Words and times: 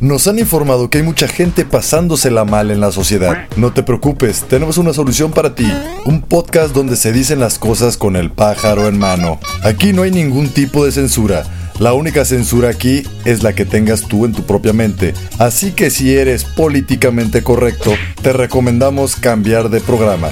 Nos 0.00 0.26
han 0.28 0.38
informado 0.38 0.88
que 0.88 0.96
hay 0.96 1.04
mucha 1.04 1.28
gente 1.28 1.66
pasándosela 1.66 2.46
mal 2.46 2.70
en 2.70 2.80
la 2.80 2.90
sociedad. 2.90 3.46
No 3.56 3.74
te 3.74 3.82
preocupes, 3.82 4.44
tenemos 4.48 4.78
una 4.78 4.94
solución 4.94 5.30
para 5.30 5.54
ti. 5.54 5.70
Un 6.06 6.22
podcast 6.22 6.74
donde 6.74 6.96
se 6.96 7.12
dicen 7.12 7.38
las 7.38 7.58
cosas 7.58 7.98
con 7.98 8.16
el 8.16 8.30
pájaro 8.30 8.88
en 8.88 8.98
mano. 8.98 9.38
Aquí 9.62 9.92
no 9.92 10.00
hay 10.00 10.10
ningún 10.10 10.48
tipo 10.48 10.86
de 10.86 10.92
censura. 10.92 11.44
La 11.78 11.92
única 11.92 12.24
censura 12.24 12.70
aquí 12.70 13.02
es 13.26 13.42
la 13.42 13.52
que 13.52 13.66
tengas 13.66 14.08
tú 14.08 14.24
en 14.24 14.32
tu 14.32 14.44
propia 14.44 14.72
mente. 14.72 15.12
Así 15.38 15.72
que 15.72 15.90
si 15.90 16.16
eres 16.16 16.44
políticamente 16.44 17.42
correcto, 17.42 17.92
te 18.22 18.32
recomendamos 18.32 19.16
cambiar 19.16 19.68
de 19.68 19.80
programa. 19.80 20.30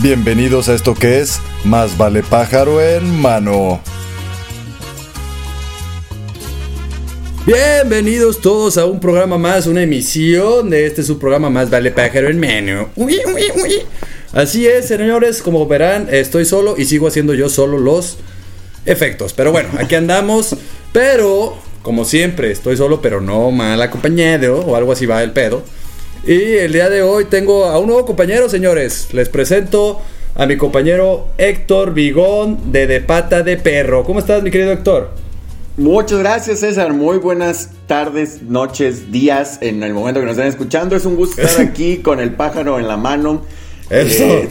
Bienvenidos 0.00 0.68
a 0.68 0.74
esto 0.74 0.92
que 0.92 1.20
es 1.20 1.40
Más 1.64 1.96
vale 1.96 2.22
pájaro 2.22 2.82
en 2.82 3.20
mano. 3.22 3.80
Bienvenidos 7.44 8.40
todos 8.40 8.78
a 8.78 8.86
un 8.86 9.00
programa 9.00 9.36
más, 9.36 9.66
una 9.66 9.82
emisión 9.82 10.70
de 10.70 10.86
este 10.86 11.02
su 11.02 11.18
programa 11.18 11.50
más 11.50 11.70
Vale 11.70 11.90
Pájaro 11.90 12.28
en 12.28 12.38
Menú. 12.38 12.86
Así 14.32 14.68
es, 14.68 14.86
señores, 14.86 15.42
como 15.42 15.66
verán, 15.66 16.06
estoy 16.08 16.44
solo 16.44 16.76
y 16.78 16.84
sigo 16.84 17.08
haciendo 17.08 17.34
yo 17.34 17.48
solo 17.48 17.78
los 17.78 18.18
efectos. 18.86 19.32
Pero 19.32 19.50
bueno, 19.50 19.70
aquí 19.76 19.96
andamos. 19.96 20.54
Pero, 20.92 21.58
como 21.82 22.04
siempre, 22.04 22.52
estoy 22.52 22.76
solo, 22.76 23.02
pero 23.02 23.20
no 23.20 23.50
mal 23.50 23.82
acompañado 23.82 24.60
o 24.60 24.76
algo 24.76 24.92
así 24.92 25.06
va 25.06 25.20
el 25.24 25.32
pedo. 25.32 25.64
Y 26.24 26.34
el 26.34 26.72
día 26.72 26.88
de 26.90 27.02
hoy 27.02 27.24
tengo 27.24 27.64
a 27.64 27.76
un 27.80 27.88
nuevo 27.88 28.06
compañero, 28.06 28.48
señores. 28.48 29.08
Les 29.10 29.28
presento 29.28 30.00
a 30.36 30.46
mi 30.46 30.56
compañero 30.56 31.26
Héctor 31.38 31.92
Vigón 31.92 32.70
de 32.70 32.86
De 32.86 33.00
Pata 33.00 33.42
de 33.42 33.56
Perro. 33.56 34.04
¿Cómo 34.04 34.20
estás, 34.20 34.44
mi 34.44 34.52
querido 34.52 34.70
Héctor? 34.70 35.21
Muchas 35.76 36.18
gracias, 36.18 36.60
César. 36.60 36.92
Muy 36.92 37.16
buenas 37.16 37.70
tardes, 37.86 38.42
noches, 38.42 39.10
días 39.10 39.58
en 39.62 39.82
el 39.82 39.94
momento 39.94 40.20
que 40.20 40.26
nos 40.26 40.32
están 40.32 40.48
escuchando. 40.48 40.94
Es 40.96 41.06
un 41.06 41.16
gusto 41.16 41.40
estar 41.40 41.64
aquí 41.66 41.98
con 41.98 42.20
el 42.20 42.34
pájaro 42.34 42.78
en 42.78 42.88
la 42.88 42.98
mano. 42.98 43.42
Eso. 43.88 44.22
Eh, 44.22 44.50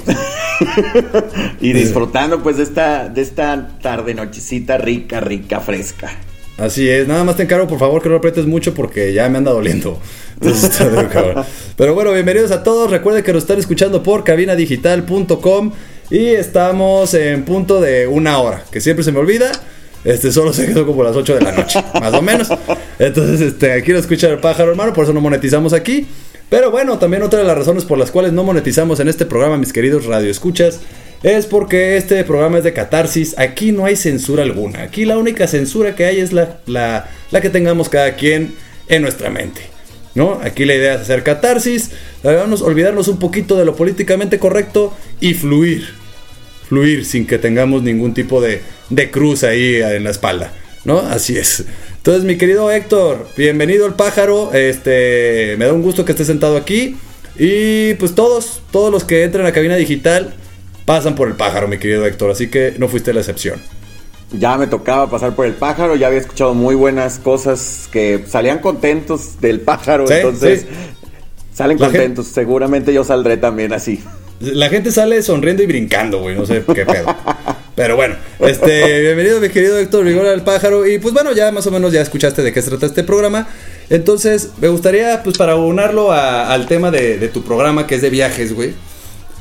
y 1.62 1.74
disfrutando 1.74 2.42
pues 2.42 2.58
de 2.58 2.64
esta, 2.64 3.08
de 3.08 3.22
esta 3.22 3.78
tarde, 3.82 4.16
nochecita 4.16 4.80
rica, 4.80 5.20
rica, 5.20 5.60
fresca. 5.60 6.12
Así 6.58 6.90
es, 6.90 7.08
nada 7.08 7.24
más 7.24 7.38
te 7.38 7.44
encargo 7.44 7.68
por 7.68 7.80
favor 7.80 8.02
que 8.02 8.10
no 8.10 8.16
aprietes 8.16 8.46
mucho 8.46 8.74
porque 8.74 9.14
ya 9.14 9.30
me 9.30 9.38
anda 9.38 9.52
doliendo. 9.52 10.00
Entonces. 10.42 10.72
Pero 11.76 11.94
bueno, 11.94 12.14
bienvenidos 12.14 12.52
a 12.52 12.64
todos. 12.64 12.90
Recuerden 12.90 13.24
que 13.24 13.32
nos 13.32 13.44
están 13.44 13.60
escuchando 13.60 14.02
por 14.02 14.24
cabinadigital.com 14.24 15.72
y 16.10 16.28
estamos 16.30 17.14
en 17.14 17.46
punto 17.46 17.80
de 17.80 18.08
una 18.08 18.40
hora, 18.40 18.64
que 18.72 18.82
siempre 18.82 19.04
se 19.04 19.12
me 19.12 19.20
olvida. 19.20 19.52
Este, 20.04 20.32
solo 20.32 20.52
se 20.52 20.66
quedó 20.66 20.86
como 20.86 21.04
las 21.04 21.16
8 21.16 21.36
de 21.36 21.42
la 21.42 21.52
noche, 21.52 21.84
más 22.00 22.14
o 22.14 22.22
menos. 22.22 22.50
Entonces, 23.00 23.42
este, 23.42 23.74
aquí 23.74 23.92
lo 23.92 24.00
escucha 24.00 24.28
el 24.30 24.40
pájaro 24.40 24.72
hermano, 24.72 24.94
por 24.94 25.04
eso 25.04 25.14
no 25.14 25.22
monetizamos 25.22 25.74
aquí. 25.74 26.08
Pero 26.50 26.70
bueno, 26.70 26.98
también 27.00 27.24
otra 27.24 27.40
de 27.40 27.46
las 27.46 27.58
razones 27.58 27.86
por 27.86 27.98
las 27.98 28.12
cuales 28.12 28.34
no 28.34 28.44
monetizamos 28.44 29.00
en 29.00 29.08
este 29.08 29.26
programa, 29.26 29.58
mis 29.58 29.72
queridos 29.72 30.06
radioescuchas, 30.06 30.82
es 31.24 31.46
porque 31.46 31.96
este 31.96 32.24
programa 32.24 32.58
es 32.58 32.64
de 32.64 32.74
catarsis. 32.74 33.38
Aquí 33.38 33.72
no 33.72 33.86
hay 33.86 33.96
censura 33.96 34.44
alguna. 34.44 34.82
Aquí 34.82 35.06
la 35.06 35.18
única 35.18 35.48
censura 35.48 35.96
que 35.96 36.06
hay 36.06 36.20
es 36.20 36.34
la, 36.34 36.58
la, 36.66 37.10
la 37.32 37.42
que 37.42 37.50
tengamos 37.50 37.88
cada 37.90 38.16
quien 38.16 38.56
en 38.90 39.02
nuestra 39.02 39.30
mente. 39.30 39.62
¿No? 40.14 40.42
Aquí 40.44 40.66
la 40.66 40.76
idea 40.76 40.96
es 40.96 41.02
hacer 41.02 41.24
catarsis, 41.24 41.92
debemos 42.22 42.62
olvidarnos 42.62 43.08
un 43.08 43.18
poquito 43.18 43.56
de 43.58 43.64
lo 43.64 43.78
políticamente 43.78 44.40
correcto 44.40 44.94
y 45.22 45.36
fluir. 45.36 46.01
Fluir 46.72 47.04
sin 47.04 47.28
que 47.28 47.38
tengamos 47.38 47.84
ningún 47.84 48.14
tipo 48.14 48.40
de, 48.40 48.62
de 48.90 49.12
cruz 49.12 49.44
ahí 49.44 49.76
en 49.76 50.06
la 50.06 50.10
espalda, 50.12 50.54
¿no? 50.86 51.00
Así 51.00 51.38
es. 51.38 51.66
Entonces, 51.98 52.24
mi 52.24 52.38
querido 52.38 52.72
Héctor, 52.72 53.28
bienvenido 53.36 53.86
al 53.86 53.96
pájaro. 53.96 54.54
Este, 54.54 55.56
me 55.58 55.66
da 55.66 55.74
un 55.74 55.82
gusto 55.82 56.06
que 56.06 56.14
estés 56.14 56.28
sentado 56.28 56.56
aquí. 56.56 56.96
Y 57.38 57.96
pues 57.96 58.16
todos, 58.16 58.62
todos 58.72 58.90
los 58.90 59.04
que 59.04 59.26
entran 59.26 59.46
a 59.46 59.52
cabina 59.52 59.76
digital 59.76 60.34
pasan 60.86 61.16
por 61.16 61.28
el 61.28 61.34
pájaro, 61.36 61.68
mi 61.68 61.78
querido 61.78 62.06
Héctor. 62.06 62.32
Así 62.32 62.48
que 62.48 62.74
no 62.78 62.88
fuiste 62.88 63.12
la 63.14 63.20
excepción. 63.20 63.60
Ya 64.32 64.58
me 64.58 64.66
tocaba 64.66 65.10
pasar 65.10 65.36
por 65.36 65.46
el 65.46 65.56
pájaro, 65.56 65.98
ya 65.98 66.08
había 66.08 66.20
escuchado 66.20 66.54
muy 66.54 66.76
buenas 66.76 67.20
cosas 67.20 67.90
que 67.92 68.24
salían 68.30 68.60
contentos 68.60 69.42
del 69.42 69.60
pájaro, 69.60 70.08
Sí, 70.08 70.14
entonces 70.14 70.62
sí. 70.62 70.68
salen 71.54 71.78
La 71.78 71.88
contentos. 71.88 72.28
Seguramente 72.28 72.94
yo 72.94 73.04
saldré 73.04 73.36
también 73.36 73.74
así. 73.74 74.02
La 74.42 74.70
gente 74.70 74.92
sale 74.92 75.22
sonriendo 75.22 75.62
y 75.62 75.68
brincando, 75.68 76.20
güey. 76.20 76.36
No 76.36 76.46
sé 76.46 76.64
qué 76.74 76.86
pedo. 76.86 77.16
Pero 77.76 77.96
bueno, 77.96 78.16
este, 78.40 79.02
bienvenido 79.02 79.40
mi 79.40 79.50
querido 79.50 79.78
Héctor 79.78 80.04
Rigor 80.04 80.26
al 80.26 80.44
pájaro. 80.44 80.88
Y 80.88 80.98
pues 80.98 81.14
bueno, 81.14 81.32
ya 81.32 81.52
más 81.52 81.68
o 81.68 81.72
menos 81.72 81.94
ya 81.94 82.02
escuchaste 82.02 82.42
de 82.42 82.52
qué 82.52 82.62
se 82.62 82.70
trata 82.70 82.88
este 82.88 83.04
programa. 83.04 83.48
Entonces, 83.90 84.50
me 84.60 84.68
gustaría, 84.68 85.22
pues 85.24 85.38
para 85.38 85.56
unarlo 85.56 86.12
al 86.12 86.68
tema 86.68 86.92
de, 86.92 87.18
de 87.18 87.28
tu 87.28 87.44
programa, 87.44 87.86
que 87.86 87.96
es 87.96 88.02
de 88.02 88.10
viajes, 88.10 88.54
güey. 88.54 88.74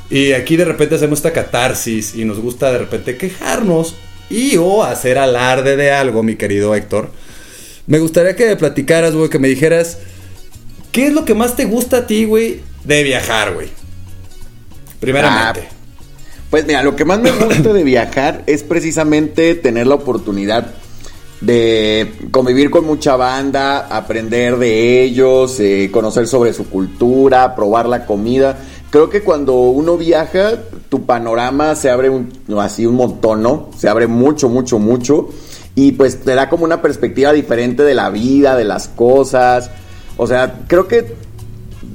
Y 0.09 0.33
aquí 0.33 0.55
de 0.55 0.65
repente 0.65 0.95
hacemos 0.95 1.19
esta 1.19 1.33
catarsis 1.33 2.15
y 2.15 2.25
nos 2.25 2.39
gusta 2.39 2.71
de 2.71 2.79
repente 2.79 3.17
quejarnos 3.17 3.95
y 4.29 4.57
o 4.57 4.83
hacer 4.83 5.17
alarde 5.17 5.77
de 5.77 5.91
algo, 5.91 6.21
mi 6.21 6.35
querido 6.35 6.75
Héctor. 6.75 7.09
Me 7.87 7.99
gustaría 7.99 8.35
que 8.35 8.55
platicaras, 8.55 9.15
güey, 9.15 9.29
que 9.29 9.39
me 9.39 9.47
dijeras, 9.47 9.97
¿qué 10.91 11.07
es 11.07 11.13
lo 11.13 11.25
que 11.25 11.33
más 11.33 11.55
te 11.55 11.65
gusta 11.65 11.97
a 11.97 12.07
ti, 12.07 12.25
güey, 12.25 12.61
de 12.83 13.03
viajar, 13.03 13.53
güey? 13.53 13.69
Primeramente. 15.01 15.67
Pues 16.49 16.65
mira, 16.65 16.83
lo 16.83 16.95
que 16.95 17.03
más 17.03 17.19
me 17.19 17.31
gusta 17.31 17.73
de 17.73 17.83
viajar 17.83 18.43
es 18.45 18.63
precisamente 18.63 19.55
tener 19.55 19.87
la 19.87 19.95
oportunidad 19.95 20.67
de 21.41 22.13
convivir 22.29 22.69
con 22.69 22.85
mucha 22.85 23.15
banda, 23.15 23.87
aprender 23.87 24.57
de 24.57 25.01
ellos, 25.01 25.59
eh, 25.59 25.89
conocer 25.91 26.27
sobre 26.27 26.53
su 26.53 26.69
cultura, 26.69 27.55
probar 27.55 27.89
la 27.89 28.05
comida. 28.05 28.57
Creo 28.91 29.09
que 29.09 29.23
cuando 29.23 29.55
uno 29.55 29.97
viaja, 29.97 30.51
tu 30.89 31.05
panorama 31.05 31.73
se 31.75 31.89
abre 31.89 32.11
así 32.59 32.85
un 32.85 32.95
montón, 32.95 33.41
¿no? 33.41 33.69
Se 33.75 33.89
abre 33.89 34.05
mucho, 34.05 34.49
mucho, 34.49 34.77
mucho. 34.77 35.29
Y 35.73 35.93
pues 35.93 36.21
te 36.21 36.35
da 36.35 36.47
como 36.47 36.65
una 36.65 36.81
perspectiva 36.81 37.33
diferente 37.33 37.83
de 37.83 37.95
la 37.95 38.09
vida, 38.11 38.55
de 38.55 38.65
las 38.65 38.87
cosas. 38.89 39.71
O 40.17 40.27
sea, 40.27 40.59
creo 40.67 40.87
que 40.87 41.15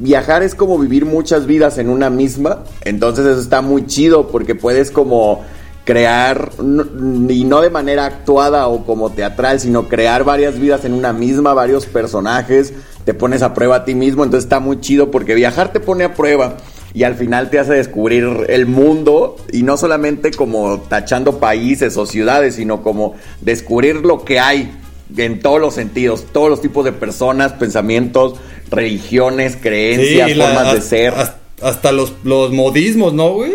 viajar 0.00 0.42
es 0.42 0.54
como 0.54 0.78
vivir 0.78 1.04
muchas 1.04 1.46
vidas 1.46 1.78
en 1.78 1.88
una 1.88 2.10
misma. 2.10 2.64
Entonces 2.84 3.26
eso 3.26 3.40
está 3.40 3.62
muy 3.62 3.86
chido 3.86 4.28
porque 4.28 4.54
puedes 4.54 4.90
como 4.90 5.42
crear, 5.86 6.50
y 6.58 7.44
no 7.44 7.60
de 7.60 7.70
manera 7.70 8.06
actuada 8.06 8.66
o 8.66 8.84
como 8.84 9.10
teatral, 9.10 9.60
sino 9.60 9.88
crear 9.88 10.24
varias 10.24 10.58
vidas 10.58 10.84
en 10.84 10.92
una 10.92 11.12
misma, 11.12 11.54
varios 11.54 11.86
personajes, 11.86 12.74
te 13.04 13.14
pones 13.14 13.42
a 13.42 13.54
prueba 13.54 13.76
a 13.76 13.84
ti 13.84 13.94
mismo, 13.94 14.24
entonces 14.24 14.46
está 14.46 14.58
muy 14.58 14.80
chido 14.80 15.12
porque 15.12 15.36
viajar 15.36 15.72
te 15.72 15.78
pone 15.78 16.02
a 16.02 16.14
prueba 16.14 16.56
y 16.92 17.04
al 17.04 17.14
final 17.14 17.50
te 17.50 17.60
hace 17.60 17.74
descubrir 17.74 18.46
el 18.48 18.66
mundo 18.66 19.36
y 19.52 19.62
no 19.62 19.76
solamente 19.76 20.32
como 20.32 20.80
tachando 20.80 21.38
países 21.38 21.96
o 21.96 22.04
ciudades, 22.04 22.56
sino 22.56 22.82
como 22.82 23.14
descubrir 23.40 23.96
lo 23.96 24.24
que 24.24 24.40
hay 24.40 24.76
en 25.16 25.38
todos 25.38 25.60
los 25.60 25.74
sentidos, 25.74 26.26
todos 26.32 26.50
los 26.50 26.60
tipos 26.60 26.84
de 26.84 26.90
personas, 26.90 27.52
pensamientos, 27.52 28.34
religiones, 28.70 29.56
creencias, 29.60 30.28
Sí, 30.30 30.34
la- 30.34 30.46
formas 30.46 30.72
de 30.74 30.80
ser, 30.80 31.14
has- 31.14 31.32
Hasta 31.62 31.90
los, 31.92 32.12
los 32.24 32.52
modismos, 32.52 33.14
¿no, 33.14 33.30
güey? 33.32 33.52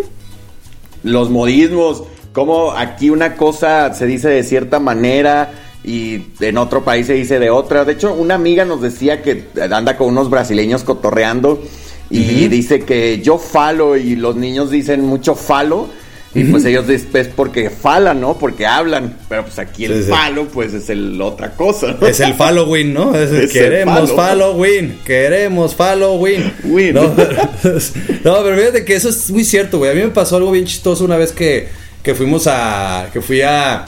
los 1.04 1.30
modismos, 1.30 2.04
como 2.34 2.72
aquí 2.74 3.10
una 3.10 3.36
cosa 3.36 3.94
se 3.94 4.06
dice 4.06 4.30
de 4.30 4.44
cierta 4.44 4.80
manera 4.80 5.52
y 5.84 6.22
en 6.40 6.58
otro 6.58 6.84
país 6.84 7.08
se 7.08 7.14
dice 7.14 7.40
de 7.40 7.50
otra. 7.50 7.86
De 7.86 7.94
hecho, 7.94 8.14
una 8.14 8.36
amiga 8.36 8.66
nos 8.66 8.82
decía 8.82 9.22
que 9.24 9.46
anda 9.72 9.98
con 9.98 10.08
unos 10.10 10.30
brasileños 10.30 10.84
cotorreando 10.84 11.62
y 12.10 12.48
dice 12.50 12.82
que 12.82 13.20
yo 13.22 13.38
falo 13.38 13.98
y 13.98 14.16
los 14.16 14.36
niños 14.36 14.70
dicen 14.70 15.02
mucho 15.02 15.34
falo. 15.36 15.88
Y 16.34 16.46
pues 16.46 16.64
ellos 16.64 16.86
es 16.88 17.28
porque 17.28 17.70
falan, 17.70 18.22
¿no? 18.22 18.38
Porque 18.38 18.66
hablan. 18.66 19.18
Pero 19.28 19.44
pues 19.44 19.60
aquí 19.60 19.84
el 19.84 19.96
Sí, 19.98 20.04
sí. 20.06 20.10
falo, 20.10 20.48
pues 20.48 20.74
es 20.74 20.90
el 20.90 21.22
otra 21.22 21.56
cosa. 21.56 21.98
¿no? 22.00 22.08
Es 22.08 22.22
el 22.22 22.36
Halloween, 22.36 22.94
¿no? 22.94 23.14
Es 23.14 23.32
el 23.32 23.36
Es 23.44 23.44
el 23.44 23.50
queremos 23.52 24.14
falo. 24.14 24.46
Halloween, 24.54 25.00
queremos 25.06 25.76
Halloween. 25.76 26.54
Win. 26.64 26.94
No, 26.94 27.14
pero, 27.14 27.34
no, 28.24 28.44
pero 28.44 28.56
fíjate 28.56 28.86
que 28.86 28.96
eso 28.96 29.10
es 29.10 29.30
muy 29.30 29.44
cierto, 29.44 29.78
güey. 29.80 29.92
A 29.92 29.94
mí 29.94 30.02
me 30.02 30.08
pasó 30.10 30.38
algo 30.38 30.52
bien 30.52 30.64
chistoso 30.66 31.04
una 31.04 31.18
vez 31.18 31.34
que, 31.34 31.68
que 32.02 32.16
fuimos 32.16 32.48
a. 32.48 33.10
que 33.12 33.22
fui 33.22 33.42
a. 33.42 33.88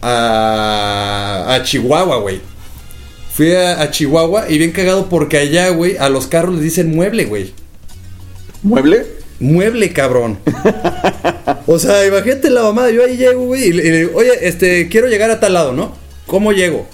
a, 0.00 1.54
a 1.54 1.62
Chihuahua, 1.64 2.16
güey. 2.18 2.40
Fui 3.34 3.52
a, 3.54 3.80
a 3.80 3.90
Chihuahua 3.90 4.44
y 4.48 4.58
bien 4.58 4.70
cagado 4.72 5.08
porque 5.08 5.38
allá, 5.38 5.70
güey, 5.70 5.96
a 5.96 6.08
los 6.08 6.26
carros 6.28 6.54
les 6.54 6.62
dicen 6.64 6.94
mueble, 6.94 7.24
güey. 7.24 7.52
¿Mueble? 8.62 9.06
Mueble, 9.42 9.92
cabrón. 9.92 10.38
O 11.66 11.78
sea, 11.78 12.06
imagínate 12.06 12.48
la 12.48 12.62
mamada. 12.62 12.90
Yo 12.90 13.04
ahí 13.04 13.16
llego, 13.16 13.46
güey, 13.46 13.64
y 13.64 13.72
le, 13.72 13.90
digo, 13.90 14.12
oye, 14.14 14.30
este, 14.42 14.88
quiero 14.88 15.08
llegar 15.08 15.30
a 15.30 15.40
tal 15.40 15.54
lado, 15.54 15.72
¿no? 15.72 15.96
¿Cómo 16.26 16.52
llego? 16.52 16.86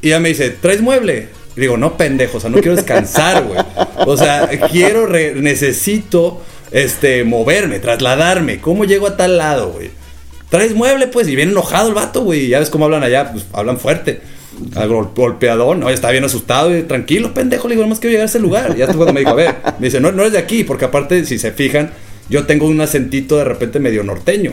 Y 0.00 0.08
ella 0.08 0.20
me 0.20 0.30
dice, 0.30 0.50
¿traes 0.50 0.80
mueble? 0.80 1.28
Y 1.56 1.60
digo, 1.60 1.76
no, 1.76 1.96
pendejo, 1.96 2.38
o 2.38 2.40
sea, 2.40 2.48
no 2.48 2.58
quiero 2.58 2.76
descansar, 2.76 3.44
güey. 3.44 3.58
O 4.06 4.16
sea, 4.16 4.48
quiero, 4.70 5.06
necesito, 5.08 6.42
este, 6.70 7.24
moverme, 7.24 7.78
trasladarme. 7.78 8.60
¿Cómo 8.60 8.86
llego 8.86 9.06
a 9.06 9.16
tal 9.18 9.36
lado, 9.36 9.72
güey? 9.72 9.90
¿Traes 10.48 10.74
mueble, 10.74 11.08
pues? 11.08 11.28
Y 11.28 11.36
viene 11.36 11.52
enojado 11.52 11.88
el 11.88 11.94
vato, 11.94 12.22
güey. 12.22 12.48
Ya 12.48 12.58
ves 12.58 12.70
cómo 12.70 12.86
hablan 12.86 13.02
allá, 13.02 13.32
pues 13.32 13.44
hablan 13.52 13.78
fuerte. 13.78 14.22
Al 14.74 14.88
gol- 14.88 15.10
golpeadón, 15.14 15.80
no, 15.80 15.90
estaba 15.90 16.12
bien 16.12 16.24
asustado, 16.24 16.76
y 16.76 16.82
tranquilo, 16.82 17.32
pendejo, 17.34 17.68
le 17.68 17.74
digo, 17.74 17.84
nomás 17.84 18.00
quiero 18.00 18.12
llegar 18.12 18.26
a 18.26 18.30
ese 18.30 18.38
lugar. 18.40 18.72
Y 18.74 18.78
ya 18.80 18.86
cuando 18.86 19.12
me 19.12 19.20
dijo, 19.20 19.32
a 19.32 19.34
ver, 19.34 19.54
me 19.78 19.86
dice, 19.86 20.00
no, 20.00 20.12
no 20.12 20.22
eres 20.22 20.32
de 20.32 20.38
aquí, 20.38 20.64
porque 20.64 20.84
aparte, 20.86 21.24
si 21.24 21.38
se 21.38 21.52
fijan, 21.52 21.90
yo 22.28 22.46
tengo 22.46 22.66
un 22.66 22.80
acentito 22.80 23.36
de 23.36 23.44
repente 23.44 23.80
medio 23.80 24.02
norteño. 24.04 24.52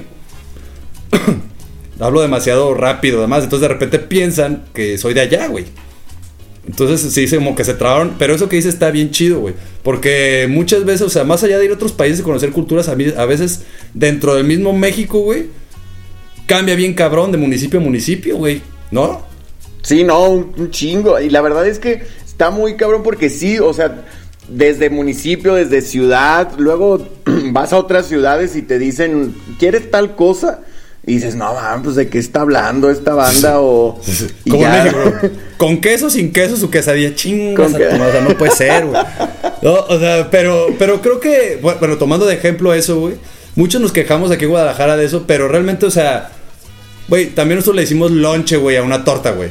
Hablo 1.99 2.21
demasiado 2.21 2.73
rápido, 2.73 3.19
además, 3.19 3.43
entonces 3.43 3.67
de 3.67 3.73
repente 3.73 3.99
piensan 3.99 4.63
que 4.73 4.97
soy 4.97 5.13
de 5.13 5.21
allá, 5.21 5.47
güey. 5.47 5.65
Entonces 6.67 7.13
sí, 7.13 7.33
como 7.35 7.55
que 7.55 7.63
se 7.63 7.73
trabaron, 7.73 8.15
pero 8.19 8.35
eso 8.35 8.49
que 8.49 8.57
dice 8.57 8.69
está 8.69 8.91
bien 8.91 9.09
chido, 9.11 9.39
güey. 9.39 9.53
Porque 9.83 10.47
muchas 10.49 10.83
veces, 10.85 11.01
o 11.03 11.09
sea, 11.09 11.23
más 11.23 11.41
allá 11.43 11.57
de 11.57 11.65
ir 11.65 11.71
a 11.71 11.75
otros 11.75 11.93
países 11.93 12.19
y 12.19 12.23
conocer 12.23 12.51
culturas, 12.51 12.89
a, 12.89 12.95
mí- 12.95 13.13
a 13.17 13.25
veces 13.25 13.61
dentro 13.93 14.35
del 14.35 14.43
mismo 14.43 14.73
México, 14.73 15.19
güey, 15.19 15.45
cambia 16.45 16.75
bien 16.75 16.93
cabrón 16.93 17.31
de 17.31 17.37
municipio 17.37 17.79
a 17.79 17.83
municipio, 17.83 18.37
güey. 18.37 18.61
¿No? 18.91 19.25
Sí, 19.87 20.03
no, 20.03 20.25
un, 20.29 20.53
un 20.57 20.69
chingo. 20.69 21.17
Y 21.21 21.29
la 21.29 21.39
verdad 21.39 21.65
es 21.65 21.79
que 21.79 22.01
está 22.25 22.49
muy 22.49 22.75
cabrón 22.75 23.03
porque 23.03 23.29
sí, 23.29 23.57
o 23.57 23.73
sea, 23.73 24.03
desde 24.49 24.89
municipio, 24.89 25.53
desde 25.53 25.81
ciudad, 25.81 26.51
luego 26.57 27.07
vas 27.51 27.71
a 27.71 27.77
otras 27.77 28.05
ciudades 28.07 28.57
y 28.57 28.63
te 28.63 28.79
dicen, 28.79 29.33
¿quieres 29.59 29.89
tal 29.89 30.15
cosa? 30.17 30.59
Y 31.05 31.13
dices, 31.13 31.35
no, 31.35 31.53
man, 31.53 31.83
pues 31.83 31.95
de 31.95 32.09
qué 32.09 32.19
está 32.19 32.41
hablando 32.41 32.89
esta 32.89 33.13
banda 33.13 33.61
o... 33.61 33.97
Como 34.49 34.61
ya. 34.61 34.83
México. 34.83 35.29
Con 35.57 35.79
queso, 35.79 36.09
sin 36.09 36.33
queso, 36.33 36.57
su 36.57 36.69
quesadilla, 36.69 37.15
chingas 37.15 37.71
Con 37.71 37.75
a 37.75 37.77
que- 37.77 37.85
tu 37.85 37.95
madre, 37.97 38.09
o 38.09 38.11
sea, 38.11 38.21
no 38.29 38.37
puede 38.37 38.51
ser, 38.51 38.85
güey. 38.87 39.01
No, 39.61 39.73
o 39.87 39.99
sea, 39.99 40.29
pero, 40.29 40.67
pero 40.77 41.01
creo 41.01 41.21
que, 41.21 41.59
bueno, 41.61 41.79
bueno, 41.79 41.97
tomando 41.97 42.25
de 42.25 42.33
ejemplo 42.35 42.73
eso, 42.73 42.99
güey, 42.99 43.15
muchos 43.55 43.79
nos 43.79 43.93
quejamos 43.93 44.31
aquí 44.31 44.43
en 44.43 44.49
Guadalajara 44.51 44.97
de 44.97 45.05
eso, 45.05 45.23
pero 45.25 45.47
realmente, 45.47 45.85
o 45.85 45.91
sea, 45.91 46.29
güey, 47.07 47.27
también 47.27 47.55
nosotros 47.59 47.77
le 47.77 47.83
hicimos 47.83 48.11
lonche, 48.11 48.57
güey, 48.57 48.75
a 48.75 48.83
una 48.83 49.05
torta, 49.05 49.31
güey. 49.31 49.49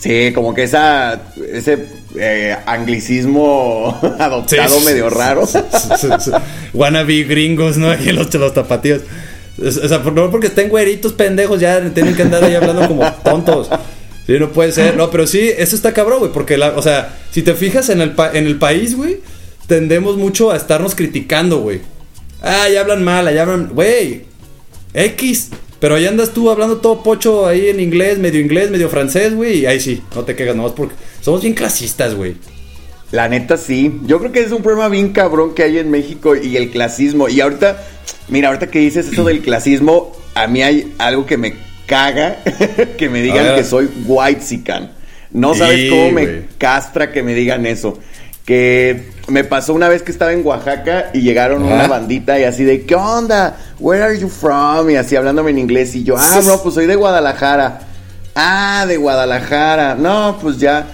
Sí, 0.00 0.32
como 0.32 0.54
que 0.54 0.62
esa, 0.62 1.20
ese 1.52 1.84
eh, 2.18 2.56
anglicismo 2.66 3.98
adoptado 4.18 4.78
Sí, 4.80 4.84
medio 4.86 5.10
raro. 5.10 5.46
sí, 5.46 5.58
sí. 6.18 6.30
Wannabe 6.72 7.24
gringos, 7.24 7.76
¿no? 7.76 7.90
Aquí 7.90 8.10
los, 8.12 8.32
los 8.34 8.54
tapatíos. 8.54 9.02
O 9.62 9.70
sea, 9.88 10.02
por- 10.02 10.14
no 10.14 10.30
porque 10.30 10.46
estén 10.46 10.70
güeritos 10.70 11.12
pendejos, 11.12 11.60
ya 11.60 11.80
tienen 11.92 12.14
que 12.16 12.22
andar 12.22 12.42
ahí 12.42 12.54
hablando 12.54 12.88
como 12.88 13.04
tontos. 13.22 13.68
Sí, 14.26 14.38
no 14.38 14.50
puede 14.52 14.72
ser. 14.72 14.96
No, 14.96 15.10
pero 15.10 15.26
sí, 15.26 15.50
eso 15.58 15.76
está 15.76 15.92
cabrón, 15.92 16.20
güey. 16.20 16.32
Porque, 16.32 16.56
la, 16.56 16.70
o 16.70 16.82
sea, 16.82 17.14
si 17.30 17.42
te 17.42 17.52
fijas 17.54 17.90
en 17.90 18.00
el, 18.00 18.12
pa- 18.12 18.30
en 18.32 18.46
el 18.46 18.56
país, 18.56 18.96
güey, 18.96 19.18
tendemos 19.66 20.16
mucho 20.16 20.50
a 20.50 20.56
estarnos 20.56 20.94
criticando, 20.94 21.58
güey. 21.60 21.80
Ah, 22.42 22.68
ya 22.72 22.80
hablan 22.80 23.04
mal, 23.04 23.32
ya 23.34 23.42
hablan. 23.42 23.68
Güey, 23.74 24.22
X. 24.94 25.50
Pero 25.80 25.94
ahí 25.94 26.06
andas 26.06 26.32
tú 26.32 26.50
hablando 26.50 26.76
todo 26.76 27.02
pocho 27.02 27.46
ahí 27.46 27.68
en 27.70 27.80
inglés, 27.80 28.18
medio 28.18 28.38
inglés, 28.38 28.70
medio 28.70 28.90
francés, 28.90 29.34
güey. 29.34 29.60
Y 29.60 29.66
ahí 29.66 29.80
sí, 29.80 30.02
no 30.14 30.24
te 30.24 30.36
quejas 30.36 30.54
nomás 30.54 30.72
porque 30.72 30.94
somos 31.22 31.40
bien 31.40 31.54
clasistas, 31.54 32.14
güey. 32.14 32.36
La 33.12 33.28
neta 33.28 33.56
sí. 33.56 33.98
Yo 34.04 34.18
creo 34.18 34.30
que 34.30 34.40
es 34.40 34.52
un 34.52 34.62
problema 34.62 34.88
bien 34.88 35.12
cabrón 35.12 35.54
que 35.54 35.62
hay 35.62 35.78
en 35.78 35.90
México 35.90 36.36
y 36.36 36.56
el 36.56 36.70
clasismo. 36.70 37.28
Y 37.28 37.40
ahorita, 37.40 37.82
mira, 38.28 38.48
ahorita 38.48 38.68
que 38.70 38.78
dices 38.78 39.08
eso 39.10 39.24
del 39.24 39.40
clasismo, 39.40 40.12
a 40.34 40.46
mí 40.46 40.62
hay 40.62 40.94
algo 40.98 41.26
que 41.26 41.38
me 41.38 41.54
caga 41.86 42.42
que 42.98 43.08
me 43.08 43.22
digan 43.22 43.56
que 43.56 43.64
soy 43.64 43.88
white 44.06 44.42
No 45.32 45.54
sabes 45.54 45.80
Sí, 45.80 45.88
cómo 45.88 46.12
me 46.12 46.42
castra 46.58 47.10
que 47.10 47.22
me 47.22 47.34
digan 47.34 47.66
eso. 47.66 47.98
Que 48.50 49.04
me 49.28 49.44
pasó 49.44 49.74
una 49.74 49.88
vez 49.88 50.02
que 50.02 50.10
estaba 50.10 50.32
en 50.32 50.44
Oaxaca 50.44 51.10
y 51.14 51.20
llegaron 51.20 51.64
Ajá. 51.64 51.74
una 51.74 51.86
bandita 51.86 52.36
y 52.40 52.42
así 52.42 52.64
de, 52.64 52.84
¿qué 52.84 52.96
onda? 52.96 53.56
Where 53.78 54.02
are 54.02 54.18
you 54.18 54.28
from? 54.28 54.90
Y 54.90 54.96
así 54.96 55.14
hablándome 55.14 55.52
en 55.52 55.58
inglés. 55.60 55.94
Y 55.94 56.02
yo, 56.02 56.16
ah, 56.18 56.40
bro, 56.44 56.60
pues 56.60 56.74
soy 56.74 56.86
de 56.86 56.96
Guadalajara. 56.96 57.78
Ah, 58.34 58.86
de 58.88 58.96
Guadalajara. 58.96 59.94
No, 59.94 60.36
pues 60.42 60.58
ya. 60.58 60.84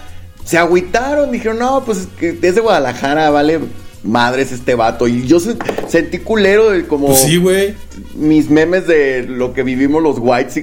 Se 0.45 0.59
agüitaron, 0.59 1.33
dijeron, 1.33 1.59
no, 1.59 1.83
pues 1.83 1.97
es 2.01 2.07
que 2.19 2.39
es 2.43 2.55
de 2.55 2.61
Guadalajara, 2.61 3.31
vale 3.31 3.59
madres 4.03 4.53
este 4.53 4.75
vato. 4.75 5.09
Y 5.09 5.27
yo 5.27 5.41
se- 5.41 5.57
sentí 5.89 6.19
culero 6.19 6.69
de 6.73 6.87
como 6.87 7.07
Pues 7.07 7.21
sí, 7.21 7.39
güey. 7.39 7.75
mis 8.17 8.51
memes 8.51 8.87
de 8.87 9.23
lo 9.23 9.55
que 9.55 9.63
vivimos 9.63 10.03
los 10.03 10.19
whites 10.19 10.63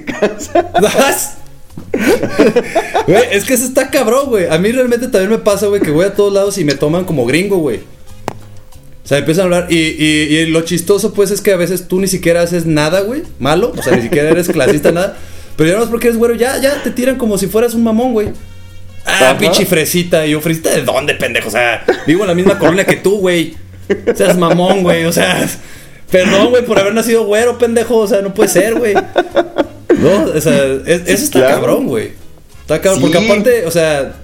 ¿Vas? 0.80 1.38
Güey, 3.06 3.22
es 3.32 3.44
que 3.44 3.54
eso 3.54 3.64
está 3.64 3.90
cabrón, 3.90 4.26
güey. 4.30 4.46
A 4.48 4.56
mí 4.58 4.72
realmente 4.72 5.08
también 5.08 5.30
me 5.30 5.38
pasa, 5.38 5.66
güey, 5.66 5.80
que 5.82 5.90
voy 5.90 6.06
a 6.06 6.14
todos 6.14 6.32
lados 6.32 6.56
y 6.58 6.64
me 6.64 6.74
toman 6.74 7.04
como 7.04 7.26
gringo, 7.26 7.58
güey. 7.58 7.78
O 9.04 9.06
sea, 9.06 9.18
empiezan 9.18 9.42
a 9.42 9.44
hablar. 9.44 9.66
Y, 9.70 9.76
y- 9.76 10.36
y 10.38 10.46
lo 10.46 10.62
chistoso, 10.62 11.12
pues, 11.12 11.30
es 11.30 11.40
que 11.42 11.52
a 11.52 11.56
veces 11.56 11.86
tú 11.88 12.00
ni 12.00 12.06
siquiera 12.08 12.40
haces 12.40 12.64
nada, 12.64 13.00
güey. 13.00 13.22
Malo. 13.38 13.72
O 13.76 13.82
sea, 13.82 13.94
ni 13.96 14.02
siquiera 14.02 14.30
eres 14.30 14.48
clasista, 14.48 14.92
nada. 14.92 15.16
Pero 15.56 15.70
ya 15.70 15.76
no 15.76 15.84
es 15.84 15.90
porque 15.90 16.06
eres 16.08 16.18
güero, 16.18 16.34
ya, 16.34 16.58
ya 16.60 16.82
te 16.82 16.90
tiran 16.90 17.16
como 17.16 17.36
si 17.36 17.46
fueras 17.46 17.74
un 17.74 17.84
mamón, 17.84 18.12
güey. 18.14 18.28
Ah, 19.04 19.36
pinche 19.38 19.66
fresita. 19.66 20.26
Y 20.26 20.30
yo, 20.30 20.40
fresita 20.40 20.70
de 20.70 20.80
dónde, 20.82 21.14
pendejo. 21.14 21.48
O 21.48 21.50
sea, 21.50 21.84
vivo 22.06 22.22
en 22.22 22.28
la 22.28 22.34
misma 22.34 22.58
colonia 22.58 22.86
que 22.86 22.96
tú, 22.96 23.18
güey. 23.18 23.54
Seas 24.16 24.38
mamón, 24.38 24.82
güey. 24.82 25.04
O 25.04 25.12
sea, 25.12 25.46
perdón, 26.10 26.48
güey, 26.48 26.64
por 26.64 26.78
haber 26.78 26.94
nacido 26.94 27.24
güero, 27.26 27.58
pendejo. 27.58 27.98
O 27.98 28.08
sea, 28.08 28.22
no 28.22 28.32
puede 28.32 28.48
ser, 28.48 28.74
güey. 28.76 28.94
No, 30.04 30.24
o 30.36 30.40
sea, 30.40 30.64
es- 30.86 31.02
eso 31.06 31.24
está 31.24 31.38
claro. 31.40 31.54
cabrón, 31.56 31.86
güey. 31.86 32.10
Está 32.62 32.80
cabrón, 32.80 33.02
Sí. 33.02 33.10
porque 33.12 33.26
aparte, 33.26 33.66
o 33.66 33.70
sea, 33.70 34.14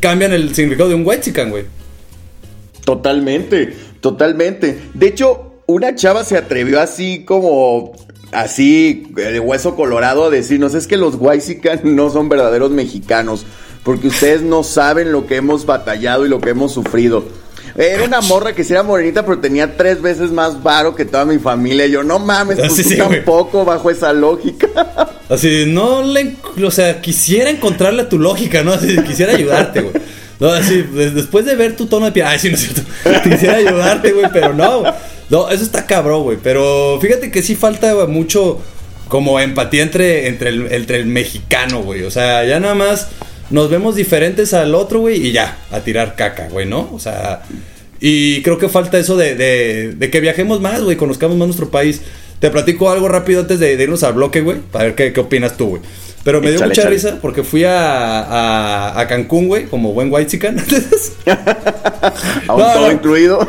cambian 0.00 0.32
el 0.32 0.54
significado 0.54 0.88
de 0.90 0.94
un 0.94 1.02
white 1.06 1.22
chican, 1.22 1.50
güey. 1.50 1.64
Totalmente, 2.84 3.74
totalmente. 4.00 4.78
De 4.94 5.08
hecho, 5.08 5.54
una 5.66 5.94
chava 5.94 6.24
se 6.24 6.36
atrevió 6.36 6.80
así 6.80 7.24
como 7.24 7.92
así 8.32 9.08
eh, 9.16 9.20
de 9.32 9.40
hueso 9.40 9.74
colorado 9.76 10.24
a 10.26 10.30
decirnos 10.30 10.74
es 10.74 10.86
que 10.86 10.96
los 10.96 11.14
Huaysican 11.16 11.80
no 11.84 12.10
son 12.10 12.28
verdaderos 12.28 12.70
mexicanos 12.72 13.46
porque 13.82 14.08
ustedes 14.08 14.42
no 14.42 14.62
saben 14.64 15.12
lo 15.12 15.26
que 15.26 15.36
hemos 15.36 15.64
batallado 15.64 16.26
y 16.26 16.28
lo 16.28 16.40
que 16.40 16.50
hemos 16.50 16.72
sufrido. 16.72 17.24
Era 17.76 18.04
una 18.04 18.20
morra 18.22 18.54
que 18.54 18.64
sí 18.64 18.72
era 18.72 18.82
morenita, 18.82 19.24
pero 19.24 19.38
tenía 19.38 19.76
tres 19.76 20.00
veces 20.00 20.30
más 20.30 20.62
varo 20.62 20.94
que 20.94 21.04
toda 21.04 21.24
mi 21.24 21.38
familia. 21.38 21.86
Yo, 21.86 22.02
no 22.02 22.18
mames, 22.18 22.58
pues 22.58 22.72
Sí, 22.74 22.82
tú 22.82 22.88
sí, 22.90 22.96
güey. 22.96 23.08
tampoco 23.16 23.64
bajo 23.64 23.90
esa 23.90 24.12
lógica. 24.12 24.66
Así, 25.28 25.64
no 25.66 26.02
le. 26.02 26.36
O 26.64 26.70
sea, 26.70 27.00
quisiera 27.00 27.50
encontrarle 27.50 28.04
tu 28.04 28.18
lógica, 28.18 28.62
¿no? 28.62 28.72
Así, 28.72 28.96
quisiera 29.02 29.32
ayudarte, 29.34 29.80
güey. 29.82 29.94
No, 30.38 30.48
así, 30.50 30.82
des- 30.82 31.14
después 31.14 31.46
de 31.46 31.56
ver 31.56 31.76
tu 31.76 31.86
tono 31.86 32.04
de 32.06 32.12
piel. 32.12 32.26
Ay, 32.28 32.38
sí, 32.38 32.48
no 32.50 32.54
es 32.56 32.60
cierto. 32.60 32.82
Quisiera 33.24 33.56
ayudarte, 33.56 34.12
güey, 34.12 34.26
pero 34.32 34.52
no. 34.54 34.84
No, 35.30 35.48
eso 35.50 35.64
está 35.64 35.84
cabrón, 35.86 36.22
güey. 36.24 36.38
Pero 36.42 36.98
fíjate 37.00 37.30
que 37.30 37.42
sí 37.42 37.56
falta 37.56 37.92
güey, 37.94 38.06
mucho 38.06 38.60
como 39.08 39.40
empatía 39.40 39.82
entre, 39.82 40.28
entre, 40.28 40.50
el, 40.50 40.72
entre 40.72 40.98
el 40.98 41.06
mexicano, 41.06 41.82
güey. 41.82 42.02
O 42.04 42.10
sea, 42.10 42.44
ya 42.44 42.60
nada 42.60 42.74
más 42.74 43.08
nos 43.50 43.70
vemos 43.70 43.96
diferentes 43.96 44.52
al 44.54 44.74
otro, 44.74 45.00
güey, 45.00 45.26
y 45.26 45.32
ya, 45.32 45.58
a 45.72 45.80
tirar 45.80 46.14
caca, 46.16 46.48
güey, 46.50 46.66
¿no? 46.66 46.90
O 46.92 46.98
sea, 47.00 47.42
y 48.00 48.42
creo 48.42 48.58
que 48.58 48.68
falta 48.68 48.98
eso 48.98 49.16
de, 49.16 49.34
de, 49.34 49.94
de 49.94 50.10
que 50.10 50.20
viajemos 50.20 50.60
más, 50.60 50.82
güey, 50.82 50.96
conozcamos 50.96 51.36
más 51.36 51.48
nuestro 51.48 51.70
país. 51.70 52.02
Te 52.40 52.50
platico 52.50 52.90
algo 52.90 53.08
rápido 53.08 53.40
antes 53.40 53.58
de, 53.58 53.76
de 53.76 53.82
irnos 53.82 54.02
al 54.02 54.12
bloque, 54.12 54.42
güey, 54.42 54.58
para 54.70 54.84
ver 54.86 54.94
qué, 54.94 55.12
qué 55.12 55.20
opinas 55.20 55.56
tú, 55.56 55.68
güey. 55.68 55.82
Pero 56.22 56.40
me 56.40 56.50
dio 56.50 56.60
mucha 56.60 56.88
risa 56.88 57.18
porque 57.22 57.44
fui 57.44 57.62
a, 57.62 58.20
a, 58.20 59.00
a 59.00 59.06
Cancún, 59.06 59.46
güey, 59.46 59.66
como 59.66 59.92
buen 59.92 60.12
white 60.12 60.30
chican. 60.30 60.56
No, 62.46 62.56
todo 62.56 62.86
no. 62.86 62.92
incluido. 62.92 63.48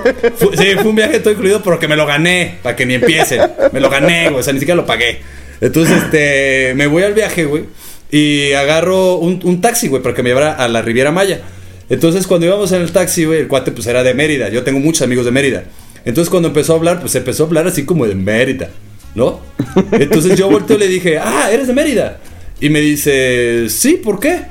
Sí, 0.58 0.74
fue 0.76 0.88
un 0.88 0.96
viaje 0.96 1.20
todo 1.20 1.34
incluido 1.34 1.62
porque 1.62 1.88
me 1.88 1.96
lo 1.96 2.06
gané, 2.06 2.58
para 2.64 2.76
que 2.76 2.86
ni 2.86 2.96
empiece. 2.96 3.40
Me 3.72 3.80
lo 3.80 3.90
gané, 3.90 4.30
güey, 4.30 4.40
o 4.40 4.44
sea, 4.44 4.54
ni 4.54 4.60
siquiera 4.60 4.76
lo 4.76 4.86
pagué. 4.86 5.20
Entonces, 5.62 6.04
este, 6.04 6.74
me 6.76 6.88
voy 6.88 7.04
al 7.04 7.14
viaje, 7.14 7.46
güey, 7.46 7.66
y 8.12 8.54
agarro 8.54 9.16
un, 9.18 9.40
un 9.44 9.62
taxi, 9.62 9.88
güey, 9.88 10.02
para 10.02 10.16
que 10.16 10.24
me 10.24 10.30
llevara 10.30 10.54
a 10.54 10.68
la 10.68 10.82
Riviera 10.82 11.12
Maya. 11.12 11.42
Entonces, 11.90 12.28
cuando 12.28 12.46
íbamos 12.46 12.72
en 12.72 12.82
el 12.82 12.92
taxi, 12.92 13.26
güey, 13.26 13.40
el 13.42 13.48
cuate, 13.48 13.72
pues, 13.72 13.88
era 13.88 14.04
de 14.04 14.14
Mérida. 14.14 14.50
Yo 14.50 14.64
tengo 14.64 14.80
muchos 14.80 15.02
amigos 15.04 15.26
de 15.26 15.32
Mérida. 15.32 15.64
Entonces, 16.06 16.30
cuando 16.30 16.50
empezó 16.50 16.74
a 16.74 16.76
hablar, 16.78 17.00
pues, 17.00 17.16
empezó 17.16 17.44
a 17.44 17.48
hablar 17.48 17.68
así 17.68 17.86
como 17.86 18.06
de 18.08 18.16
Mérida, 18.16 18.70
¿no? 19.16 19.40
Entonces, 19.94 20.38
yo 20.38 20.50
volteo 20.50 20.76
y 20.78 20.80
le 20.80 20.88
dije, 20.88 21.18
ah, 21.18 21.50
¿eres 21.52 21.68
de 21.68 21.74
Mérida? 21.74 22.20
Y 22.60 22.70
me 22.70 22.82
dice, 22.82 23.68
sí, 23.70 23.94
¿por 24.04 24.20
qué? 24.20 24.42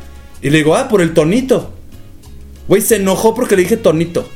Y 0.42 0.50
le 0.50 0.58
digo, 0.58 0.76
ah, 0.76 0.88
por 0.88 1.00
el 1.02 1.12
tonito. 1.12 1.72
Güey, 2.68 2.80
se 2.82 2.96
enojó 2.96 3.34
porque 3.34 3.56
le 3.56 3.62
dije 3.62 3.76
tonito. 3.76 4.28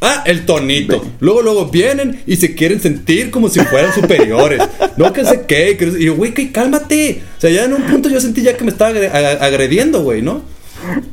Ah, 0.00 0.22
el 0.26 0.44
tonito. 0.44 1.02
Luego, 1.20 1.40
luego 1.40 1.66
vienen 1.70 2.20
y 2.26 2.36
se 2.36 2.54
quieren 2.54 2.78
sentir 2.80 3.30
como 3.30 3.48
si 3.48 3.60
fueran 3.60 3.94
superiores. 3.94 4.60
No 4.98 5.12
que 5.14 5.24
sé 5.24 5.42
qué. 5.48 5.76
que- 5.78 5.86
Y 5.98 6.04
yo, 6.06 6.14
güey, 6.14 6.34
que 6.34 6.52
cálmate. 6.52 7.22
O 7.38 7.40
sea, 7.40 7.50
ya 7.50 7.64
en 7.64 7.72
un 7.72 7.82
punto 7.84 8.10
yo 8.10 8.20
sentí 8.20 8.42
ya 8.42 8.54
que 8.56 8.64
me 8.64 8.70
estaba 8.70 8.90
agre- 8.92 9.10
ag- 9.10 9.40
agrediendo, 9.40 10.02
güey, 10.02 10.20
¿no? 10.20 10.42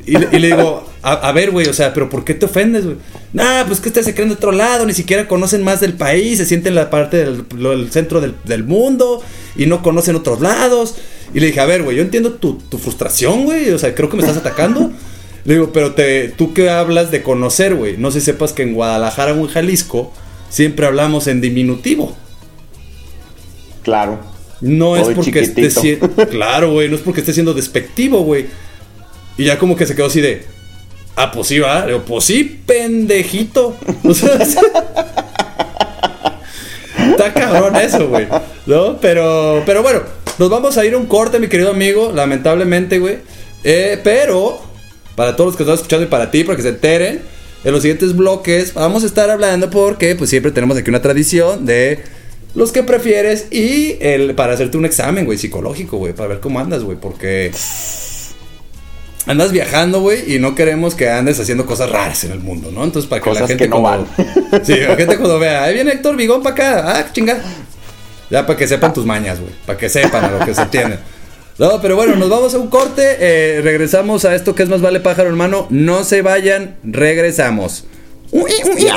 Y, 0.06 0.12
le- 0.18 0.28
y 0.32 0.38
le 0.38 0.48
digo, 0.48 0.86
a, 1.02 1.12
a 1.28 1.32
ver, 1.32 1.50
güey, 1.50 1.66
o 1.68 1.72
sea, 1.72 1.92
pero 1.94 2.08
¿por 2.10 2.24
qué 2.24 2.34
te 2.34 2.46
ofendes, 2.46 2.84
güey? 2.84 2.96
Nah, 3.32 3.64
pues 3.66 3.80
que 3.80 3.88
ustedes 3.88 4.06
se 4.06 4.14
creen 4.14 4.28
de 4.28 4.34
otro 4.34 4.52
lado, 4.52 4.84
ni 4.86 4.92
siquiera 4.94 5.26
conocen 5.28 5.62
más 5.62 5.80
del 5.80 5.94
país, 5.94 6.38
se 6.38 6.44
sienten 6.46 6.72
en 6.72 6.74
la 6.76 6.90
parte 6.90 7.18
del, 7.18 7.44
lo- 7.56 7.88
centro 7.88 8.20
del, 8.20 8.34
del 8.44 8.64
mundo 8.64 9.22
y 9.56 9.66
no 9.66 9.82
conocen 9.82 10.16
otros 10.16 10.40
lados. 10.40 10.94
Y 11.34 11.40
le 11.40 11.46
dije, 11.46 11.60
a 11.60 11.66
ver, 11.66 11.82
güey, 11.82 11.96
yo 11.96 12.02
entiendo 12.02 12.32
tu, 12.34 12.54
tu 12.54 12.78
frustración, 12.78 13.44
güey, 13.44 13.70
o 13.70 13.78
sea, 13.78 13.94
creo 13.94 14.08
que 14.10 14.16
me 14.16 14.22
estás 14.22 14.36
atacando. 14.38 14.90
Le 15.44 15.54
digo, 15.54 15.72
pero 15.72 15.92
te, 15.94 16.28
tú 16.28 16.52
que 16.54 16.70
hablas 16.70 17.10
de 17.10 17.22
conocer, 17.22 17.74
güey. 17.74 17.96
No 17.96 18.10
sé 18.10 18.20
si 18.20 18.26
sepas 18.26 18.52
que 18.52 18.62
en 18.62 18.74
Guadalajara 18.74 19.32
o 19.32 19.36
en 19.38 19.48
Jalisco 19.48 20.12
siempre 20.50 20.86
hablamos 20.86 21.26
en 21.26 21.40
diminutivo. 21.40 22.14
Claro. 23.82 24.20
No 24.60 24.96
es 24.96 25.02
porque 25.16 25.40
esté 25.40 25.62
siendo. 25.80 26.08
Claro, 26.28 26.72
güey, 26.72 26.88
no 26.88 26.94
es 26.94 27.02
porque 27.02 27.20
esté 27.20 27.32
siendo 27.32 27.54
despectivo, 27.54 28.20
güey. 28.22 28.46
Y 29.36 29.44
ya 29.44 29.58
como 29.58 29.76
que 29.76 29.86
se 29.86 29.94
quedó 29.94 30.06
así 30.06 30.20
de. 30.20 30.44
Ah, 31.16 31.30
pues 31.30 31.48
sí, 31.48 31.58
va. 31.58 31.80
Le 31.80 31.92
digo, 31.92 32.04
pues 32.04 32.24
sí, 32.24 32.62
pendejito. 32.66 33.76
O 34.04 34.14
sea, 34.14 34.38
está 37.10 37.32
cabrón 37.34 37.76
eso, 37.76 38.08
güey. 38.08 38.26
¿No? 38.66 38.98
Pero, 39.00 39.62
pero 39.66 39.82
bueno, 39.82 40.02
nos 40.38 40.50
vamos 40.50 40.76
a 40.78 40.84
ir 40.84 40.94
a 40.94 40.98
un 40.98 41.06
corte, 41.06 41.38
mi 41.38 41.48
querido 41.48 41.70
amigo. 41.70 42.12
Lamentablemente, 42.12 42.98
güey. 42.98 43.18
Eh, 43.64 44.00
pero, 44.02 44.60
para 45.14 45.36
todos 45.36 45.48
los 45.48 45.56
que 45.56 45.62
están 45.62 45.76
escuchando 45.76 46.06
y 46.06 46.08
para 46.08 46.30
ti, 46.30 46.44
para 46.44 46.56
que 46.56 46.62
se 46.62 46.70
enteren, 46.70 47.22
en 47.64 47.72
los 47.72 47.82
siguientes 47.82 48.16
bloques 48.16 48.74
vamos 48.74 49.04
a 49.04 49.06
estar 49.06 49.30
hablando 49.30 49.70
porque, 49.70 50.16
pues 50.16 50.30
siempre 50.30 50.50
tenemos 50.50 50.76
aquí 50.76 50.90
una 50.90 51.02
tradición 51.02 51.64
de 51.64 52.00
los 52.54 52.72
que 52.72 52.82
prefieres 52.82 53.46
y 53.50 53.96
el 54.00 54.34
para 54.34 54.54
hacerte 54.54 54.76
un 54.76 54.84
examen, 54.84 55.24
güey, 55.24 55.38
psicológico, 55.38 55.96
güey, 55.96 56.12
para 56.12 56.28
ver 56.28 56.40
cómo 56.40 56.58
andas, 56.60 56.82
güey, 56.82 56.98
porque 57.00 57.52
andas 59.26 59.52
viajando, 59.52 60.00
güey, 60.00 60.34
y 60.34 60.38
no 60.38 60.54
queremos 60.54 60.94
que 60.94 61.08
andes 61.10 61.38
haciendo 61.40 61.66
cosas 61.66 61.90
raras 61.90 62.24
en 62.24 62.32
el 62.32 62.40
mundo, 62.40 62.70
¿no? 62.72 62.84
Entonces, 62.84 63.08
para 63.08 63.22
que 63.22 63.30
la 63.32 63.46
gente 63.46 63.64
que 63.64 63.68
no 63.68 63.80
cuando- 63.80 64.06
van. 64.50 64.64
Sí, 64.64 64.76
la 64.76 64.96
gente 64.96 65.16
cuando 65.16 65.38
vea, 65.38 65.64
ahí 65.64 65.74
viene 65.74 65.92
Héctor 65.92 66.16
Vigón 66.16 66.42
para 66.42 66.54
acá, 66.54 66.98
ah, 66.98 67.06
chinga. 67.12 67.38
Ya 68.30 68.46
para 68.46 68.58
que 68.58 68.66
sepan 68.66 68.92
tus 68.94 69.04
mañas, 69.06 69.40
güey, 69.40 69.52
para 69.66 69.78
que 69.78 69.88
sepan 69.88 70.24
a 70.24 70.30
lo 70.30 70.44
que 70.44 70.54
se 70.54 70.64
tienen. 70.66 70.98
No, 71.58 71.80
pero 71.82 71.96
bueno, 71.96 72.16
nos 72.16 72.30
vamos 72.30 72.54
a 72.54 72.58
un 72.58 72.68
corte, 72.68 73.16
eh, 73.20 73.60
regresamos 73.62 74.24
a 74.24 74.34
esto 74.34 74.54
que 74.54 74.62
es 74.62 74.68
más 74.70 74.80
vale 74.80 75.00
pájaro, 75.00 75.28
hermano, 75.28 75.66
no 75.70 76.02
se 76.02 76.22
vayan, 76.22 76.76
regresamos. 76.82 77.84
Ui, 78.30 78.50
ui, 78.74 78.82
Ya. 78.82 78.96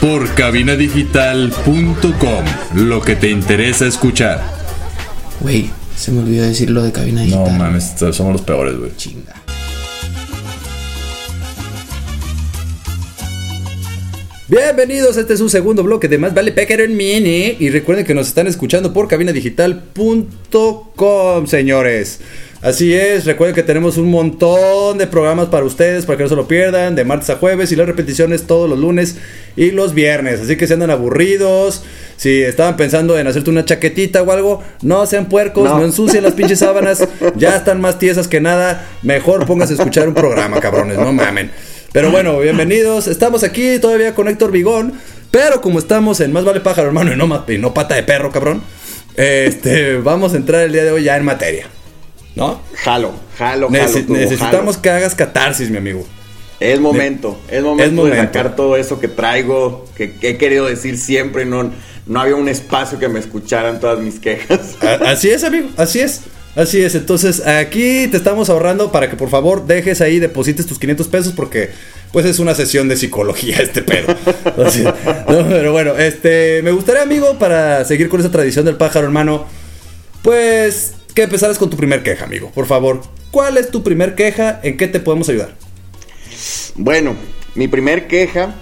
Por 0.00 0.32
cabinadigital.com. 0.34 2.44
Lo 2.74 3.00
que 3.00 3.16
te 3.16 3.30
interesa 3.30 3.86
escuchar. 3.86 4.42
Güey, 5.40 5.70
se 5.96 6.12
me 6.12 6.20
olvidó 6.20 6.44
decir 6.44 6.70
lo 6.70 6.82
de 6.82 6.92
cabina 6.92 7.20
No 7.24 7.26
digital. 7.26 7.58
mames, 7.58 7.94
somos 8.12 8.32
los 8.32 8.42
peores, 8.42 8.76
güey. 8.78 8.92
Chinga. 8.96 9.34
Bienvenidos, 14.50 15.18
este 15.18 15.34
es 15.34 15.42
un 15.42 15.50
segundo 15.50 15.82
bloque 15.82 16.08
de 16.08 16.16
Más 16.16 16.32
Vale 16.32 16.52
Pájaro 16.52 16.82
en 16.84 16.96
Mini. 16.96 17.56
Y 17.58 17.68
recuerden 17.68 18.06
que 18.06 18.14
nos 18.14 18.28
están 18.28 18.46
escuchando 18.46 18.94
por 18.94 19.06
cabinadigital.com, 19.08 21.46
señores. 21.46 22.20
Así 22.60 22.92
es, 22.92 23.24
recuerden 23.24 23.54
que 23.54 23.62
tenemos 23.62 23.98
un 23.98 24.10
montón 24.10 24.98
de 24.98 25.06
programas 25.06 25.46
para 25.46 25.64
ustedes, 25.64 26.06
para 26.06 26.16
que 26.16 26.24
no 26.24 26.28
se 26.28 26.34
lo 26.34 26.48
pierdan, 26.48 26.96
de 26.96 27.04
martes 27.04 27.30
a 27.30 27.36
jueves 27.36 27.70
y 27.70 27.76
las 27.76 27.86
repeticiones 27.86 28.48
todos 28.48 28.68
los 28.68 28.76
lunes 28.80 29.16
y 29.56 29.70
los 29.70 29.94
viernes. 29.94 30.40
Así 30.40 30.56
que 30.56 30.66
si 30.66 30.72
andan 30.72 30.90
aburridos, 30.90 31.84
si 32.16 32.42
estaban 32.42 32.76
pensando 32.76 33.16
en 33.16 33.28
hacerte 33.28 33.50
una 33.50 33.64
chaquetita 33.64 34.22
o 34.22 34.32
algo, 34.32 34.60
no 34.82 35.06
sean 35.06 35.28
puercos, 35.28 35.64
no, 35.70 35.78
No. 35.78 35.84
ensucien 35.84 36.24
las 36.24 36.32
pinches 36.32 36.58
sábanas, 36.58 37.06
ya 37.36 37.54
están 37.56 37.80
más 37.80 38.00
tiesas 38.00 38.26
que 38.26 38.40
nada. 38.40 38.88
Mejor 39.02 39.46
pónganse 39.46 39.74
a 39.74 39.76
escuchar 39.76 40.08
un 40.08 40.14
programa, 40.14 40.58
cabrones, 40.60 40.98
no 40.98 41.12
mamen. 41.12 41.52
Pero 41.92 42.10
bueno, 42.10 42.40
bienvenidos. 42.40 43.06
Estamos 43.06 43.44
aquí 43.44 43.78
todavía 43.78 44.16
con 44.16 44.26
Héctor 44.26 44.50
Vigón. 44.50 44.94
Pero 45.30 45.60
como 45.60 45.78
estamos 45.78 46.18
en 46.20 46.32
Más 46.32 46.44
Vale 46.44 46.60
Pájaro, 46.60 46.88
hermano, 46.88 47.12
y 47.12 47.16
no, 47.16 47.44
y 47.46 47.58
no 47.58 47.72
pata 47.72 47.94
de 47.94 48.02
perro, 48.02 48.32
cabrón. 48.32 48.62
Este, 49.16 49.96
vamos 49.98 50.34
a 50.34 50.36
entrar 50.38 50.62
el 50.62 50.72
día 50.72 50.82
de 50.84 50.90
hoy 50.90 51.04
ya 51.04 51.16
en 51.16 51.24
materia. 51.24 51.66
¿No? 52.38 52.60
Jalo, 52.76 53.12
jalo, 53.36 53.68
jalo. 53.68 53.70
Necesi- 53.70 54.06
turbo, 54.06 54.14
necesitamos 54.14 54.76
jalo. 54.76 54.82
que 54.82 54.90
hagas 54.90 55.14
catarsis, 55.14 55.68
mi 55.70 55.76
amigo. 55.76 56.06
Es 56.60 56.80
momento, 56.80 57.38
es 57.48 57.62
momento, 57.62 57.84
Es 57.84 57.92
momento. 57.92 58.16
de 58.16 58.22
sacar 58.26 58.56
todo 58.56 58.76
eso 58.76 58.98
que 58.98 59.06
traigo, 59.08 59.84
que, 59.96 60.14
que 60.14 60.30
he 60.30 60.36
querido 60.38 60.66
decir 60.66 60.98
siempre. 60.98 61.44
No, 61.44 61.70
no 62.06 62.20
había 62.20 62.34
un 62.36 62.48
espacio 62.48 62.98
que 62.98 63.08
me 63.08 63.20
escucharan 63.20 63.78
todas 63.80 63.98
mis 64.00 64.18
quejas. 64.18 64.76
Así 65.06 65.30
es, 65.30 65.44
amigo, 65.44 65.68
así 65.76 66.00
es. 66.00 66.22
Así 66.56 66.82
es, 66.82 66.96
entonces 66.96 67.46
aquí 67.46 68.08
te 68.08 68.16
estamos 68.16 68.50
ahorrando 68.50 68.90
para 68.90 69.08
que 69.08 69.14
por 69.16 69.28
favor 69.30 69.66
dejes 69.68 70.00
ahí, 70.00 70.18
deposites 70.18 70.66
tus 70.66 70.80
500 70.80 71.06
pesos 71.06 71.32
porque 71.36 71.70
pues 72.10 72.26
es 72.26 72.40
una 72.40 72.52
sesión 72.54 72.88
de 72.88 72.96
psicología 72.96 73.58
este 73.60 73.82
pedo. 73.82 74.12
Así, 74.66 74.82
no, 74.82 75.46
pero 75.48 75.70
bueno, 75.70 75.96
este, 75.96 76.60
me 76.62 76.72
gustaría 76.72 77.02
amigo 77.02 77.38
para 77.38 77.84
seguir 77.84 78.08
con 78.08 78.18
esa 78.18 78.30
tradición 78.32 78.64
del 78.64 78.74
pájaro 78.74 79.04
hermano, 79.06 79.46
pues 80.22 80.94
que 81.18 81.24
empezaras 81.24 81.58
con 81.58 81.68
tu 81.68 81.76
primer 81.76 82.04
queja, 82.04 82.26
amigo, 82.26 82.52
por 82.54 82.66
favor. 82.66 83.00
¿Cuál 83.32 83.56
es 83.56 83.72
tu 83.72 83.82
primer 83.82 84.14
queja? 84.14 84.60
¿En 84.62 84.76
qué 84.76 84.86
te 84.86 85.00
podemos 85.00 85.28
ayudar? 85.28 85.52
Bueno, 86.76 87.16
mi 87.56 87.66
primer 87.66 88.06
queja 88.06 88.54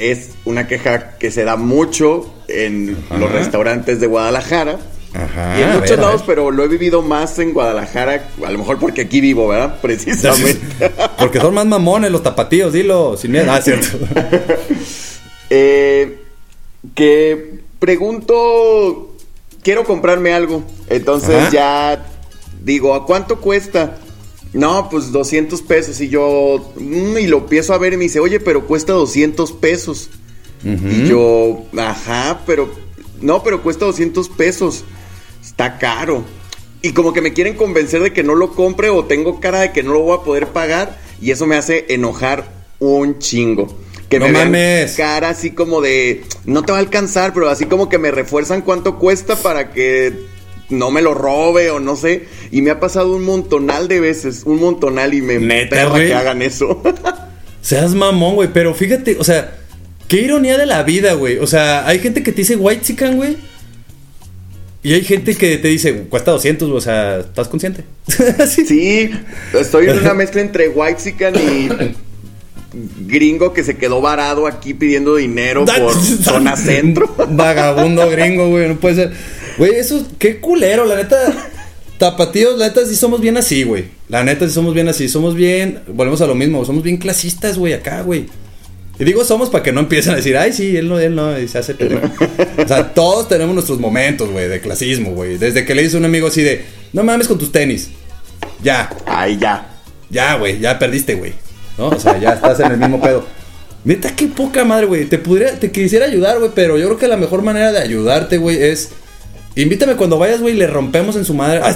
es 0.00 0.30
una 0.44 0.66
queja 0.66 1.16
que 1.18 1.30
se 1.30 1.44
da 1.44 1.54
mucho 1.54 2.34
en 2.48 2.96
los 3.20 3.30
restaurantes 3.30 4.00
de 4.00 4.08
Guadalajara. 4.08 4.80
Ajá. 5.14 5.56
y 5.56 5.62
en 5.62 5.68
muchos 5.74 5.90
ver, 5.90 5.98
lados, 6.00 6.24
pero 6.26 6.50
lo 6.50 6.64
he 6.64 6.68
vivido 6.68 7.02
más 7.02 7.38
en 7.38 7.52
Guadalajara, 7.52 8.30
a 8.44 8.50
lo 8.50 8.58
mejor 8.58 8.80
porque 8.80 9.02
aquí 9.02 9.20
vivo, 9.20 9.46
¿verdad? 9.46 9.78
Precisamente. 9.82 10.90
Porque 11.20 11.38
son 11.38 11.54
más 11.54 11.66
mamones 11.66 12.10
los 12.10 12.24
tapatíos, 12.24 12.72
dilo, 12.72 13.16
sin 13.16 13.30
miedo. 13.30 13.52
Ah, 13.52 13.62
cierto. 13.62 13.86
Eh, 15.54 16.18
que 16.94 17.60
pregunto, 17.78 19.11
quiero 19.62 19.84
comprarme 19.84 20.32
algo. 20.32 20.64
Entonces 20.88 21.36
Ajá. 21.36 21.50
ya 21.50 22.06
digo, 22.62 22.94
¿a 22.94 23.06
cuánto 23.06 23.40
cuesta? 23.40 23.98
No, 24.52 24.88
pues 24.90 25.12
200 25.12 25.62
pesos. 25.62 26.00
Y 26.00 26.08
yo, 26.08 26.72
mm, 26.76 27.18
y 27.18 27.26
lo 27.26 27.38
empiezo 27.38 27.72
a 27.72 27.78
ver 27.78 27.94
y 27.94 27.96
me 27.96 28.04
dice, 28.04 28.20
oye, 28.20 28.40
pero 28.40 28.66
cuesta 28.66 28.92
200 28.92 29.52
pesos. 29.52 30.10
Y 30.64 31.08
yo, 31.08 31.64
ajá, 31.76 32.42
pero, 32.46 32.70
no, 33.20 33.42
pero 33.42 33.62
cuesta 33.64 33.84
200 33.84 34.28
pesos. 34.28 34.84
Está 35.42 35.78
caro. 35.78 36.22
Y 36.82 36.92
como 36.92 37.12
que 37.12 37.20
me 37.20 37.32
quieren 37.32 37.56
convencer 37.56 38.00
de 38.00 38.12
que 38.12 38.22
no 38.22 38.36
lo 38.36 38.52
compre 38.52 38.88
o 38.88 39.04
tengo 39.04 39.40
cara 39.40 39.60
de 39.60 39.72
que 39.72 39.82
no 39.82 39.92
lo 39.92 40.00
voy 40.00 40.18
a 40.18 40.22
poder 40.22 40.48
pagar. 40.48 41.00
Y 41.20 41.32
eso 41.32 41.46
me 41.46 41.56
hace 41.56 41.86
enojar 41.88 42.52
un 42.78 43.18
chingo. 43.18 43.76
Que 44.12 44.18
No 44.18 44.26
me 44.26 44.32
mames. 44.32 44.92
cara 44.92 45.30
así 45.30 45.52
como 45.52 45.80
de, 45.80 46.22
no 46.44 46.62
te 46.62 46.72
va 46.72 46.76
a 46.76 46.80
alcanzar, 46.82 47.32
pero 47.32 47.48
así 47.48 47.64
como 47.64 47.88
que 47.88 47.96
me 47.96 48.10
refuerzan 48.10 48.60
cuánto 48.60 48.98
cuesta 48.98 49.36
para 49.36 49.70
que 49.70 50.12
no 50.68 50.90
me 50.90 51.00
lo 51.00 51.14
robe 51.14 51.70
o 51.70 51.80
no 51.80 51.96
sé. 51.96 52.26
Y 52.50 52.60
me 52.60 52.70
ha 52.70 52.78
pasado 52.78 53.16
un 53.16 53.24
montonal 53.24 53.88
de 53.88 54.00
veces, 54.00 54.42
un 54.44 54.60
montonal 54.60 55.14
y 55.14 55.22
me 55.22 55.38
¿Neta, 55.38 55.86
güey? 55.86 56.08
que 56.08 56.14
hagan 56.14 56.42
eso. 56.42 56.82
Seas 57.62 57.94
mamón, 57.94 58.34
güey. 58.34 58.50
Pero 58.52 58.74
fíjate, 58.74 59.16
o 59.18 59.24
sea, 59.24 59.56
qué 60.08 60.20
ironía 60.20 60.58
de 60.58 60.66
la 60.66 60.82
vida, 60.82 61.14
güey. 61.14 61.38
O 61.38 61.46
sea, 61.46 61.86
hay 61.88 61.98
gente 61.98 62.22
que 62.22 62.32
te 62.32 62.42
dice 62.42 62.56
white 62.56 62.82
chican, 62.82 63.16
güey. 63.16 63.38
Y 64.82 64.92
hay 64.92 65.04
gente 65.04 65.34
que 65.36 65.56
te 65.56 65.68
dice, 65.68 65.94
cuesta 66.10 66.32
200, 66.32 66.68
güey. 66.68 66.76
O 66.76 66.82
sea, 66.82 67.20
¿estás 67.20 67.48
consciente? 67.48 67.84
sí. 68.46 68.66
sí, 68.66 69.10
estoy 69.58 69.88
en 69.88 70.00
una 70.00 70.12
mezcla 70.14 70.42
entre 70.42 70.68
Whitezican 70.68 71.34
y 71.36 71.68
gringo 73.06 73.52
que 73.52 73.64
se 73.64 73.76
quedó 73.76 74.00
varado 74.00 74.46
aquí 74.46 74.74
pidiendo 74.74 75.16
dinero 75.16 75.64
por 75.78 75.94
zona 76.22 76.56
centro. 76.56 77.14
Vagabundo 77.30 78.08
gringo, 78.10 78.48
güey. 78.48 78.68
No 78.68 78.76
puede 78.76 78.94
ser. 78.94 79.12
Güey, 79.58 79.74
eso, 79.74 80.06
qué 80.18 80.38
culero, 80.38 80.84
la 80.84 80.96
neta. 80.96 81.50
Tapatíos, 81.98 82.58
la 82.58 82.68
neta, 82.68 82.84
sí 82.86 82.96
somos 82.96 83.20
bien 83.20 83.36
así, 83.36 83.62
güey. 83.62 83.84
La 84.08 84.24
neta, 84.24 84.46
sí 84.48 84.54
somos 84.54 84.74
bien 84.74 84.88
así. 84.88 85.08
Somos 85.08 85.34
bien. 85.34 85.80
Volvemos 85.88 86.20
a 86.20 86.26
lo 86.26 86.34
mismo. 86.34 86.64
Somos 86.64 86.82
bien 86.82 86.96
clasistas, 86.96 87.58
güey, 87.58 87.74
acá, 87.74 88.02
güey. 88.02 88.26
Y 88.98 89.04
digo 89.04 89.24
somos 89.24 89.48
para 89.48 89.64
que 89.64 89.72
no 89.72 89.80
empiecen 89.80 90.12
a 90.12 90.16
decir, 90.16 90.36
ay, 90.36 90.52
sí, 90.52 90.76
él 90.76 90.88
no, 90.88 91.00
él 91.00 91.14
no, 91.14 91.38
y 91.38 91.48
se 91.48 91.58
hace 91.58 91.74
pendejo. 91.74 92.08
O 92.62 92.68
sea, 92.68 92.92
todos 92.92 93.26
tenemos 93.26 93.54
nuestros 93.54 93.80
momentos, 93.80 94.30
güey, 94.30 94.48
de 94.48 94.60
clasismo, 94.60 95.12
güey. 95.12 95.38
Desde 95.38 95.64
que 95.64 95.74
le 95.74 95.82
dice 95.82 95.96
a 95.96 95.98
un 95.98 96.04
amigo 96.04 96.26
así 96.26 96.42
de, 96.42 96.64
no 96.92 97.02
mames 97.02 97.26
con 97.26 97.38
tus 97.38 97.50
tenis. 97.50 97.88
Ya, 98.62 98.90
Ay, 99.06 99.38
ya. 99.40 99.66
ya, 100.10 100.36
güey, 100.36 100.60
ya 100.60 100.78
perdiste, 100.78 101.14
güey. 101.14 101.32
¿No? 101.78 101.88
O 101.88 101.98
sea, 101.98 102.18
ya 102.18 102.32
estás 102.34 102.60
en 102.60 102.72
el 102.72 102.78
mismo 102.78 103.00
pedo. 103.00 103.24
Neta, 103.84 104.14
qué 104.14 104.26
poca 104.26 104.64
madre, 104.64 104.86
güey. 104.86 105.06
Te, 105.06 105.18
pudiera, 105.18 105.52
te 105.58 105.70
quisiera 105.72 106.06
ayudar, 106.06 106.38
güey, 106.38 106.50
pero 106.54 106.78
yo 106.78 106.86
creo 106.86 106.98
que 106.98 107.08
la 107.08 107.16
mejor 107.16 107.42
manera 107.42 107.72
de 107.72 107.78
ayudarte, 107.80 108.38
güey, 108.38 108.62
es... 108.62 108.90
Invítame 109.54 109.96
cuando 109.96 110.18
vayas, 110.18 110.40
güey, 110.40 110.54
y 110.54 110.56
le 110.56 110.66
rompemos 110.66 111.16
en 111.16 111.24
su 111.24 111.34
madre. 111.34 111.60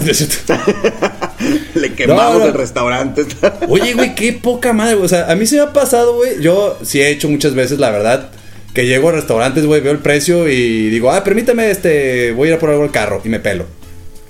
No. 0.48 0.56
Le 1.80 1.92
quemamos 1.92 2.32
No, 2.32 2.38
no. 2.38 2.44
el 2.46 2.54
restaurante. 2.54 3.26
Oye, 3.68 3.92
güey, 3.92 4.14
qué 4.14 4.32
poca 4.32 4.72
madre, 4.72 4.94
güey. 4.94 5.04
O 5.04 5.08
sea, 5.08 5.30
a 5.30 5.34
mí 5.34 5.44
se 5.46 5.56
me 5.56 5.62
ha 5.62 5.72
pasado, 5.72 6.14
güey. 6.14 6.40
Yo 6.40 6.78
sí 6.82 7.00
he 7.02 7.10
hecho 7.10 7.28
muchas 7.28 7.54
veces, 7.54 7.78
la 7.78 7.90
verdad, 7.90 8.30
que 8.72 8.86
llego 8.86 9.10
a 9.10 9.12
restaurantes, 9.12 9.66
güey, 9.66 9.80
veo 9.82 9.92
el 9.92 9.98
precio 9.98 10.48
y 10.48 10.88
digo, 10.88 11.10
ah, 11.12 11.22
permítame, 11.24 11.70
este, 11.70 12.32
voy 12.32 12.48
a 12.48 12.50
ir 12.52 12.56
a 12.56 12.60
por 12.60 12.70
algo 12.70 12.82
al 12.84 12.90
carro 12.90 13.20
y 13.24 13.28
me 13.28 13.40
pelo. 13.40 13.66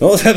¿No? 0.01 0.09
O 0.17 0.19
sea, 0.19 0.35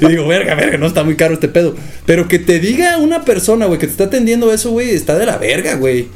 y 0.00 0.06
digo, 0.06 0.26
verga, 0.26 0.54
verga, 0.54 0.78
no 0.78 0.86
está 0.86 1.04
muy 1.04 1.16
caro 1.16 1.34
este 1.34 1.48
pedo. 1.48 1.74
Pero 2.04 2.28
que 2.28 2.38
te 2.38 2.58
diga 2.58 2.98
una 2.98 3.24
persona, 3.24 3.66
güey, 3.66 3.78
que 3.78 3.86
te 3.86 3.92
está 3.92 4.04
atendiendo 4.04 4.52
eso, 4.52 4.70
güey, 4.70 4.90
está 4.90 5.16
de 5.18 5.26
la 5.26 5.38
verga, 5.38 5.76
güey. 5.76 6.08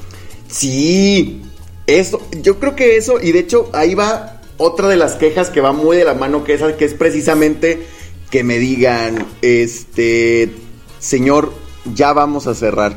Sí, 0.48 1.40
eso, 1.86 2.20
yo 2.42 2.58
creo 2.58 2.76
que 2.76 2.96
eso, 2.96 3.20
y 3.20 3.32
de 3.32 3.40
hecho 3.40 3.70
ahí 3.72 3.94
va 3.94 4.40
otra 4.56 4.88
de 4.88 4.96
las 4.96 5.14
quejas 5.14 5.48
que 5.48 5.60
va 5.60 5.72
muy 5.72 5.96
de 5.96 6.04
la 6.04 6.14
mano 6.14 6.44
que 6.44 6.54
esa, 6.54 6.76
que 6.76 6.84
es 6.84 6.94
precisamente 6.94 7.86
que 8.30 8.44
me 8.44 8.58
digan, 8.58 9.26
este, 9.42 10.50
señor, 10.98 11.52
ya 11.94 12.12
vamos 12.12 12.46
a 12.46 12.54
cerrar. 12.54 12.96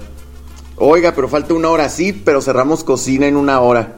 Oiga, 0.75 1.15
pero 1.15 1.29
falta 1.29 1.53
una 1.53 1.69
hora, 1.69 1.89
sí, 1.89 2.13
pero 2.13 2.41
cerramos 2.41 2.83
cocina 2.83 3.27
en 3.27 3.37
una 3.37 3.61
hora. 3.61 3.97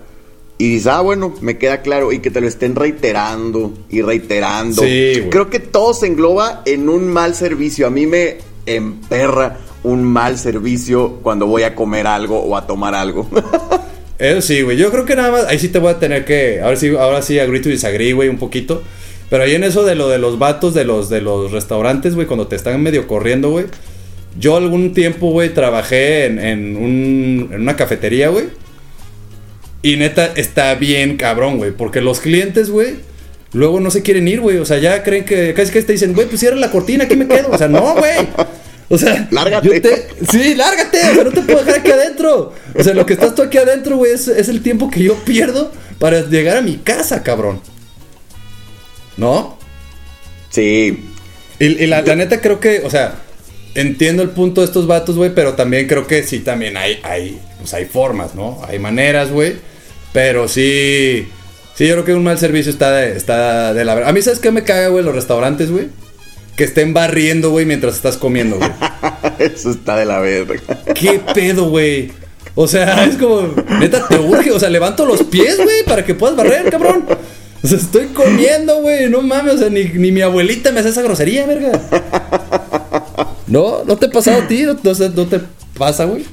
Y 0.57 0.69
dices, 0.69 0.87
ah, 0.87 1.01
bueno, 1.01 1.33
me 1.41 1.57
queda 1.57 1.81
claro, 1.81 2.13
y 2.13 2.19
que 2.19 2.31
te 2.31 2.39
lo 2.39 2.47
estén 2.47 2.75
reiterando 2.75 3.73
y 3.89 4.01
reiterando. 4.01 4.83
Sí, 4.83 5.15
güey. 5.17 5.29
Creo 5.29 5.49
que 5.49 5.59
todo 5.59 5.93
se 5.93 6.07
engloba 6.07 6.61
en 6.65 6.87
un 6.87 7.07
mal 7.07 7.35
servicio. 7.35 7.87
A 7.87 7.89
mí 7.89 8.07
me 8.07 8.37
emperra 8.65 9.57
un 9.83 10.03
mal 10.03 10.37
servicio 10.37 11.19
cuando 11.21 11.45
voy 11.45 11.63
a 11.63 11.75
comer 11.75 12.07
algo 12.07 12.39
o 12.39 12.55
a 12.55 12.65
tomar 12.65 12.95
algo. 12.95 13.29
Eso 14.17 14.41
sí, 14.41 14.61
güey. 14.61 14.77
Yo 14.77 14.91
creo 14.91 15.05
que 15.05 15.15
nada 15.15 15.31
más, 15.31 15.45
ahí 15.45 15.59
sí 15.59 15.67
te 15.67 15.79
voy 15.79 15.91
a 15.91 15.99
tener 15.99 16.23
que, 16.23 16.61
ahora 16.61 16.77
sí, 16.77 16.95
ahora 16.95 17.21
sí, 17.21 17.37
agree 17.37 17.59
to 17.59 17.69
disagree, 17.69 18.13
güey, 18.13 18.29
un 18.29 18.37
poquito. 18.37 18.81
Pero 19.29 19.43
ahí 19.43 19.55
en 19.55 19.63
eso 19.63 19.83
de 19.83 19.95
lo 19.95 20.07
de 20.07 20.19
los 20.19 20.39
vatos 20.39 20.73
de 20.73 20.85
los, 20.85 21.09
de 21.09 21.19
los 21.19 21.51
restaurantes, 21.51 22.15
güey, 22.15 22.27
cuando 22.27 22.47
te 22.47 22.55
están 22.55 22.81
medio 22.81 23.07
corriendo, 23.07 23.49
güey. 23.49 23.65
Yo 24.39 24.55
algún 24.55 24.93
tiempo, 24.93 25.31
güey, 25.31 25.53
trabajé 25.53 26.25
en, 26.25 26.39
en, 26.39 26.77
un, 26.77 27.49
en 27.51 27.61
una 27.61 27.75
cafetería, 27.75 28.29
güey. 28.29 28.45
Y 29.85 29.97
neta, 29.97 30.31
está 30.35 30.73
bien 30.75 31.17
cabrón, 31.17 31.57
güey. 31.57 31.71
Porque 31.71 32.01
los 32.01 32.19
clientes, 32.19 32.69
güey, 32.69 32.95
luego 33.53 33.79
no 33.79 33.91
se 33.91 34.01
quieren 34.01 34.27
ir, 34.27 34.39
güey. 34.41 34.57
O 34.57 34.65
sea, 34.65 34.79
ya 34.79 35.03
creen 35.03 35.25
que 35.25 35.53
casi 35.53 35.71
que 35.71 35.81
te 35.83 35.93
dicen, 35.93 36.13
güey, 36.13 36.27
pues 36.27 36.39
cierra 36.39 36.55
la 36.55 36.71
cortina, 36.71 37.03
aquí 37.03 37.15
me 37.15 37.27
quedo. 37.27 37.49
O 37.51 37.57
sea, 37.57 37.67
no, 37.67 37.93
güey. 37.95 38.27
O 38.89 38.97
sea, 38.97 39.27
Lárgate. 39.31 39.67
yo 39.67 39.81
te- 39.81 40.07
Sí, 40.31 40.55
lárgate, 40.55 40.99
o 40.99 41.13
sea, 41.15 41.23
no 41.23 41.31
te 41.31 41.41
puedo 41.41 41.63
dejar 41.63 41.79
aquí 41.81 41.91
adentro. 41.91 42.53
O 42.77 42.83
sea, 42.83 42.93
lo 42.93 43.05
que 43.05 43.13
estás 43.13 43.33
tú 43.35 43.41
aquí 43.43 43.57
adentro, 43.57 43.97
güey, 43.97 44.11
es, 44.13 44.27
es 44.27 44.47
el 44.49 44.61
tiempo 44.63 44.89
que 44.89 45.03
yo 45.03 45.15
pierdo 45.25 45.71
para 45.99 46.21
llegar 46.21 46.57
a 46.57 46.61
mi 46.61 46.77
casa, 46.77 47.21
cabrón. 47.23 47.61
¿No? 49.17 49.57
sí, 50.49 51.03
Y, 51.59 51.65
y 51.65 51.87
la, 51.87 52.01
la 52.01 52.15
neta 52.15 52.41
creo 52.41 52.59
que, 52.59 52.81
o 52.85 52.89
sea, 52.89 53.15
entiendo 53.75 54.23
el 54.23 54.29
punto 54.29 54.61
de 54.61 54.67
estos 54.67 54.87
vatos, 54.87 55.15
güey, 55.15 55.33
pero 55.33 55.53
también 55.53 55.87
creo 55.87 56.05
que 56.07 56.23
sí, 56.23 56.39
también 56.39 56.75
hay, 56.77 56.99
hay, 57.03 57.39
pues 57.59 57.73
hay 57.73 57.85
formas, 57.85 58.35
¿no? 58.35 58.61
Hay 58.67 58.79
maneras, 58.79 59.31
güey. 59.31 59.55
Pero 60.15 60.47
sí, 60.47 61.27
sí, 61.75 61.85
yo 61.85 61.95
creo 61.95 62.05
que 62.05 62.13
un 62.13 62.23
mal 62.23 62.39
servicio 62.39 62.71
está 62.71 62.89
de, 62.93 63.17
está 63.17 63.73
de 63.73 63.83
la 63.83 63.95
verdad. 63.95 64.09
A 64.09 64.13
mí, 64.13 64.21
¿sabes 64.21 64.39
qué 64.39 64.49
me 64.49 64.63
caga, 64.63 64.87
güey? 64.87 65.03
Los 65.03 65.13
restaurantes, 65.13 65.69
güey. 65.69 65.89
Que 66.55 66.63
estén 66.63 66.93
barriendo, 66.93 67.51
güey, 67.51 67.65
mientras 67.65 67.95
estás 67.95 68.15
comiendo, 68.15 68.55
güey. 68.55 68.71
eso 69.39 69.71
está 69.71 69.97
de 69.97 70.05
la 70.05 70.19
verga. 70.19 70.55
¿Qué 70.93 71.19
pedo, 71.33 71.67
güey? 71.67 72.13
O 72.55 72.65
sea, 72.65 73.03
es 73.09 73.17
como, 73.17 73.53
neta, 73.77 74.07
te 74.07 74.17
urge. 74.17 74.51
O 74.51 74.59
sea, 74.59 74.69
levanto 74.69 75.05
los 75.05 75.21
pies, 75.23 75.57
güey, 75.57 75.83
para 75.85 76.05
que 76.05 76.15
puedas 76.15 76.37
barrer, 76.37 76.69
cabrón. 76.69 77.03
O 77.61 77.67
sea, 77.67 77.77
estoy 77.77 78.05
comiendo, 78.13 78.79
güey. 78.83 79.09
No 79.09 79.21
mames, 79.21 79.55
o 79.55 79.57
sea, 79.57 79.69
ni, 79.69 79.83
ni 79.83 80.13
mi 80.13 80.21
abuelita 80.21 80.71
me 80.71 80.79
hace 80.79 80.89
esa 80.89 81.01
grosería, 81.01 81.45
verga. 81.45 81.73
¿No? 83.47 83.83
¿No 83.83 83.97
te 83.97 84.05
ha 84.05 84.11
pasado 84.11 84.43
a 84.43 84.47
ti? 84.47 84.63
¿No, 84.63 84.75
no 84.75 85.27
te 85.27 85.41
pasa, 85.77 86.05
güey? 86.05 86.23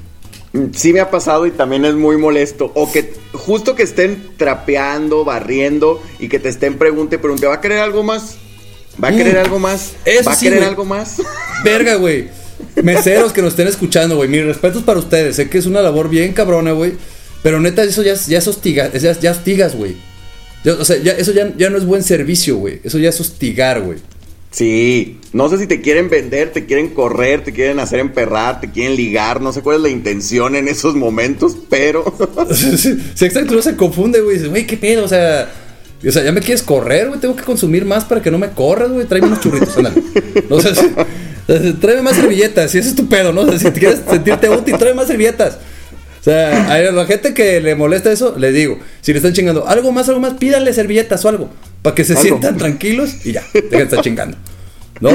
Sí 0.74 0.92
me 0.92 1.00
ha 1.00 1.10
pasado 1.10 1.46
y 1.46 1.50
también 1.50 1.84
es 1.84 1.94
muy 1.94 2.16
molesto. 2.18 2.70
O 2.74 2.90
que 2.92 3.14
justo 3.32 3.74
que 3.74 3.82
estén 3.84 4.28
trapeando, 4.36 5.24
barriendo 5.24 6.02
y 6.18 6.28
que 6.28 6.38
te 6.38 6.48
estén 6.50 6.74
pregunte, 6.78 7.18
pregunte, 7.18 7.46
¿va 7.46 7.54
a 7.54 7.60
querer 7.60 7.78
algo 7.78 8.02
más? 8.02 8.36
¿Va 9.02 9.08
a 9.08 9.16
querer 9.16 9.36
Mm, 9.36 9.44
algo 9.44 9.58
más? 9.58 9.92
eso 10.04 10.24
¿Va 10.26 10.32
a 10.32 10.36
sí, 10.36 10.46
querer 10.46 10.64
algo 10.64 10.84
más? 10.84 11.16
Verga, 11.64 11.94
güey. 11.94 12.28
Meseros 12.82 13.32
que 13.32 13.40
nos 13.40 13.52
estén 13.54 13.66
escuchando, 13.68 14.16
güey. 14.16 14.28
Mis 14.28 14.44
respetos 14.44 14.82
para 14.82 14.98
ustedes. 14.98 15.36
Sé 15.36 15.48
que 15.48 15.56
es 15.58 15.64
una 15.66 15.80
labor 15.80 16.10
bien 16.10 16.32
cabrona, 16.34 16.72
güey. 16.72 16.92
Pero 17.42 17.58
neta, 17.58 17.82
eso 17.82 18.02
ya, 18.02 18.12
es- 18.12 18.26
ya 18.26 18.38
es 18.38 18.46
hostiga, 18.46 18.92
ya, 18.92 19.12
ya 19.18 19.30
hostigas, 19.32 19.74
güey. 19.74 19.96
O 20.78 20.84
sea, 20.84 20.96
ya, 20.98 21.12
eso 21.12 21.32
ya, 21.32 21.52
ya 21.56 21.70
no 21.70 21.78
es 21.78 21.84
buen 21.86 22.04
servicio, 22.04 22.56
güey. 22.56 22.80
Eso 22.84 22.98
ya 22.98 23.08
es 23.08 23.18
hostigar, 23.20 23.80
güey. 23.80 23.98
Sí, 24.52 25.18
no 25.32 25.48
sé 25.48 25.56
si 25.56 25.66
te 25.66 25.80
quieren 25.80 26.10
vender, 26.10 26.52
te 26.52 26.66
quieren 26.66 26.90
correr, 26.90 27.42
te 27.42 27.52
quieren 27.52 27.80
hacer 27.80 28.00
emperrar, 28.00 28.60
te 28.60 28.70
quieren 28.70 28.96
ligar, 28.96 29.40
no 29.40 29.50
sé 29.50 29.62
cuál 29.62 29.76
es 29.76 29.82
la 29.82 29.88
intención 29.88 30.54
en 30.56 30.68
esos 30.68 30.94
momentos, 30.94 31.56
pero 31.70 32.04
sí, 32.52 32.76
sí, 32.76 33.24
exacto, 33.24 33.54
no 33.54 33.62
se 33.62 33.76
confunde, 33.76 34.20
güey. 34.20 34.36
Dices, 34.36 34.50
güey, 34.50 34.66
qué 34.66 34.76
pedo, 34.76 35.04
o 35.04 35.08
sea. 35.08 35.50
O 36.06 36.10
sea, 36.10 36.24
ya 36.24 36.32
me 36.32 36.40
quieres 36.40 36.62
correr, 36.62 37.08
güey. 37.08 37.20
Tengo 37.20 37.36
que 37.36 37.44
consumir 37.44 37.84
más 37.84 38.04
para 38.04 38.20
que 38.20 38.30
no 38.30 38.36
me 38.36 38.50
corras, 38.50 38.90
güey. 38.90 39.06
Tráeme 39.06 39.28
unos 39.28 39.40
churritos, 39.40 39.76
ándale. 39.76 40.02
No 40.50 40.60
sé, 40.60 40.74
sí, 40.74 40.88
sea, 41.46 41.74
tráeme 41.80 42.02
más 42.02 42.16
servilletas. 42.16 42.72
Si 42.72 42.78
ese 42.78 42.88
es 42.88 42.96
tu 42.96 43.08
pedo, 43.08 43.32
¿no? 43.32 43.42
O 43.42 43.48
sea, 43.48 43.58
si 43.58 43.70
te 43.70 43.78
quieres 43.78 44.00
sentirte 44.08 44.50
útil, 44.50 44.76
tráeme 44.76 44.96
más 44.96 45.06
servilletas. 45.06 45.58
O 46.20 46.24
sea, 46.24 46.72
a 46.72 46.78
la 46.78 47.06
gente 47.06 47.34
que 47.34 47.60
le 47.60 47.74
molesta 47.74 48.12
eso, 48.12 48.36
les 48.38 48.54
digo, 48.54 48.78
si 49.00 49.12
le 49.12 49.18
están 49.18 49.32
chingando 49.32 49.66
algo 49.66 49.90
más, 49.90 50.08
algo 50.08 50.20
más, 50.20 50.34
pídale 50.34 50.72
servilletas 50.72 51.24
o 51.24 51.28
algo. 51.28 51.50
Para 51.82 51.94
que 51.94 52.04
se 52.04 52.12
Algo. 52.12 52.22
sientan 52.22 52.56
tranquilos 52.56 53.26
y 53.26 53.32
ya, 53.32 53.44
dejen 53.52 53.70
de 53.70 53.82
estar 53.82 54.00
chingando. 54.00 54.36
¿No? 55.00 55.10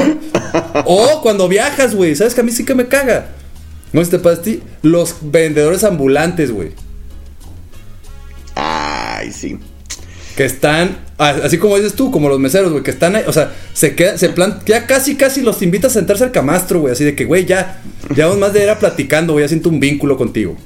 O 0.84 1.22
cuando 1.22 1.48
viajas, 1.48 1.94
güey. 1.94 2.14
¿Sabes 2.14 2.34
que 2.34 2.42
a 2.42 2.44
mí 2.44 2.52
sí 2.52 2.64
que 2.64 2.74
me 2.74 2.86
caga? 2.88 3.28
No 3.92 4.00
sé 4.00 4.06
si 4.06 4.10
te 4.10 4.18
pasa 4.18 4.40
a 4.40 4.42
ti. 4.42 4.62
Los 4.82 5.16
vendedores 5.22 5.82
ambulantes, 5.84 6.50
güey. 6.50 6.72
ay, 8.54 9.32
sí. 9.32 9.58
Que 10.36 10.44
están, 10.44 10.98
así 11.16 11.58
como 11.58 11.76
dices 11.76 11.94
tú, 11.94 12.10
como 12.10 12.28
los 12.28 12.38
meseros, 12.38 12.70
güey, 12.70 12.84
que 12.84 12.92
están 12.92 13.16
ahí, 13.16 13.24
o 13.26 13.32
sea, 13.32 13.52
se 13.72 13.96
queda, 13.96 14.16
se 14.18 14.28
plan, 14.28 14.60
ya 14.66 14.86
casi, 14.86 15.16
casi 15.16 15.40
los 15.42 15.62
invitas 15.62 15.92
a 15.92 15.94
sentarse 15.94 16.22
al 16.22 16.30
camastro, 16.30 16.80
güey, 16.80 16.92
así 16.92 17.04
de 17.04 17.16
que, 17.16 17.24
güey, 17.24 17.44
ya, 17.44 17.80
ya 18.14 18.26
vamos 18.26 18.38
más 18.38 18.52
de 18.52 18.62
ir 18.62 18.70
a 18.70 18.78
platicando, 18.78 19.32
güey, 19.32 19.44
ya 19.44 19.48
siento 19.48 19.68
un 19.68 19.80
vínculo 19.80 20.16
contigo. 20.16 20.56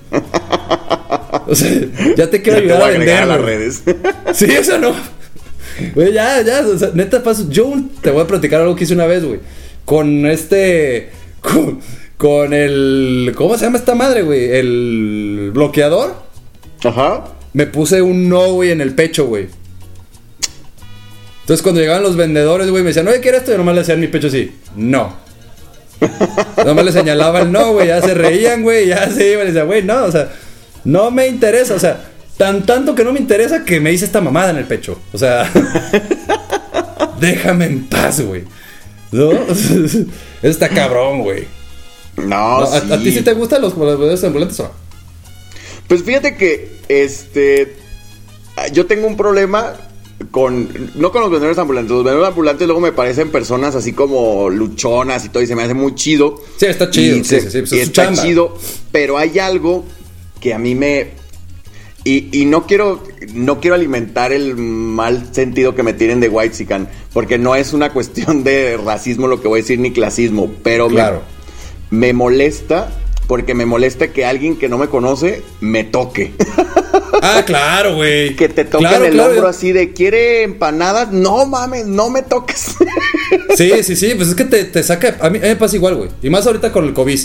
O 1.47 1.55
sea, 1.55 1.71
ya 2.17 2.29
te 2.31 2.43
quiero 2.43 2.59
Ya 2.61 2.67
te 2.67 2.73
ayudar 2.73 2.79
voy 2.79 2.83
a 2.83 2.95
a 2.95 2.99
vender, 2.99 3.23
a 3.23 3.27
las 3.27 3.41
redes. 3.41 3.83
Sí, 4.35 4.45
eso 4.45 4.79
no. 4.79 4.95
Güey, 5.95 6.13
ya, 6.13 6.43
ya, 6.43 6.67
o 6.67 6.79
sea, 6.79 6.91
neta 6.95 7.23
paso. 7.23 7.49
Yo 7.49 7.73
te 8.01 8.11
voy 8.11 8.23
a 8.23 8.27
platicar 8.27 8.61
algo 8.61 8.77
que 8.77 8.85
hice 8.85 8.95
una 8.95 9.07
vez, 9.07 9.25
güey. 9.25 9.41
Con 9.85 10.27
este. 10.27 11.11
Con, 11.41 11.81
con 12.17 12.53
el. 12.53 13.33
¿Cómo 13.37 13.57
se 13.57 13.65
llama 13.65 13.79
esta 13.79 13.95
madre, 13.95 14.23
güey? 14.23 14.51
El 14.51 15.51
bloqueador. 15.53 16.15
Ajá. 16.85 17.25
Me 17.53 17.67
puse 17.67 18.03
un 18.03 18.29
no, 18.29 18.53
güey, 18.53 18.71
en 18.71 18.81
el 18.81 18.95
pecho, 18.95 19.27
güey. 19.27 19.49
Entonces 21.43 21.63
cuando 21.63 21.81
llegaban 21.81 22.03
los 22.03 22.17
vendedores, 22.17 22.71
güey, 22.71 22.83
me 22.83 22.89
decían, 22.89 23.09
oye, 23.09 23.21
¿quieres 23.21 23.41
esto? 23.41 23.53
Yo 23.53 23.59
nomás 23.59 23.75
le 23.75 23.81
hacía 23.81 23.95
en 23.95 24.01
mi 24.01 24.07
pecho 24.07 24.29
así, 24.29 24.55
no. 24.77 25.17
nomás 26.65 26.85
le 26.85 26.93
señalaba 26.93 27.41
el 27.41 27.51
no, 27.51 27.73
güey, 27.73 27.89
ya 27.89 28.01
se 28.01 28.15
reían, 28.15 28.63
güey, 28.63 28.87
ya 28.87 29.11
se 29.11 29.33
iban 29.33 29.45
y 29.45 29.51
decían, 29.51 29.67
güey, 29.67 29.83
no, 29.83 30.05
o 30.05 30.13
sea, 30.13 30.31
no 30.85 31.11
me 31.11 31.27
interesa, 31.27 31.75
o 31.75 31.79
sea, 31.81 32.12
tan 32.43 32.67
tanto 32.67 32.95
que 32.97 33.05
no 33.05 33.13
me 33.13 33.21
interesa 33.21 33.65
que 33.65 33.79
me 33.79 33.93
hice 33.93 34.05
esta 34.05 34.21
mamada 34.21 34.51
en 34.51 34.57
el 34.57 34.65
pecho. 34.65 34.99
O 35.13 35.19
sea, 35.19 35.49
déjame 37.21 37.67
en 37.67 37.85
paz, 37.85 38.21
güey. 38.21 38.43
¿No? 39.13 39.31
Está 40.43 40.69
cabrón, 40.69 41.21
güey. 41.23 41.47
No, 42.17 42.61
No, 42.61 42.67
¿A, 42.67 42.77
a 42.77 42.99
ti 42.99 43.13
sí 43.13 43.23
te 43.23 43.33
gustan 43.35 43.63
los, 43.63 43.79
vendedores 43.79 44.23
ambulantes 44.25 44.59
o 44.61 44.65
no? 44.65 44.71
Pues 45.87 46.03
fíjate 46.03 46.37
que 46.37 46.79
este 46.89 47.77
yo 48.73 48.87
tengo 48.87 49.07
un 49.07 49.17
problema 49.17 49.75
con 50.31 50.69
no 50.95 51.11
con 51.13 51.21
los 51.23 51.31
vendedores 51.31 51.59
ambulantes. 51.59 51.91
Los 51.91 52.05
vendedores 52.05 52.29
ambulantes 52.31 52.67
luego 52.67 52.81
me 52.81 52.93
parecen 52.93 53.31
personas 53.31 53.75
así 53.75 53.93
como 53.93 54.51
luchonas 54.51 55.25
y 55.25 55.29
todo 55.29 55.43
y 55.43 55.47
se 55.47 55.55
me 55.55 55.63
hace 55.63 55.75
muy 55.75 55.95
chido. 55.95 56.37
Sí, 56.57 56.67
está 56.67 56.91
chido, 56.91 57.17
Y 57.17 57.25
sí, 57.25 57.31
se- 57.31 57.41
sí, 57.43 57.51
sí, 57.51 57.59
pues 57.61 57.73
y 57.73 57.79
es 57.81 57.83
está 57.89 58.05
chamba. 58.07 58.23
chido, 58.23 58.59
pero 58.91 59.17
hay 59.19 59.39
algo 59.39 59.85
que 60.41 60.55
a 60.55 60.59
mí 60.59 60.75
me 60.75 61.22
y, 62.05 62.29
y 62.37 62.47
no 62.47 62.67
quiero 62.67 63.03
no 63.35 63.61
quiero 63.61 63.75
alimentar 63.77 64.33
el 64.33 64.57
mal 64.57 65.29
sentido 65.33 65.75
que 65.75 65.83
me 65.83 65.93
tienen 65.93 66.21
de 66.21 66.29
white 66.29 66.67
porque 67.13 67.39
no 67.39 67.55
es 67.55 67.73
una 67.73 67.93
cuestión 67.93 68.43
de 68.45 68.77
racismo 68.77 69.27
lo 69.29 69.41
que 69.41 69.49
voy 69.49 69.61
a 69.61 69.63
decir 69.63 69.79
ni 69.79 69.93
clasismo, 69.93 70.51
pero 70.63 70.89
Claro. 70.89 71.23
me 71.91 72.13
molesta 72.13 72.91
porque 73.29 73.55
me 73.55 73.67
molesta 73.67 74.09
que 74.13 74.25
alguien 74.25 74.57
que 74.57 74.69
no 74.69 74.79
me 74.79 74.89
conoce 74.89 75.43
me 75.61 75.85
toque. 75.85 76.33
Ah, 77.23 77.43
claro, 77.47 77.95
güey. 77.95 78.35
que 78.37 78.49
te 78.49 78.65
toquen 78.65 78.89
Claro, 78.89 79.05
el 79.05 79.13
claro. 79.15 79.31
hombro 79.31 79.49
así 79.49 79.73
de, 79.73 79.93
¿quiere 79.93 80.43
empanadas? 80.43 81.13
No 81.13 81.47
mames, 81.47 81.87
no 81.87 82.11
me 82.11 82.23
toques. 82.23 82.75
Sí, 83.57 83.71
sí, 83.83 83.97
sí, 83.97 84.13
pues 84.15 84.29
es 84.29 84.35
que 84.35 84.45
te, 84.45 84.65
te 84.65 84.83
saca. 84.83 85.17
A 85.21 85.29
mí, 85.31 85.39
a 85.39 85.43
mí 85.43 85.49
me 85.49 85.57
pasa 85.57 85.77
igual, 85.77 85.95
güey. 85.97 86.11
Y 86.23 86.29
más 86.31 86.47
ahorita 86.47 86.71
con 86.73 86.85
el 86.85 86.93
COVID. 86.93 87.19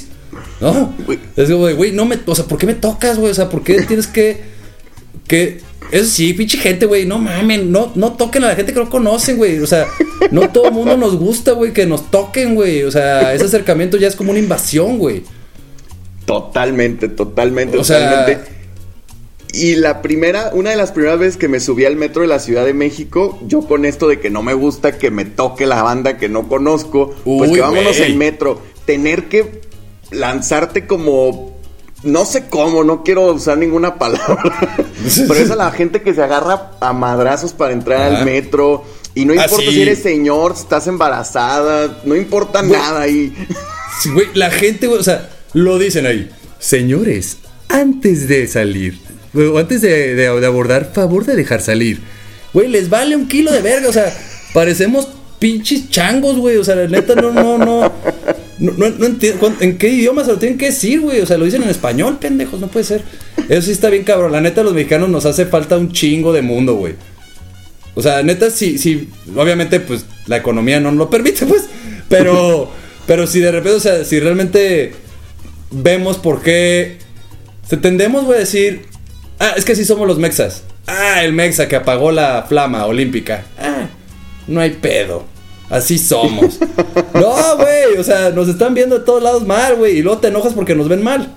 ¿No? 0.61 0.93
Es 1.35 1.49
como 1.49 1.67
de, 1.67 1.73
güey, 1.73 1.91
no 1.91 2.05
me. 2.05 2.17
O 2.25 2.35
sea, 2.35 2.45
¿por 2.45 2.57
qué 2.57 2.65
me 2.65 2.73
tocas, 2.75 3.17
güey? 3.17 3.31
O 3.31 3.33
sea, 3.33 3.49
¿por 3.49 3.61
qué 3.63 3.81
tienes 3.83 4.07
que. 4.07 4.41
Que. 5.25 5.61
Eso 5.89 6.05
sí, 6.09 6.33
pinche 6.33 6.57
gente, 6.57 6.85
güey, 6.85 7.05
no 7.05 7.17
mamen, 7.17 7.71
no, 7.71 7.93
no 7.95 8.11
toquen 8.13 8.43
a 8.43 8.47
la 8.47 8.55
gente 8.55 8.73
que 8.73 8.79
no 8.79 8.89
conocen, 8.89 9.37
güey. 9.37 9.59
O 9.59 9.67
sea, 9.67 9.85
no 10.31 10.49
todo 10.49 10.65
el 10.67 10.73
mundo 10.73 10.97
nos 10.97 11.15
gusta, 11.15 11.53
güey, 11.53 11.71
que 11.71 11.85
nos 11.85 12.11
toquen, 12.11 12.55
güey. 12.55 12.83
O 12.83 12.91
sea, 12.91 13.33
ese 13.33 13.45
acercamiento 13.45 13.95
ya 13.95 14.07
es 14.09 14.15
como 14.17 14.31
una 14.31 14.39
invasión, 14.39 14.97
güey. 14.97 15.23
Totalmente, 16.25 17.07
totalmente, 17.07 17.77
O 17.77 17.83
sea- 17.83 18.09
totalmente. 18.09 18.57
Y 19.53 19.75
la 19.75 20.01
primera, 20.01 20.51
una 20.53 20.71
de 20.71 20.75
las 20.75 20.91
primeras 20.91 21.19
veces 21.19 21.37
que 21.37 21.47
me 21.47 21.59
subí 21.61 21.85
al 21.85 21.95
metro 21.95 22.21
de 22.21 22.27
la 22.27 22.39
Ciudad 22.39 22.65
de 22.65 22.73
México, 22.73 23.39
yo 23.47 23.61
con 23.61 23.85
esto 23.85 24.07
de 24.09 24.19
que 24.19 24.29
no 24.29 24.43
me 24.43 24.53
gusta 24.53 24.97
que 24.97 25.09
me 25.09 25.23
toque 25.23 25.65
la 25.65 25.81
banda 25.81 26.17
que 26.17 26.27
no 26.27 26.49
conozco, 26.49 27.15
pues 27.23 27.51
que 27.51 27.61
vámonos 27.61 27.97
en 27.99 28.17
metro, 28.17 28.61
tener 28.85 29.29
que 29.29 29.61
lanzarte 30.11 30.85
como 30.85 31.56
no 32.03 32.25
sé 32.25 32.47
cómo, 32.49 32.83
no 32.83 33.03
quiero 33.03 33.33
usar 33.33 33.57
ninguna 33.57 33.95
palabra. 33.95 34.53
Pero 35.27 35.33
es 35.39 35.51
a 35.51 35.55
la 35.55 35.71
gente 35.71 36.01
que 36.01 36.13
se 36.13 36.21
agarra 36.23 36.71
a 36.79 36.93
madrazos 36.93 37.53
para 37.53 37.73
entrar 37.73 38.01
Ajá. 38.01 38.17
al 38.19 38.25
metro. 38.25 38.83
Y 39.15 39.25
no 39.25 39.33
Ah, 39.33 39.43
importa 39.45 39.65
sí. 39.65 39.71
si 39.71 39.81
eres 39.81 40.03
señor, 40.03 40.55
si 40.55 40.61
estás 40.63 40.85
embarazada, 40.87 42.01
no 42.05 42.15
importa 42.15 42.61
nada 42.61 43.01
ahí. 43.01 43.33
Sí, 44.01 44.11
güey, 44.11 44.27
la 44.35 44.51
gente, 44.51 44.87
o 44.87 45.01
sea, 45.03 45.29
lo 45.53 45.79
dicen 45.79 46.05
ahí. 46.05 46.29
Señores, 46.59 47.37
antes 47.67 48.27
de 48.27 48.45
salir, 48.47 48.99
o 49.33 49.57
antes 49.57 49.81
de, 49.81 50.13
de- 50.15 50.39
de 50.39 50.45
abordar, 50.45 50.91
favor 50.93 51.25
de 51.25 51.35
dejar 51.35 51.61
salir. 51.61 51.99
Güey, 52.53 52.67
les 52.67 52.89
vale 52.89 53.15
un 53.15 53.27
kilo 53.27 53.51
de 53.51 53.61
verga, 53.61 53.89
o 53.89 53.93
sea, 53.93 54.15
parecemos 54.53 55.07
pinches 55.39 55.89
changos, 55.89 56.37
güey, 56.37 56.57
o 56.57 56.63
sea, 56.63 56.75
la 56.75 56.87
neta, 56.87 57.15
no, 57.15 57.31
no, 57.31 57.57
no. 57.57 57.91
No, 58.59 58.73
no, 58.75 58.89
no 58.89 59.05
entiendo 59.05 59.53
en 59.59 59.77
qué 59.77 59.89
idioma 59.89 60.23
se 60.23 60.31
lo 60.31 60.39
tienen 60.39 60.57
que 60.57 60.67
decir, 60.67 61.01
güey. 61.01 61.21
O 61.21 61.25
sea, 61.25 61.37
lo 61.37 61.45
dicen 61.45 61.63
en 61.63 61.69
español, 61.69 62.17
pendejos, 62.19 62.59
no 62.59 62.67
puede 62.67 62.85
ser. 62.85 63.03
Eso 63.49 63.61
sí 63.61 63.71
está 63.71 63.89
bien 63.89 64.03
cabrón. 64.03 64.31
La 64.31 64.41
neta, 64.41 64.63
los 64.63 64.73
mexicanos 64.73 65.09
nos 65.09 65.25
hace 65.25 65.45
falta 65.45 65.77
un 65.77 65.91
chingo 65.91 66.33
de 66.33 66.41
mundo, 66.41 66.75
güey. 66.75 66.95
O 67.93 68.01
sea, 68.01 68.21
neta, 68.23 68.49
sí, 68.49 68.77
sí, 68.77 69.09
obviamente, 69.35 69.79
pues, 69.79 70.05
la 70.27 70.37
economía 70.37 70.79
no 70.79 70.91
nos 70.91 70.97
lo 70.97 71.09
permite, 71.09 71.45
pues. 71.45 71.63
Pero, 72.09 72.71
pero 73.07 73.27
si 73.27 73.39
de 73.39 73.51
repente, 73.51 73.77
o 73.77 73.79
sea, 73.79 74.03
si 74.03 74.19
realmente 74.19 74.93
vemos 75.71 76.17
por 76.17 76.41
qué. 76.41 76.97
Se 77.67 77.77
tendemos, 77.77 78.25
güey, 78.25 78.37
a 78.37 78.41
decir. 78.41 78.85
Ah, 79.39 79.53
es 79.55 79.65
que 79.65 79.75
sí 79.75 79.85
somos 79.85 80.07
los 80.07 80.17
mexas. 80.17 80.63
Ah, 80.87 81.23
el 81.23 81.33
mexa 81.33 81.67
que 81.67 81.75
apagó 81.75 82.11
la 82.11 82.45
flama 82.47 82.85
olímpica. 82.85 83.43
Ah, 83.59 83.87
no 84.47 84.61
hay 84.61 84.71
pedo. 84.71 85.25
Así 85.69 85.97
somos. 85.97 86.59
No, 87.13 87.57
güey, 87.57 87.97
o 87.99 88.03
sea, 88.03 88.29
nos 88.29 88.47
están 88.47 88.73
viendo 88.73 88.99
de 88.99 89.05
todos 89.05 89.21
lados 89.21 89.45
mal, 89.45 89.75
güey. 89.75 89.97
Y 89.97 90.01
luego 90.01 90.19
te 90.19 90.29
enojas 90.29 90.53
porque 90.53 90.75
nos 90.75 90.87
ven 90.87 91.03
mal. 91.03 91.35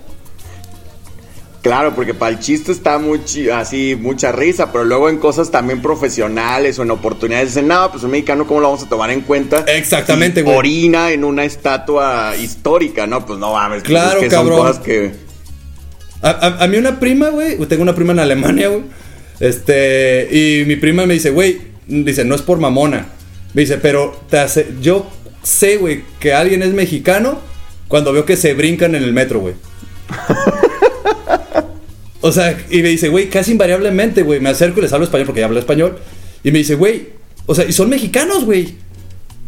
Claro, 1.63 1.95
porque 1.95 2.15
para 2.15 2.31
el 2.31 2.39
chiste 2.41 2.73
está 2.73 2.99
muy 2.99 3.21
así, 3.53 3.95
mucha 4.01 4.33
risa, 4.33 4.73
pero 4.73 4.85
luego 4.85 5.11
en 5.11 5.19
cosas 5.19 5.51
también 5.51 5.83
profesionales 5.83 6.79
o 6.79 6.85
en 6.85 6.91
oportunidades 6.91 7.49
dicen, 7.49 7.69
no, 7.69 7.91
pues 7.91 8.03
un 8.03 8.13
mexicano, 8.13 8.47
¿cómo 8.47 8.61
lo 8.61 8.69
vamos 8.69 8.83
a 8.83 8.89
tomar 8.89 9.11
en 9.11 9.21
cuenta? 9.21 9.65
Exactamente, 9.69 10.41
güey. 10.43 10.57
Orina 10.57 11.11
en 11.11 11.23
una 11.23 11.45
estatua 11.45 12.35
histórica, 12.41 13.07
¿no? 13.07 13.27
Pues 13.27 13.39
no 13.39 13.53
mames. 13.53 13.81
pues 13.83 13.89
Claro, 13.91 14.19
es 14.21 14.25
que 14.25 14.31
cabrón. 14.31 14.57
Son 14.57 14.67
cosas 14.69 14.83
que... 14.83 15.13
A, 16.23 16.31
a- 16.31 16.65
a 16.65 16.67
mí 16.67 16.79
una 16.79 16.99
prima, 16.99 17.29
güey, 17.29 17.59
tengo 17.67 17.83
una 17.83 17.95
prima 17.95 18.13
en 18.13 18.21
Alemania, 18.21 18.69
güey. 18.69 18.85
Este, 19.39 20.29
y 20.31 20.65
mi 20.67 20.77
prima 20.77 21.05
me 21.05 21.13
dice, 21.15 21.29
güey, 21.29 21.61
dice, 21.87 22.25
no 22.25 22.35
es 22.35 22.43
por 22.43 22.59
mamona. 22.59 23.07
Me 23.55 23.63
dice, 23.63 23.79
pero 23.79 24.19
te 24.29 24.39
hace, 24.39 24.69
yo 24.81 25.11
sé, 25.43 25.77
güey, 25.77 26.03
que 26.21 26.33
alguien 26.33 26.63
es 26.63 26.73
mexicano 26.73 27.41
cuando 27.89 28.13
veo 28.13 28.25
que 28.25 28.37
se 28.37 28.55
brincan 28.55 28.95
en 28.95 29.03
el 29.03 29.13
metro, 29.13 29.41
güey. 29.41 29.55
o 32.21 32.33
sea, 32.33 32.57
y 32.71 32.83
me 32.83 32.89
dice, 32.89 33.09
güey, 33.09 33.29
casi 33.29 33.53
invariablemente, 33.53 34.23
güey, 34.23 34.41
me 34.41 34.51
acerco 34.51 34.79
y 34.79 34.83
les 34.83 34.93
hablo 34.93 35.05
español 35.05 35.27
porque 35.27 35.41
ya 35.41 35.47
hablo 35.47 35.59
español. 35.59 35.99
Y 36.45 36.53
me 36.53 36.59
dice, 36.59 36.77
güey, 36.77 37.09
o 37.47 37.55
sea, 37.55 37.65
y 37.65 37.73
son 37.73 37.89
mexicanos, 37.89 38.45
güey. 38.45 38.77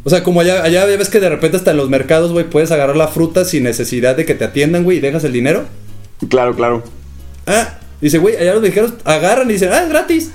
O 0.05 0.11
sea, 0.11 0.25
como 0.25 0.41
allá, 0.41 0.65
allá 0.65 0.85
ves 0.87 1.09
que 1.09 1.21
de 1.21 1.29
repente 1.29 1.57
hasta 1.57 1.71
en 1.71 1.77
los 1.77 1.89
mercados, 1.89 2.33
güey, 2.33 2.51
puedes 2.51 2.73
agarrar 2.73 2.97
la 2.97 3.09
fruta 3.09 3.45
sin 3.45 3.63
necesidad 3.63 4.17
de 4.17 4.25
que 4.25 4.35
te 4.35 4.45
atiendan, 4.45 4.83
güey, 4.83 4.99
y 4.99 5.01
dejas 5.01 5.23
el 5.23 5.33
dinero. 5.33 5.67
Claro, 6.29 6.57
claro. 6.57 6.83
Ah, 7.47 7.79
dice, 8.01 8.19
güey, 8.19 8.37
allá 8.37 8.55
los 8.55 8.63
mexicanos 8.63 8.95
agarran 9.05 9.49
y 9.49 9.53
dicen, 9.53 9.71
ah, 9.73 9.85
es 9.85 9.89
gratis. 9.89 10.31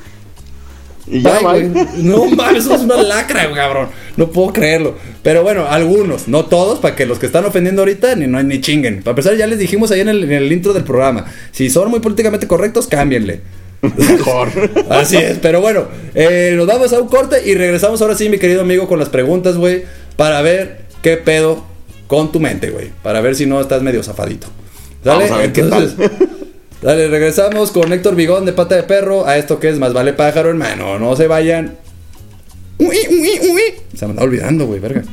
Y 1.09 1.21
ya, 1.21 1.39
güey. 1.39 1.69
No 1.97 2.25
mames, 2.25 2.65
eso 2.65 2.75
es 2.75 2.81
una 2.81 3.01
lacra, 3.01 3.51
cabrón. 3.53 3.89
No 4.17 4.29
puedo 4.29 4.51
creerlo. 4.51 4.95
Pero 5.23 5.43
bueno, 5.43 5.65
algunos, 5.67 6.27
no 6.27 6.45
todos, 6.45 6.79
para 6.79 6.95
que 6.95 7.05
los 7.05 7.19
que 7.19 7.25
están 7.25 7.45
ofendiendo 7.45 7.81
ahorita 7.81 8.15
ni, 8.15 8.27
no, 8.27 8.41
ni 8.43 8.61
chinguen. 8.61 9.03
Para 9.03 9.11
empezar, 9.11 9.35
ya 9.35 9.47
les 9.47 9.59
dijimos 9.59 9.91
ahí 9.91 10.01
en 10.01 10.09
el, 10.09 10.23
en 10.23 10.31
el 10.31 10.51
intro 10.51 10.73
del 10.73 10.83
programa. 10.83 11.25
Si 11.51 11.69
son 11.69 11.89
muy 11.89 11.99
políticamente 11.99 12.47
correctos, 12.47 12.87
cámbienle. 12.87 13.41
Mejor. 13.81 14.49
Así 14.89 15.17
es, 15.17 15.37
pero 15.39 15.61
bueno, 15.61 15.85
eh, 16.15 16.53
nos 16.55 16.67
vamos 16.67 16.91
a 16.93 16.99
un 16.99 17.07
corte 17.07 17.47
y 17.47 17.53
regresamos 17.53 18.01
ahora 18.01 18.15
sí, 18.15 18.27
mi 18.29 18.39
querido 18.39 18.61
amigo, 18.61 18.87
con 18.87 18.99
las 18.99 19.09
preguntas, 19.09 19.55
güey, 19.55 19.83
para 20.15 20.41
ver 20.41 20.81
qué 21.01 21.17
pedo 21.17 21.63
con 22.07 22.31
tu 22.31 22.39
mente, 22.39 22.69
güey. 22.69 22.89
Para 23.03 23.21
ver 23.21 23.35
si 23.35 23.45
no 23.45 23.61
estás 23.61 23.81
medio 23.81 24.01
zafadito. 24.03 24.47
¿Sale? 25.03 25.25
Vamos 25.25 25.31
a 25.31 25.37
ver 25.37 25.53
qué 25.53 25.61
Entonces, 25.61 25.95
dale, 26.81 27.07
regresamos 27.07 27.71
con 27.71 27.91
Héctor 27.91 28.15
Vigón 28.15 28.45
de 28.45 28.53
Pata 28.53 28.75
de 28.75 28.83
Perro 28.83 29.25
a 29.25 29.37
esto 29.37 29.59
que 29.59 29.69
es 29.69 29.79
Más 29.79 29.93
Vale 29.93 30.13
Pájaro, 30.13 30.49
hermano. 30.49 30.99
No 30.99 31.15
se 31.15 31.27
vayan. 31.27 31.77
Uy, 32.77 32.97
uy, 33.09 33.39
uy. 33.49 33.61
Se 33.95 34.05
me 34.05 34.13
está 34.13 34.23
olvidando, 34.23 34.65
güey, 34.65 34.79
verga. 34.79 35.03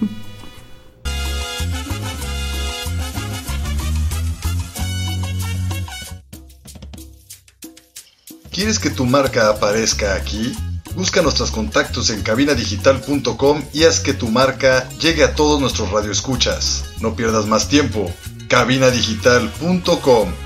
¿Quieres 8.51 8.79
que 8.79 8.91
tu 8.91 9.05
marca 9.05 9.49
aparezca 9.49 10.15
aquí? 10.15 10.53
Busca 10.95 11.23
nuestros 11.23 11.51
contactos 11.51 12.11
en 12.11 12.23
cabinadigital.com 12.23 13.63
y 13.73 13.83
haz 13.83 13.99
que 13.99 14.15
tu 14.15 14.29
marca 14.29 14.89
llegue 15.01 15.25
a 15.25 15.35
todos 15.35 15.61
nuestros 15.61 15.91
radioescuchas. 15.91 16.85
No 17.01 17.17
pierdas 17.17 17.47
más 17.47 17.69
tiempo. 17.69 18.13
cabinadigital.com 18.49 20.44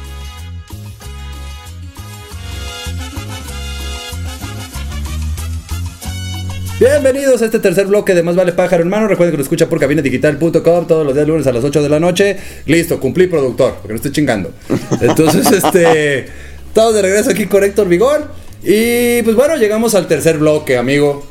Bienvenidos 6.80 7.42
a 7.42 7.46
este 7.46 7.58
tercer 7.58 7.88
bloque 7.88 8.14
de 8.14 8.22
Más 8.22 8.36
Vale 8.36 8.52
Pájaro, 8.52 8.84
hermano. 8.84 9.08
Recuerden 9.08 9.32
que 9.32 9.38
lo 9.38 9.42
escucha 9.42 9.68
por 9.68 9.80
cabinadigital.com 9.80 10.86
todos 10.86 11.04
los 11.04 11.12
días 11.12 11.26
lunes 11.26 11.44
a 11.48 11.52
las 11.52 11.64
8 11.64 11.82
de 11.82 11.88
la 11.88 11.98
noche. 11.98 12.36
Listo, 12.66 13.00
cumplí 13.00 13.26
productor, 13.26 13.74
porque 13.82 13.88
no 13.88 13.96
estoy 13.96 14.12
chingando. 14.12 14.52
Entonces, 15.00 15.50
este. 15.64 16.26
Estamos 16.68 16.94
de 16.94 17.02
regreso 17.02 17.30
aquí 17.30 17.46
con 17.46 17.64
Héctor 17.64 17.88
Vigón. 17.88 18.26
Y 18.62 19.22
pues 19.22 19.34
bueno, 19.34 19.56
llegamos 19.56 19.96
al 19.96 20.06
tercer 20.06 20.38
bloque, 20.38 20.76
amigo. 20.76 21.26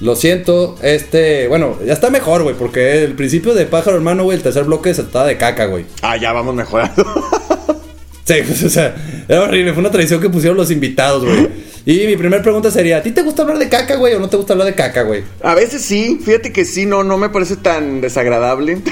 Lo 0.00 0.16
siento, 0.16 0.76
este. 0.80 1.48
Bueno, 1.48 1.76
ya 1.84 1.92
está 1.92 2.08
mejor, 2.08 2.42
güey, 2.42 2.54
porque 2.56 3.04
el 3.04 3.12
principio 3.12 3.52
de 3.52 3.66
Pájaro, 3.66 3.94
hermano, 3.94 4.24
güey, 4.24 4.38
el 4.38 4.42
tercer 4.42 4.64
bloque 4.64 4.94
se 4.94 5.02
trataba 5.02 5.26
de 5.26 5.36
caca, 5.36 5.66
güey. 5.66 5.84
Ah, 6.00 6.16
ya 6.16 6.32
vamos 6.32 6.54
mejorando. 6.54 7.04
Sí, 8.24 8.34
pues, 8.46 8.62
o 8.62 8.68
sea, 8.68 8.94
era 9.26 9.44
horrible. 9.44 9.72
Fue 9.72 9.80
una 9.80 9.90
tradición 9.90 10.20
que 10.20 10.28
pusieron 10.28 10.58
los 10.58 10.70
invitados, 10.70 11.24
güey. 11.24 11.48
Y 11.88 12.06
mi 12.06 12.18
primera 12.18 12.42
pregunta 12.42 12.70
sería: 12.70 12.98
¿A 12.98 13.02
ti 13.02 13.12
te 13.12 13.22
gusta 13.22 13.40
hablar 13.40 13.56
de 13.56 13.70
caca, 13.70 13.96
güey, 13.96 14.12
o 14.12 14.20
no 14.20 14.28
te 14.28 14.36
gusta 14.36 14.52
hablar 14.52 14.66
de 14.66 14.74
caca, 14.74 15.04
güey? 15.04 15.22
A 15.42 15.54
veces 15.54 15.80
sí, 15.80 16.20
fíjate 16.22 16.52
que 16.52 16.66
sí, 16.66 16.84
no, 16.84 17.02
no 17.02 17.16
me 17.16 17.30
parece 17.30 17.56
tan 17.56 18.02
desagradable. 18.02 18.82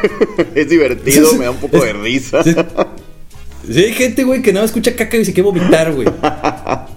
es 0.54 0.66
divertido, 0.66 1.34
me 1.34 1.44
da 1.44 1.50
un 1.50 1.58
poco 1.58 1.84
de 1.84 1.92
risa. 2.02 2.42
Sí, 2.42 2.54
hay 3.78 3.92
gente, 3.92 4.24
güey, 4.24 4.40
que 4.40 4.54
no 4.54 4.64
escucha 4.64 4.96
caca 4.96 5.18
y 5.18 5.26
se 5.26 5.34
quiere 5.34 5.50
vomitar, 5.50 5.92
güey. 5.92 6.08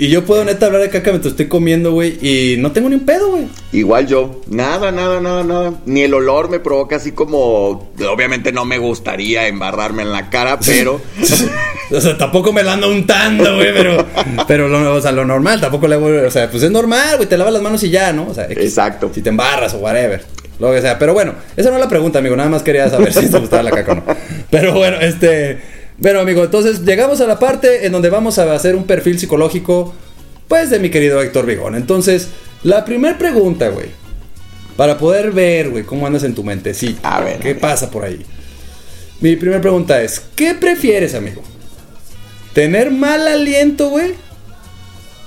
Y, 0.00 0.08
yo 0.08 0.24
puedo 0.24 0.44
neta 0.44 0.66
hablar 0.66 0.82
de 0.82 0.90
caca 0.90 1.10
mientras 1.10 1.32
estoy 1.32 1.48
comiendo, 1.48 1.92
güey, 1.92 2.18
y 2.20 2.56
no 2.58 2.72
tengo 2.72 2.88
ni 2.88 2.96
un 2.96 3.06
pedo, 3.06 3.30
güey. 3.30 3.48
Igual 3.72 4.06
yo, 4.06 4.40
nada, 4.48 4.90
nada, 4.90 5.20
nada, 5.20 5.44
nada. 5.44 5.74
Ni 5.86 6.02
el 6.02 6.14
olor 6.14 6.50
me 6.50 6.58
provoca 6.58 6.96
así 6.96 7.12
como, 7.12 7.92
obviamente 8.10 8.52
no 8.52 8.64
me 8.64 8.78
gustaría 8.78 9.46
embarrarme 9.46 10.02
en 10.02 10.12
la 10.12 10.30
cara, 10.30 10.58
pero 10.60 11.00
O 11.92 12.00
sea, 12.00 12.16
tampoco 12.16 12.52
me 12.52 12.62
la 12.62 12.74
ando 12.74 12.88
untando, 12.88 13.56
güey, 13.56 13.74
pero, 13.74 14.06
pero 14.46 14.68
lo, 14.68 14.94
o 14.94 15.00
sea, 15.00 15.10
lo 15.10 15.24
normal, 15.24 15.60
tampoco 15.60 15.88
le 15.88 15.96
voy, 15.96 16.18
o 16.18 16.30
sea, 16.30 16.48
pues 16.48 16.62
es 16.62 16.70
normal, 16.70 17.16
güey, 17.16 17.28
te 17.28 17.36
lavas 17.36 17.52
las 17.52 17.62
manos 17.62 17.82
y 17.82 17.90
ya, 17.90 18.12
¿no? 18.12 18.28
O 18.28 18.34
sea, 18.34 18.44
X. 18.44 18.58
Exacto. 18.58 19.10
Si 19.12 19.22
te 19.22 19.30
embarras 19.30 19.74
o 19.74 19.78
whatever, 19.78 20.24
lo 20.60 20.72
que 20.72 20.80
sea. 20.80 20.98
Pero 21.00 21.14
bueno, 21.14 21.34
esa 21.56 21.70
no 21.70 21.76
es 21.76 21.82
la 21.82 21.88
pregunta, 21.88 22.20
amigo, 22.20 22.36
nada 22.36 22.48
más 22.48 22.62
quería 22.62 22.88
saber 22.88 23.12
si 23.12 23.28
te 23.28 23.38
gustaba 23.38 23.64
la 23.64 23.70
caca 23.72 23.92
o 23.92 23.94
no. 23.96 24.04
Pero 24.50 24.72
bueno, 24.74 24.98
este, 25.00 25.58
bueno, 26.00 26.20
amigo, 26.20 26.42
entonces 26.42 26.84
llegamos 26.84 27.20
a 27.20 27.26
la 27.26 27.38
parte 27.38 27.86
en 27.86 27.92
donde 27.92 28.08
vamos 28.10 28.38
a 28.38 28.52
hacer 28.54 28.74
un 28.74 28.84
perfil 28.84 29.18
psicológico, 29.18 29.94
pues, 30.48 30.70
de 30.70 30.78
mi 30.78 30.90
querido 30.90 31.20
Héctor 31.20 31.46
Vigón. 31.46 31.74
Entonces, 31.74 32.28
la 32.62 32.84
primera 32.84 33.18
pregunta, 33.18 33.68
güey, 33.68 33.88
para 34.76 34.96
poder 34.96 35.30
ver, 35.30 35.70
güey, 35.70 35.84
cómo 35.84 36.06
andas 36.06 36.24
en 36.24 36.34
tu 36.34 36.42
mente, 36.42 36.72
sí. 36.74 36.98
A 37.02 37.20
ver, 37.20 37.38
¿Qué 37.38 37.50
a 37.50 37.52
ver. 37.52 37.60
pasa 37.60 37.90
por 37.90 38.04
ahí? 38.04 38.24
Mi 39.20 39.36
primera 39.36 39.60
pregunta 39.60 40.02
es, 40.02 40.22
¿qué 40.34 40.54
prefieres, 40.54 41.14
amigo? 41.14 41.42
¿Tener 42.54 42.90
mal 42.90 43.28
aliento, 43.28 43.90
güey? 43.90 44.14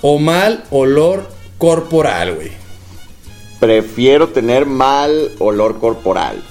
¿O 0.02 0.18
mal 0.18 0.64
olor 0.72 1.30
corporal, 1.60 2.34
güey? 2.36 2.52
Prefiero 3.60 4.30
tener 4.30 4.66
mal 4.66 5.32
olor 5.40 5.80
corporal. 5.80 6.44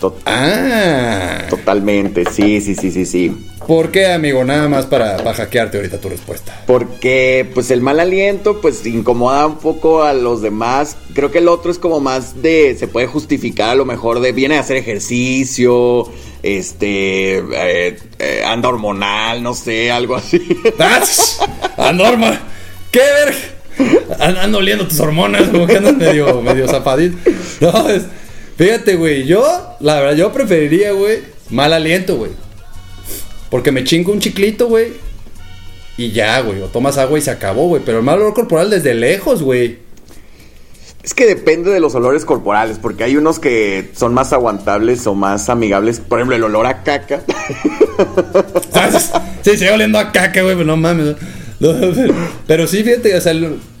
Tot- 0.00 0.20
Ah. 0.26 1.46
Totalmente, 1.48 2.24
sí, 2.30 2.60
sí, 2.60 2.74
sí, 2.74 2.90
sí, 2.90 3.06
sí. 3.06 3.32
¿Por 3.66 3.90
qué, 3.90 4.06
amigo? 4.12 4.44
Nada 4.44 4.68
más 4.68 4.86
para, 4.86 5.16
para 5.16 5.34
hackearte 5.34 5.78
ahorita 5.78 5.98
tu 6.00 6.08
respuesta. 6.08 6.62
Porque 6.66 7.50
pues 7.54 7.70
el 7.70 7.80
mal 7.80 7.98
aliento 7.98 8.60
pues 8.60 8.84
incomoda 8.86 9.46
un 9.46 9.56
poco 9.56 10.02
a 10.04 10.12
los 10.12 10.42
demás. 10.42 10.96
Creo 11.14 11.30
que 11.32 11.38
el 11.38 11.48
otro 11.48 11.70
es 11.72 11.78
como 11.78 11.98
más 12.00 12.42
de, 12.42 12.76
se 12.78 12.86
puede 12.88 13.06
justificar 13.08 13.70
a 13.70 13.74
lo 13.74 13.84
mejor 13.84 14.20
de 14.20 14.32
viene 14.32 14.56
a 14.56 14.60
hacer 14.60 14.76
ejercicio, 14.76 16.08
este, 16.42 17.38
eh, 17.38 17.98
eh, 18.18 18.42
anda 18.46 18.68
hormonal, 18.68 19.42
no 19.42 19.54
sé, 19.54 19.90
algo 19.90 20.14
así. 20.16 20.40
¡Ah! 20.78 21.00
¡A 21.78 21.92
Norma! 21.92 22.38
¡Qué! 22.92 23.00
An- 24.20 24.36
Ando 24.36 24.58
oliendo 24.58 24.86
tus 24.86 25.00
hormonas, 25.00 25.48
como 25.48 25.66
que 25.66 25.76
andas 25.78 25.96
medio, 25.96 26.40
medio 26.42 26.68
zapadito. 26.68 27.16
No, 27.60 27.88
es- 27.88 28.04
fíjate, 28.56 28.96
güey, 28.96 29.24
yo, 29.24 29.42
la 29.80 30.00
verdad, 30.00 30.16
yo 30.16 30.32
preferiría, 30.32 30.92
güey, 30.92 31.20
mal 31.50 31.72
aliento, 31.72 32.16
güey. 32.16 32.30
Porque 33.50 33.72
me 33.72 33.84
chingo 33.84 34.12
un 34.12 34.20
chiclito, 34.20 34.66
güey. 34.68 34.92
Y 35.96 36.10
ya, 36.12 36.40
güey, 36.40 36.60
o 36.60 36.66
tomas 36.66 36.98
agua 36.98 37.18
y 37.18 37.22
se 37.22 37.30
acabó, 37.30 37.68
güey. 37.68 37.82
Pero 37.84 37.98
el 37.98 38.04
mal 38.04 38.18
olor 38.20 38.34
corporal 38.34 38.68
desde 38.70 38.92
lejos, 38.94 39.42
güey. 39.42 39.78
Es 41.02 41.14
que 41.14 41.24
depende 41.26 41.70
de 41.70 41.78
los 41.78 41.94
olores 41.94 42.24
corporales, 42.24 42.78
porque 42.82 43.04
hay 43.04 43.16
unos 43.16 43.38
que 43.38 43.90
son 43.96 44.12
más 44.12 44.32
aguantables 44.32 45.06
o 45.06 45.14
más 45.14 45.48
amigables. 45.48 46.00
Por 46.00 46.18
ejemplo, 46.18 46.34
el 46.36 46.42
olor 46.42 46.66
a 46.66 46.82
caca. 46.82 47.22
¿Sabes? 48.72 49.10
Sí, 49.42 49.50
sigue 49.56 49.70
oliendo 49.70 49.98
a 49.98 50.10
caca, 50.12 50.42
güey, 50.42 50.54
pero 50.56 50.66
no 50.66 50.76
mames. 50.76 51.16
No, 51.60 51.72
pero- 51.94 52.14
Pero 52.46 52.66
sí, 52.66 52.82
fíjate, 52.82 53.14
o 53.16 53.20
sea, 53.20 53.32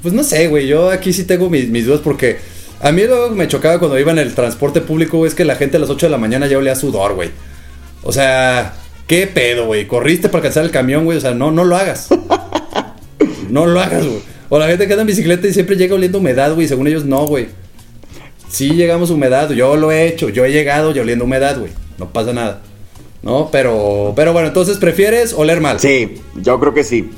pues 0.02 0.14
no 0.14 0.22
sé, 0.22 0.46
güey. 0.48 0.66
Yo 0.68 0.90
aquí 0.90 1.12
sí 1.12 1.24
tengo 1.24 1.50
mis, 1.50 1.68
mis 1.68 1.84
dudas 1.86 2.00
porque 2.02 2.38
a 2.80 2.92
mí 2.92 3.02
lo 3.02 3.30
que 3.30 3.34
me 3.34 3.48
chocaba 3.48 3.78
cuando 3.78 3.98
iba 3.98 4.12
en 4.12 4.18
el 4.18 4.34
transporte 4.34 4.80
público, 4.80 5.18
güey, 5.18 5.28
es 5.28 5.34
que 5.34 5.44
la 5.44 5.56
gente 5.56 5.76
a 5.76 5.80
las 5.80 5.90
8 5.90 6.06
de 6.06 6.10
la 6.10 6.18
mañana 6.18 6.46
ya 6.46 6.58
olía 6.58 6.72
a 6.72 6.76
sudor, 6.76 7.14
güey. 7.14 7.30
O 8.02 8.12
sea, 8.12 8.74
¿qué 9.06 9.26
pedo, 9.26 9.66
güey? 9.66 9.86
Corriste 9.86 10.28
para 10.28 10.38
alcanzar 10.38 10.64
el 10.64 10.70
camión, 10.70 11.04
güey. 11.04 11.18
O 11.18 11.20
sea, 11.20 11.34
no, 11.34 11.50
no 11.50 11.64
lo 11.64 11.76
hagas. 11.76 12.08
No 13.48 13.64
lo 13.64 13.80
hagas, 13.80 14.04
güey. 14.04 14.22
O 14.48 14.58
la 14.58 14.66
gente 14.66 14.86
que 14.86 14.92
anda 14.92 15.02
en 15.02 15.06
bicicleta 15.06 15.46
y 15.46 15.52
siempre 15.52 15.76
llega 15.76 15.94
oliendo 15.94 16.18
humedad, 16.18 16.52
güey. 16.54 16.66
Según 16.68 16.88
ellos, 16.88 17.04
no, 17.04 17.26
güey. 17.26 17.46
Sí 18.48 18.70
llegamos 18.70 19.10
a 19.10 19.14
humedad, 19.14 19.50
yo 19.50 19.76
lo 19.76 19.90
he 19.92 20.06
hecho. 20.06 20.28
Yo 20.28 20.44
he 20.44 20.52
llegado 20.52 20.94
y 20.94 20.98
oliendo 20.98 21.24
humedad, 21.24 21.58
güey. 21.58 21.70
No 21.98 22.12
pasa 22.12 22.32
nada. 22.32 22.62
¿No? 23.22 23.48
Pero, 23.50 24.12
pero 24.14 24.32
bueno, 24.32 24.48
entonces 24.48 24.78
prefieres 24.78 25.32
oler 25.32 25.60
mal. 25.60 25.80
Sí, 25.80 26.20
yo 26.36 26.60
creo 26.60 26.74
que 26.74 26.84
sí. 26.84 27.10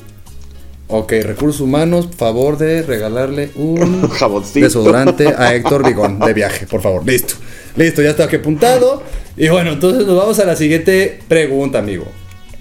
Ok, 0.90 1.12
recursos 1.22 1.60
humanos, 1.60 2.08
favor 2.16 2.56
de 2.56 2.82
regalarle 2.82 3.50
un 3.56 4.08
Jaboncito. 4.10 4.64
desodorante 4.64 5.28
a 5.28 5.54
Héctor 5.54 5.86
Vigón 5.86 6.18
de 6.18 6.32
viaje, 6.32 6.66
por 6.66 6.80
favor. 6.80 7.06
Listo. 7.06 7.34
Listo, 7.76 8.02
ya 8.02 8.10
está 8.10 8.24
aquí 8.24 8.36
apuntado. 8.36 9.02
Y 9.36 9.48
bueno, 9.48 9.72
entonces 9.72 10.06
nos 10.06 10.16
vamos 10.16 10.38
a 10.38 10.44
la 10.46 10.56
siguiente 10.56 11.20
pregunta, 11.28 11.78
amigo. 11.78 12.06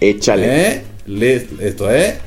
Échale. 0.01 0.67
¿Eh? 0.71 0.81
Listo, 1.07 1.55
esto, 1.61 1.91
¿eh? 1.93 2.17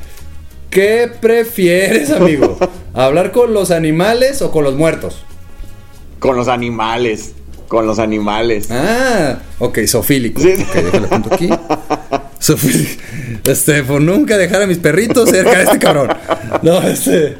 ¿Qué 0.70 1.10
prefieres, 1.20 2.10
amigo? 2.10 2.56
¿Hablar 2.94 3.30
con 3.32 3.52
los 3.52 3.70
animales 3.70 4.40
o 4.40 4.50
con 4.50 4.64
los 4.64 4.74
muertos? 4.76 5.22
Con 6.18 6.34
los 6.36 6.48
animales. 6.48 7.32
Con 7.68 7.86
los 7.86 7.98
animales. 7.98 8.68
Ah, 8.70 9.38
ok, 9.58 9.80
sofílico. 9.86 10.40
Sí. 10.40 10.54
Ok, 10.54 10.74
déjalo 10.74 11.08
aquí. 11.30 11.50
Sofílico. 12.40 13.02
Este, 13.44 13.82
por 13.84 14.00
nunca 14.00 14.36
dejar 14.36 14.62
a 14.62 14.66
mis 14.66 14.78
perritos 14.78 15.28
cerca 15.30 15.58
de 15.58 15.64
este 15.64 15.78
cabrón. 15.78 16.08
No, 16.62 16.80
este. 16.82 17.36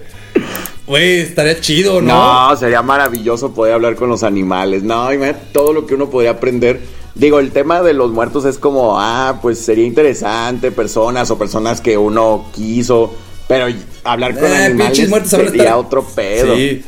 Güey, 0.86 1.20
estaría 1.20 1.60
chido, 1.60 2.00
¿no? 2.00 2.50
No, 2.50 2.56
sería 2.56 2.82
maravilloso 2.82 3.52
poder 3.54 3.74
hablar 3.74 3.94
con 3.96 4.08
los 4.08 4.22
animales. 4.22 4.82
No, 4.82 5.12
imagínate 5.12 5.44
todo 5.52 5.72
lo 5.72 5.86
que 5.86 5.94
uno 5.94 6.10
podría 6.10 6.32
aprender. 6.32 6.80
Digo, 7.14 7.38
el 7.40 7.50
tema 7.50 7.82
de 7.82 7.92
los 7.92 8.10
muertos 8.12 8.44
es 8.44 8.58
como, 8.58 9.00
ah, 9.00 9.38
pues 9.42 9.58
sería 9.58 9.84
interesante, 9.86 10.70
personas 10.70 11.30
o 11.30 11.38
personas 11.38 11.80
que 11.80 11.96
uno 11.98 12.46
quiso, 12.54 13.14
pero 13.48 13.66
hablar 14.04 14.34
con 14.34 14.44
Eh, 14.50 14.54
animales 14.64 14.92
pinches 14.92 15.08
muertos 15.08 15.30
sería 15.30 15.62
estar- 15.64 15.74
otro 15.76 16.04
pedo. 16.04 16.54
Sí. 16.56 16.84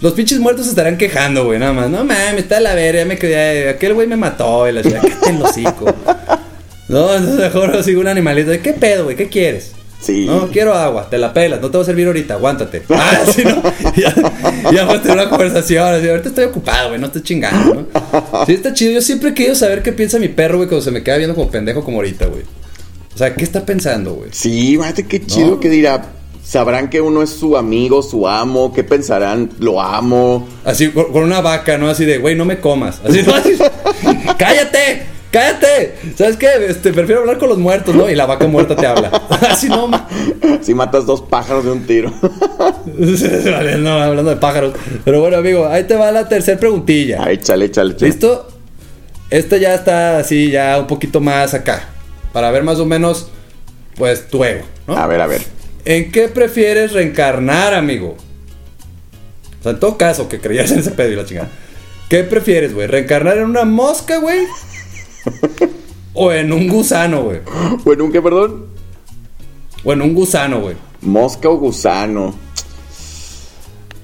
Los 0.00 0.12
pinches 0.12 0.38
muertos 0.40 0.64
se 0.66 0.70
estarán 0.70 0.98
quejando, 0.98 1.44
güey, 1.46 1.58
nada 1.58 1.72
más. 1.72 1.90
No 1.90 2.04
mames, 2.04 2.38
está 2.38 2.60
la 2.60 2.74
verga, 2.74 3.00
ya 3.00 3.06
me 3.06 3.18
quedé. 3.18 3.68
Aquel 3.70 3.94
güey 3.94 4.06
me 4.06 4.16
mató, 4.16 4.68
y 4.68 4.72
la 4.72 4.82
cállate 4.82 5.30
el 5.30 5.42
hocico. 5.42 5.94
No, 6.88 7.14
entonces 7.14 7.40
mejor 7.40 7.82
sigo 7.82 8.00
un 8.00 8.08
animalito. 8.08 8.50
¿Qué 8.62 8.72
pedo, 8.72 9.04
güey? 9.04 9.16
¿Qué 9.16 9.28
quieres? 9.28 9.72
Sí. 10.00 10.26
No, 10.26 10.48
quiero 10.48 10.74
agua, 10.74 11.08
te 11.08 11.16
la 11.16 11.32
pelas, 11.32 11.62
no 11.62 11.70
te 11.70 11.78
va 11.78 11.82
a 11.82 11.86
servir 11.86 12.06
ahorita, 12.06 12.34
aguántate. 12.34 12.82
Ah, 12.90 13.20
sí, 13.34 13.42
¿no? 13.42 13.62
Ya, 13.96 14.14
ya 14.70 14.84
vas 14.84 14.96
a 14.96 15.02
tener 15.02 15.16
una 15.16 15.30
conversación, 15.30 15.94
así, 15.94 16.06
ahorita 16.08 16.28
estoy 16.28 16.44
ocupado, 16.44 16.88
güey, 16.88 17.00
no 17.00 17.06
estoy 17.06 17.22
chingando, 17.22 17.74
¿no? 17.90 18.44
Sí, 18.44 18.52
está 18.52 18.74
chido. 18.74 18.92
Yo 18.92 19.00
siempre 19.00 19.30
he 19.30 19.34
querido 19.34 19.54
saber 19.54 19.82
qué 19.82 19.92
piensa 19.92 20.18
mi 20.18 20.28
perro, 20.28 20.56
güey, 20.58 20.68
cuando 20.68 20.84
se 20.84 20.90
me 20.90 21.02
queda 21.02 21.16
viendo 21.16 21.34
como 21.34 21.50
pendejo 21.50 21.82
como 21.82 21.98
ahorita, 21.98 22.26
güey. 22.26 22.42
O 23.14 23.16
sea, 23.18 23.34
¿qué 23.34 23.44
está 23.44 23.64
pensando, 23.64 24.12
güey? 24.14 24.28
Sí, 24.32 24.72
imagínate 24.74 25.06
qué 25.06 25.24
chido 25.24 25.52
No. 25.52 25.60
que 25.60 25.70
dirá. 25.70 26.10
Sabrán 26.44 26.90
que 26.90 27.00
uno 27.00 27.22
es 27.22 27.30
su 27.30 27.56
amigo, 27.56 28.02
su 28.02 28.28
amo, 28.28 28.74
qué 28.74 28.84
pensarán, 28.84 29.48
lo 29.60 29.80
amo. 29.80 30.46
Así, 30.64 30.88
con, 30.90 31.10
con 31.10 31.22
una 31.22 31.40
vaca, 31.40 31.78
¿no? 31.78 31.88
Así 31.88 32.04
de, 32.04 32.18
güey, 32.18 32.34
no 32.36 32.44
me 32.44 32.58
comas. 32.60 33.00
Así, 33.02 33.22
no, 33.22 33.32
así, 33.34 33.56
cállate, 34.36 35.06
cállate. 35.34 35.94
¿Sabes 36.16 36.36
qué? 36.36 36.48
Este, 36.68 36.92
prefiero 36.92 37.22
hablar 37.22 37.38
con 37.38 37.48
los 37.48 37.58
muertos, 37.58 37.92
¿no? 37.94 38.08
Y 38.08 38.14
la 38.14 38.24
vaca 38.24 38.46
muerta 38.46 38.76
te 38.76 38.86
habla. 38.86 39.08
Así, 39.50 39.68
no, 39.68 39.88
ma. 39.88 40.08
Si 40.62 40.74
matas 40.74 41.06
dos 41.06 41.22
pájaros 41.22 41.64
de 41.64 41.72
un 41.72 41.86
tiro. 41.86 42.12
No, 42.84 44.00
hablando 44.00 44.30
de 44.30 44.36
pájaros. 44.36 44.74
Pero 45.04 45.20
bueno, 45.20 45.36
amigo, 45.36 45.66
ahí 45.66 45.84
te 45.84 45.96
va 45.96 46.12
la 46.12 46.28
tercera 46.28 46.58
preguntilla. 46.58 47.18
Ay, 47.20 47.34
échale, 47.36 47.66
échale, 47.66 47.94
échale. 47.94 48.10
¿Listo? 48.10 48.48
Este 49.30 49.58
ya 49.58 49.74
está 49.74 50.18
así, 50.18 50.50
ya 50.50 50.78
un 50.78 50.86
poquito 50.86 51.20
más 51.20 51.54
acá. 51.54 51.88
Para 52.32 52.50
ver 52.50 52.62
más 52.62 52.78
o 52.78 52.86
menos, 52.86 53.28
pues, 53.96 54.28
tu 54.28 54.44
ego, 54.44 54.64
¿no? 54.86 54.96
A 54.96 55.06
ver, 55.06 55.20
a 55.20 55.26
ver. 55.26 55.42
¿En 55.84 56.12
qué 56.12 56.28
prefieres 56.28 56.92
reencarnar, 56.92 57.74
amigo? 57.74 58.16
O 59.60 59.62
sea, 59.62 59.72
en 59.72 59.80
todo 59.80 59.98
caso, 59.98 60.28
que 60.28 60.40
creías 60.40 60.70
en 60.70 60.78
ese 60.80 60.92
pedo 60.92 61.10
y 61.10 61.16
la 61.16 61.24
chingada. 61.24 61.48
¿Qué 62.08 62.22
prefieres, 62.22 62.74
güey? 62.74 62.86
¿Reencarnar 62.86 63.38
en 63.38 63.44
una 63.44 63.64
mosca, 63.64 64.18
güey? 64.18 64.38
¿O 66.14 66.32
en 66.32 66.52
un 66.52 66.68
gusano, 66.68 67.22
güey? 67.24 67.40
Bueno, 67.84 68.04
¿un 68.04 68.12
qué, 68.12 68.22
perdón? 68.22 68.66
O 69.82 69.92
en 69.92 70.02
un 70.02 70.14
gusano, 70.14 70.60
güey. 70.60 70.76
Mosca 71.02 71.48
o 71.48 71.56
gusano. 71.56 72.34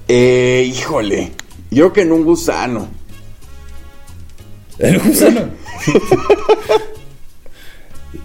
Eh, 0.08 0.70
híjole. 0.74 1.32
Yo 1.70 1.84
creo 1.84 1.92
que 1.92 2.02
en 2.02 2.12
un 2.12 2.24
gusano. 2.24 2.88
¿En 4.78 5.00
un 5.00 5.08
gusano? 5.08 5.40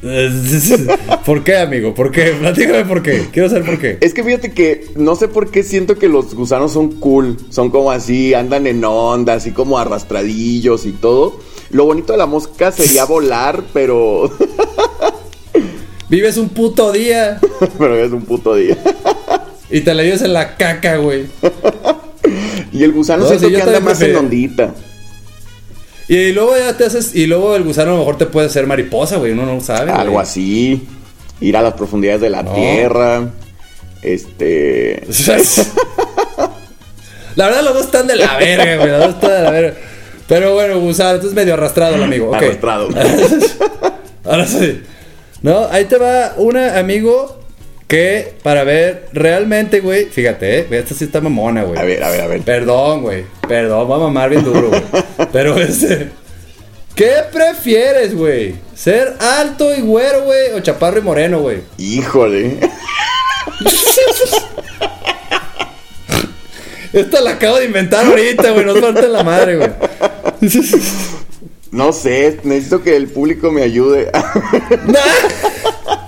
¿Por 1.25 1.43
qué, 1.43 1.57
amigo? 1.57 1.93
¿Por 1.93 2.11
qué? 2.11 2.35
Platícame 2.39 2.85
por 2.85 3.01
qué. 3.01 3.27
Quiero 3.31 3.49
saber 3.49 3.65
por 3.65 3.79
qué. 3.79 3.97
Es 4.01 4.13
que 4.13 4.23
fíjate 4.23 4.51
que 4.51 4.87
no 4.95 5.15
sé 5.15 5.27
por 5.27 5.51
qué 5.51 5.63
siento 5.63 5.97
que 5.97 6.07
los 6.07 6.33
gusanos 6.33 6.73
son 6.73 6.99
cool. 6.99 7.37
Son 7.49 7.69
como 7.69 7.91
así, 7.91 8.33
andan 8.33 8.67
en 8.67 8.83
onda, 8.83 9.33
así 9.33 9.51
como 9.51 9.77
arrastradillos 9.77 10.85
y 10.85 10.91
todo. 10.91 11.39
Lo 11.75 11.83
bonito 11.83 12.13
de 12.13 12.17
la 12.17 12.25
mosca 12.25 12.71
sería 12.71 13.03
volar, 13.15 13.63
pero. 13.73 14.31
Vives 16.09 16.37
un 16.37 16.49
puto 16.49 16.91
día 16.91 17.39
pero 17.79 17.97
es 17.97 18.11
un 18.11 18.21
puto 18.21 18.53
día. 18.55 18.77
y 19.71 19.81
te 19.81 19.93
la 19.93 20.03
llevas 20.03 20.21
en 20.21 20.31
la 20.33 20.55
caca, 20.55 20.97
güey. 20.97 21.25
Y 22.71 22.83
el 22.83 22.93
gusano 22.93 23.23
No, 23.23 23.29
siento 23.29 23.49
yo 23.49 23.57
que 23.57 23.63
anda 23.63 23.79
más 23.81 23.99
en 24.01 24.15
ondita. 24.15 24.73
Y 26.07 26.31
luego 26.31 26.55
ya 26.57 26.77
te 26.77 26.85
haces. 26.85 27.13
Y 27.13 27.25
luego 27.27 27.55
el 27.57 27.63
gusano 27.63 27.91
a 27.91 27.93
lo 27.95 27.99
mejor 27.99 28.17
te 28.17 28.25
puede 28.27 28.47
hacer 28.47 28.67
mariposa, 28.67 29.17
güey. 29.17 29.33
Uno 29.33 29.45
no 29.45 29.59
sabe. 29.59 29.91
Algo 29.91 30.13
güey. 30.13 30.23
así. 30.23 30.87
Ir 31.41 31.57
a 31.57 31.61
las 31.61 31.73
profundidades 31.73 32.21
de 32.21 32.29
la 32.29 32.43
No. 32.43 32.53
tierra. 32.53 33.31
Este. 34.01 35.03
La 37.35 37.47
verdad, 37.47 37.63
los 37.63 37.73
dos 37.73 37.85
están 37.85 38.07
de 38.07 38.15
la 38.15 38.37
verga, 38.37 38.77
güey. 38.77 38.89
Los 38.91 38.99
dos 38.99 39.09
están 39.15 39.31
de 39.31 39.41
la 39.41 39.51
verga. 39.51 39.77
Pero 40.27 40.53
bueno, 40.53 40.79
gusano, 40.79 41.11
entonces 41.11 41.35
medio 41.35 41.53
arrastrado 41.53 41.95
el 41.95 42.03
amigo. 42.03 42.33
Arrastrado. 42.33 42.89
Ahora 44.23 44.45
sí. 44.47 44.83
No, 45.41 45.67
ahí 45.69 45.85
te 45.85 45.97
va 45.97 46.33
una 46.37 46.79
amigo 46.79 47.39
que 47.87 48.33
para 48.41 48.63
ver 48.63 49.07
realmente, 49.13 49.79
güey. 49.81 50.05
Fíjate, 50.05 50.59
eh. 50.61 50.67
Esta 50.71 50.95
sí 50.95 51.05
está 51.05 51.21
mamona, 51.21 51.63
güey. 51.63 51.79
A 51.79 51.83
ver, 51.83 52.03
a 52.03 52.09
ver, 52.09 52.21
a 52.21 52.27
ver. 52.27 52.41
Perdón, 52.41 53.03
güey. 53.03 53.25
Perdón, 53.47 53.89
va 53.91 53.95
a 53.97 53.99
mamar 53.99 54.31
bien 54.31 54.43
duro, 54.43 54.69
güey. 54.69 54.81
Pero 55.31 55.55
este. 55.57 56.09
¿Qué 56.95 57.11
prefieres, 57.31 58.15
güey? 58.15 58.55
¿Ser 58.73 59.15
alto 59.19 59.75
y 59.75 59.81
güero, 59.81 60.23
güey? 60.23 60.53
¿O 60.53 60.61
chaparro 60.61 60.97
y 60.97 61.01
moreno, 61.01 61.41
güey? 61.41 61.59
Híjole. 61.77 62.57
Esta 66.93 67.19
la 67.19 67.31
acabo 67.31 67.57
de 67.57 67.65
inventar 67.65 68.05
ahorita, 68.05 68.51
güey. 68.51 68.65
No 68.65 68.75
falta 68.77 69.01
la 69.01 69.23
madre, 69.23 69.57
güey. 69.57 69.69
No 71.71 71.91
sé, 71.91 72.39
necesito 72.43 72.81
que 72.83 72.95
el 72.95 73.07
público 73.07 73.51
me 73.51 73.61
ayude. 73.61 74.09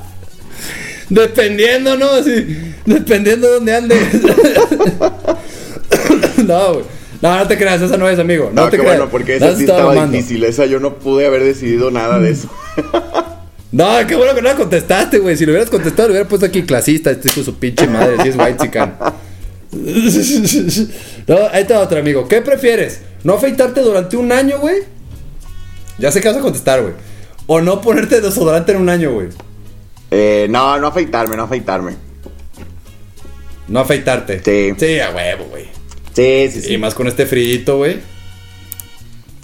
Dependiendo, 1.09 1.97
¿no? 1.97 2.09
Así, 2.11 2.73
dependiendo 2.85 3.47
de 3.47 3.53
dónde 3.55 3.75
andes. 3.75 3.99
no, 6.45 6.73
güey. 6.73 6.85
No, 7.21 7.37
no 7.37 7.47
te 7.47 7.57
creas, 7.57 7.81
esa 7.81 7.97
no 7.97 8.07
es, 8.07 8.19
amigo. 8.19 8.51
No, 8.53 8.63
No, 8.63 8.69
te 8.69 8.77
qué 8.77 8.83
creas. 8.83 8.97
bueno, 8.97 9.11
porque 9.11 9.37
esa 9.37 9.55
sí 9.55 9.63
estaba 9.63 10.05
difícil. 10.05 10.43
Esa 10.43 10.65
yo 10.65 10.79
no 10.79 10.95
pude 10.99 11.25
haber 11.25 11.43
decidido 11.43 11.89
nada 11.91 12.19
de 12.19 12.31
eso. 12.31 12.49
No, 13.71 13.87
qué 14.07 14.15
bueno 14.15 14.35
que 14.35 14.41
no 14.41 14.49
la 14.49 14.55
contestaste, 14.55 15.19
güey. 15.19 15.35
Si 15.35 15.45
lo 15.45 15.51
hubieras 15.51 15.69
contestado, 15.69 16.09
lo 16.09 16.13
hubiera 16.13 16.27
puesto 16.29 16.45
aquí 16.45 16.63
clasista. 16.63 17.11
Este 17.11 17.29
con 17.33 17.43
su 17.43 17.55
pinche 17.55 17.87
madre. 17.87 18.17
Si 18.21 18.29
es 18.29 18.35
white 18.37 18.57
chican. 18.57 18.95
No, 21.27 21.37
ahí 21.51 21.63
está 21.63 21.81
otro 21.81 21.99
amigo. 21.99 22.27
¿Qué 22.27 22.41
prefieres? 22.41 23.01
¿No 23.23 23.33
afeitarte 23.33 23.81
durante 23.81 24.15
un 24.15 24.31
año, 24.31 24.59
güey? 24.59 24.77
Ya 25.97 26.11
sé 26.11 26.21
que 26.21 26.29
vas 26.29 26.37
a 26.37 26.41
contestar, 26.41 26.81
güey. 26.81 26.93
O 27.47 27.59
no 27.59 27.81
ponerte 27.81 28.21
desodorante 28.21 28.71
en 28.71 28.77
un 28.77 28.89
año, 28.89 29.11
güey. 29.11 29.27
Eh, 30.11 30.47
no, 30.49 30.79
no 30.79 30.87
afeitarme, 30.87 31.35
no 31.35 31.43
afeitarme. 31.43 31.95
No 33.67 33.79
afeitarte. 33.81 34.41
Sí. 34.43 34.73
Sí, 34.77 34.99
a 34.99 35.11
huevo, 35.11 35.45
güey. 35.49 35.65
Sí, 36.13 36.49
sí, 36.51 36.61
sí. 36.61 36.73
Y 36.73 36.77
más 36.77 36.93
con 36.93 37.07
este 37.07 37.25
frito, 37.25 37.77
güey. 37.77 37.99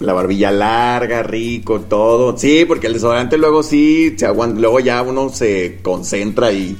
La 0.00 0.12
barbilla 0.12 0.50
larga, 0.50 1.22
rico, 1.22 1.80
todo. 1.82 2.36
Sí, 2.36 2.64
porque 2.66 2.86
el 2.86 2.94
desodorante 2.94 3.36
luego 3.36 3.62
sí 3.62 4.14
se 4.16 4.26
aguanta. 4.26 4.60
Luego 4.60 4.80
ya 4.80 5.02
uno 5.02 5.28
se 5.28 5.80
concentra 5.82 6.52
y 6.52 6.76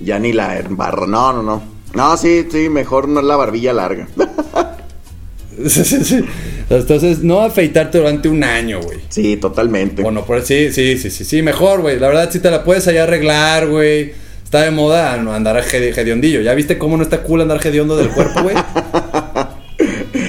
ya 0.00 0.18
ni 0.18 0.32
la 0.32 0.58
embarra. 0.58 1.06
No, 1.06 1.32
no, 1.32 1.42
no. 1.42 1.71
No, 1.94 2.16
sí, 2.16 2.46
sí, 2.50 2.68
mejor 2.68 3.08
no 3.08 3.20
la 3.22 3.36
barbilla 3.36 3.72
larga. 3.72 4.08
Sí, 5.68 5.84
sí, 5.84 6.04
sí. 6.04 6.24
Entonces, 6.70 7.18
no 7.20 7.40
afeitarte 7.42 7.98
durante 7.98 8.28
un 8.28 8.42
año, 8.42 8.80
güey. 8.80 9.00
Sí, 9.10 9.36
totalmente. 9.36 10.02
Bueno, 10.02 10.24
por 10.24 10.40
sí, 10.42 10.72
sí, 10.72 10.96
sí, 10.96 11.10
sí, 11.10 11.24
sí, 11.24 11.42
mejor, 11.42 11.82
güey. 11.82 11.98
La 12.00 12.08
verdad, 12.08 12.30
sí 12.32 12.40
te 12.40 12.50
la 12.50 12.64
puedes 12.64 12.88
allá 12.88 13.02
arreglar, 13.04 13.66
güey. 13.68 14.12
Está 14.42 14.62
de 14.62 14.70
moda 14.70 15.12
andar 15.12 15.62
hedi- 15.62 15.96
hediondillo. 15.96 16.40
¿Ya 16.40 16.54
viste 16.54 16.78
cómo 16.78 16.96
no 16.96 17.02
está 17.02 17.22
cool 17.22 17.42
andar 17.42 17.64
hediondo 17.66 17.96
del 17.96 18.08
cuerpo, 18.08 18.42
güey? 18.42 18.56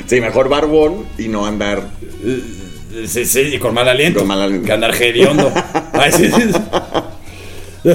Sí, 0.08 0.19
mejor 0.21 0.49
barbón 0.49 1.06
y 1.17 1.28
no 1.30 1.45
andar. 1.45 1.82
Sí, 3.08 3.26
sí, 3.26 3.39
y 3.54 3.58
con 3.58 3.73
mal 3.73 3.88
aliento. 3.88 4.19
Con 4.19 4.28
mal 4.28 4.41
aliento. 4.41 4.65
Que 4.67 4.71
andar 4.73 4.93
hediondo. 4.93 5.52
Ay, 5.93 6.12
sí, 6.12 6.28
sí. 6.30 6.52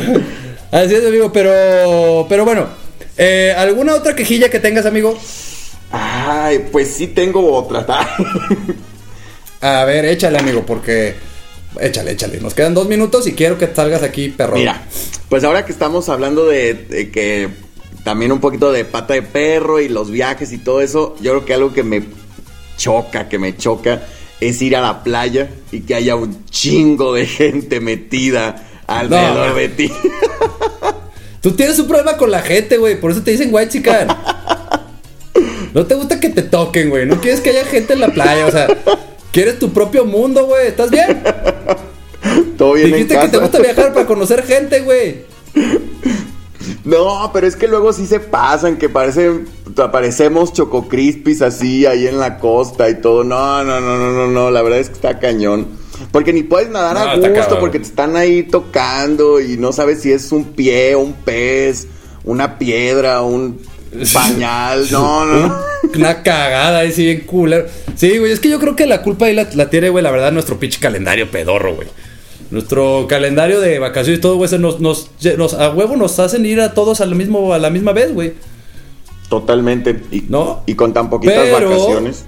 Así 0.73 0.95
es, 0.95 1.07
amigo, 1.07 1.31
pero, 1.33 2.27
pero 2.29 2.45
bueno. 2.45 2.67
Eh, 3.19 3.53
¿Alguna 3.57 3.95
otra 3.95 4.15
quejilla 4.15 4.49
que 4.49 4.61
tengas, 4.61 4.87
amigo? 4.87 5.19
Ay, 5.91 6.67
pues 6.71 6.89
sí 6.95 7.09
tengo 7.09 7.53
otra. 7.53 7.85
A 9.61 9.85
ver, 9.85 10.05
échale, 10.05 10.39
amigo, 10.39 10.65
porque... 10.65 11.15
Échale, 11.81 12.13
échale. 12.13 12.41
Nos 12.41 12.55
quedan 12.55 12.75
dos 12.75 12.89
minutos 12.89 13.27
y 13.27 13.33
quiero 13.33 13.59
que 13.59 13.67
salgas 13.75 14.03
aquí, 14.03 14.29
perro. 14.29 14.55
Mira, 14.55 14.83
pues 15.29 15.45
ahora 15.45 15.67
que 15.67 15.73
estamos 15.73 16.09
hablando 16.09 16.47
de, 16.47 16.75
de 16.75 17.11
que 17.11 17.49
también 18.05 18.33
un 18.33 18.41
poquito 18.41 18.73
de 18.73 18.85
pata 18.85 19.15
de 19.15 19.23
perro 19.23 19.81
y 19.81 19.89
los 19.89 20.11
viajes 20.11 20.53
y 20.53 20.59
todo 20.59 20.81
eso, 20.81 21.17
yo 21.21 21.33
creo 21.33 21.45
que 21.45 21.55
algo 21.55 21.73
que 21.73 21.83
me 21.83 22.05
choca, 22.77 23.29
que 23.29 23.39
me 23.39 23.57
choca, 23.57 24.03
es 24.41 24.63
ir 24.63 24.77
a 24.77 24.81
la 24.81 25.03
playa 25.03 25.51
y 25.73 25.81
que 25.81 25.95
haya 25.95 26.15
un 26.17 26.45
chingo 26.47 27.13
de 27.13 27.27
gente 27.27 27.81
metida 27.81 28.65
alrededor 28.87 29.49
No, 29.51 29.55
de 29.55 29.69
ti. 29.69 29.93
Tú 31.41 31.53
tienes 31.53 31.79
un 31.79 31.87
problema 31.87 32.17
con 32.17 32.31
la 32.31 32.43
gente, 32.43 32.77
güey. 32.77 33.01
Por 33.01 33.11
eso 33.11 33.23
te 33.23 33.31
dicen 33.31 33.51
white 33.53 33.71
chican. 33.71 34.09
No 35.75 35.87
te 35.87 35.95
gusta 35.95 36.19
que 36.19 36.31
te 36.31 36.43
toquen, 36.43 36.91
güey. 36.91 37.07
No 37.07 37.21
quieres 37.21 37.41
que 37.41 37.51
haya 37.51 37.65
gente 37.65 37.93
en 37.93 38.01
la 38.01 38.09
playa. 38.09 38.47
O 38.47 38.51
sea, 38.51 38.67
quieres 39.33 39.59
tu 39.59 39.73
propio 39.73 40.05
mundo, 40.05 40.47
güey. 40.47 40.67
¿Estás 40.69 40.91
bien? 40.91 41.23
todo 42.57 42.73
bien 42.73 42.89
Dijiste 42.89 43.15
en 43.15 43.21
que 43.21 43.29
te 43.29 43.39
gusta 43.39 43.59
viajar 43.61 43.93
para 43.93 44.07
conocer 44.07 44.45
gente, 44.45 44.81
güey. 44.81 45.25
No, 46.85 47.31
pero 47.33 47.47
es 47.47 47.55
que 47.55 47.69
luego 47.69 47.93
sí 47.93 48.07
se 48.07 48.19
pasan, 48.19 48.79
que 48.79 48.89
parecen, 48.89 49.47
parecemos 49.93 50.53
chococrispis 50.53 51.43
así 51.43 51.87
ahí 51.87 52.07
en 52.07 52.19
la 52.19 52.39
costa 52.39 52.89
y 52.89 53.01
todo. 53.01 53.25
No, 53.25 53.63
no, 53.63 53.81
no, 53.81 53.97
no, 53.99 54.13
no, 54.13 54.27
no, 54.29 54.51
la 54.51 54.63
verdad 54.63 54.79
es 54.79 54.89
que 54.89 54.95
está 54.95 55.19
cañón. 55.19 55.67
Porque 56.13 56.33
ni 56.33 56.43
puedes 56.43 56.69
nadar 56.71 56.95
No, 56.95 57.01
a 57.01 57.17
gusto 57.17 57.33
cabrón. 57.35 57.61
porque 57.61 57.79
te 57.79 57.87
están 57.87 58.17
ahí 58.17 58.43
tocando 58.45 59.41
y 59.41 59.57
no 59.57 59.73
sabes 59.73 60.01
si 60.03 60.13
es 60.13 60.31
un 60.33 60.45
pie, 60.45 60.95
un 60.97 61.13
pez, 61.13 61.87
una 62.25 62.59
piedra, 62.59 63.23
un 63.23 63.61
pañal. 64.13 64.87
No, 64.91 65.25
no, 65.25 65.49
no. 65.49 65.57
Una 65.97 66.23
cagada 66.23 66.81
ahí, 66.81 66.93
sí, 66.93 67.05
bien 67.05 67.21
cooler. 67.23 67.69
Sí, 67.97 68.19
güey, 68.19 68.33
es 68.33 68.41
que 68.41 68.49
yo 68.49 68.59
creo 68.61 68.77
que 68.77 68.87
la 68.87 69.03
culpa 69.03 69.27
ahí 69.27 69.35
la, 69.35 69.49
la 69.55 69.71
tiene, 69.71 69.89
güey, 69.91 70.03
la 70.05 70.11
verdad, 70.11 70.31
nuestro 70.33 70.59
pinche 70.59 70.79
calendario 70.81 71.31
pedorro, 71.31 71.75
güey. 71.75 71.89
Nuestro 72.51 73.07
calendario 73.09 73.61
de 73.61 73.79
vacaciones 73.79 74.19
y 74.19 74.23
todo, 74.23 74.37
güey, 74.37 74.51
nos, 74.59 74.81
nos, 74.81 75.11
nos- 75.37 75.55
a 75.55 75.71
huevo 75.71 75.97
nos 75.97 76.19
hacen 76.19 76.47
ir 76.47 76.61
a 76.61 76.73
todos 76.75 77.01
al 77.01 77.15
mismo, 77.15 77.53
a 77.53 77.59
la 77.59 77.71
misma 77.71 77.93
vez, 77.93 78.13
güey. 78.15 78.33
Totalmente. 79.29 80.01
Y, 80.11 80.23
¿No? 80.29 80.63
y 80.67 80.75
con 80.75 80.93
tan 80.93 81.11
poquitas 81.11 81.37
Pero- 81.53 81.71
vacaciones. 81.71 82.25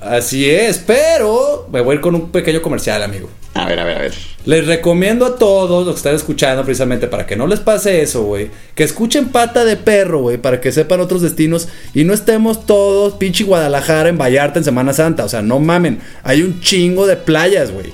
Así 0.00 0.48
es, 0.48 0.78
pero 0.78 1.68
me 1.70 1.80
voy 1.82 1.92
a 1.92 1.94
ir 1.96 2.00
con 2.00 2.14
un 2.14 2.30
pequeño 2.30 2.62
comercial, 2.62 3.02
amigo. 3.02 3.28
A 3.52 3.66
ver, 3.66 3.78
a 3.80 3.84
ver, 3.84 3.98
a 3.98 4.00
ver. 4.00 4.14
Les 4.46 4.66
recomiendo 4.66 5.26
a 5.26 5.36
todos 5.36 5.84
los 5.84 5.94
que 5.94 5.98
están 5.98 6.14
escuchando 6.14 6.64
precisamente 6.64 7.08
para 7.08 7.26
que 7.26 7.36
no 7.36 7.46
les 7.46 7.60
pase 7.60 8.00
eso, 8.00 8.22
güey. 8.22 8.50
Que 8.74 8.84
escuchen 8.84 9.28
pata 9.28 9.64
de 9.64 9.76
perro, 9.76 10.20
güey, 10.22 10.38
para 10.38 10.60
que 10.60 10.72
sepan 10.72 11.00
otros 11.00 11.20
destinos 11.20 11.68
y 11.92 12.04
no 12.04 12.14
estemos 12.14 12.64
todos 12.64 13.14
pinche 13.14 13.44
Guadalajara 13.44 14.08
en 14.08 14.16
Vallarta 14.16 14.58
en 14.58 14.64
Semana 14.64 14.94
Santa. 14.94 15.24
O 15.24 15.28
sea, 15.28 15.42
no 15.42 15.58
mamen. 15.58 16.00
Hay 16.22 16.42
un 16.42 16.60
chingo 16.60 17.06
de 17.06 17.16
playas, 17.16 17.70
güey. 17.70 17.92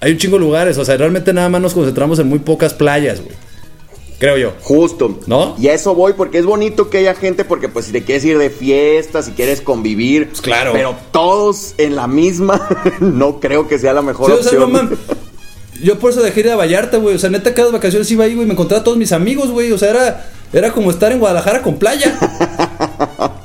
Hay 0.00 0.12
un 0.12 0.18
chingo 0.18 0.38
de 0.38 0.44
lugares. 0.44 0.78
O 0.78 0.84
sea, 0.84 0.96
realmente 0.96 1.34
nada 1.34 1.50
más 1.50 1.60
nos 1.60 1.74
concentramos 1.74 2.18
en 2.18 2.28
muy 2.28 2.38
pocas 2.38 2.72
playas, 2.72 3.20
güey. 3.20 3.34
Creo 4.20 4.36
yo. 4.36 4.52
Justo. 4.60 5.18
¿No? 5.26 5.56
Y 5.58 5.68
a 5.68 5.72
eso 5.72 5.94
voy 5.94 6.12
porque 6.12 6.36
es 6.36 6.44
bonito 6.44 6.90
que 6.90 6.98
haya 6.98 7.14
gente 7.14 7.46
porque 7.46 7.70
pues 7.70 7.86
si 7.86 7.92
te 7.92 8.04
quieres 8.04 8.22
ir 8.26 8.36
de 8.36 8.50
fiesta, 8.50 9.22
si 9.22 9.32
quieres 9.32 9.62
convivir. 9.62 10.28
Pues 10.28 10.42
claro. 10.42 10.72
Pero 10.74 10.94
todos 11.10 11.74
en 11.78 11.96
la 11.96 12.06
misma, 12.06 12.68
no 13.00 13.40
creo 13.40 13.66
que 13.66 13.78
sea 13.78 13.94
la 13.94 14.02
mejor 14.02 14.26
Sí, 14.30 14.36
o 14.38 14.42
sea, 14.42 14.58
no 14.58 14.66
opción. 14.66 14.98
Yo 15.82 15.98
por 15.98 16.10
eso 16.10 16.22
dejé 16.22 16.40
ir 16.40 16.50
a 16.50 16.56
Vallarta, 16.56 16.98
güey. 16.98 17.14
O 17.14 17.18
sea, 17.18 17.30
neta, 17.30 17.54
cada 17.54 17.70
vacaciones 17.70 18.10
iba 18.10 18.24
ahí, 18.26 18.34
güey. 18.34 18.46
Me 18.46 18.52
encontraba 18.52 18.82
a 18.82 18.84
todos 18.84 18.98
mis 18.98 19.12
amigos, 19.12 19.50
güey. 19.50 19.72
O 19.72 19.78
sea, 19.78 19.88
era, 19.88 20.30
era 20.52 20.70
como 20.70 20.90
estar 20.90 21.10
en 21.12 21.18
Guadalajara 21.18 21.62
con 21.62 21.78
playa. 21.78 22.18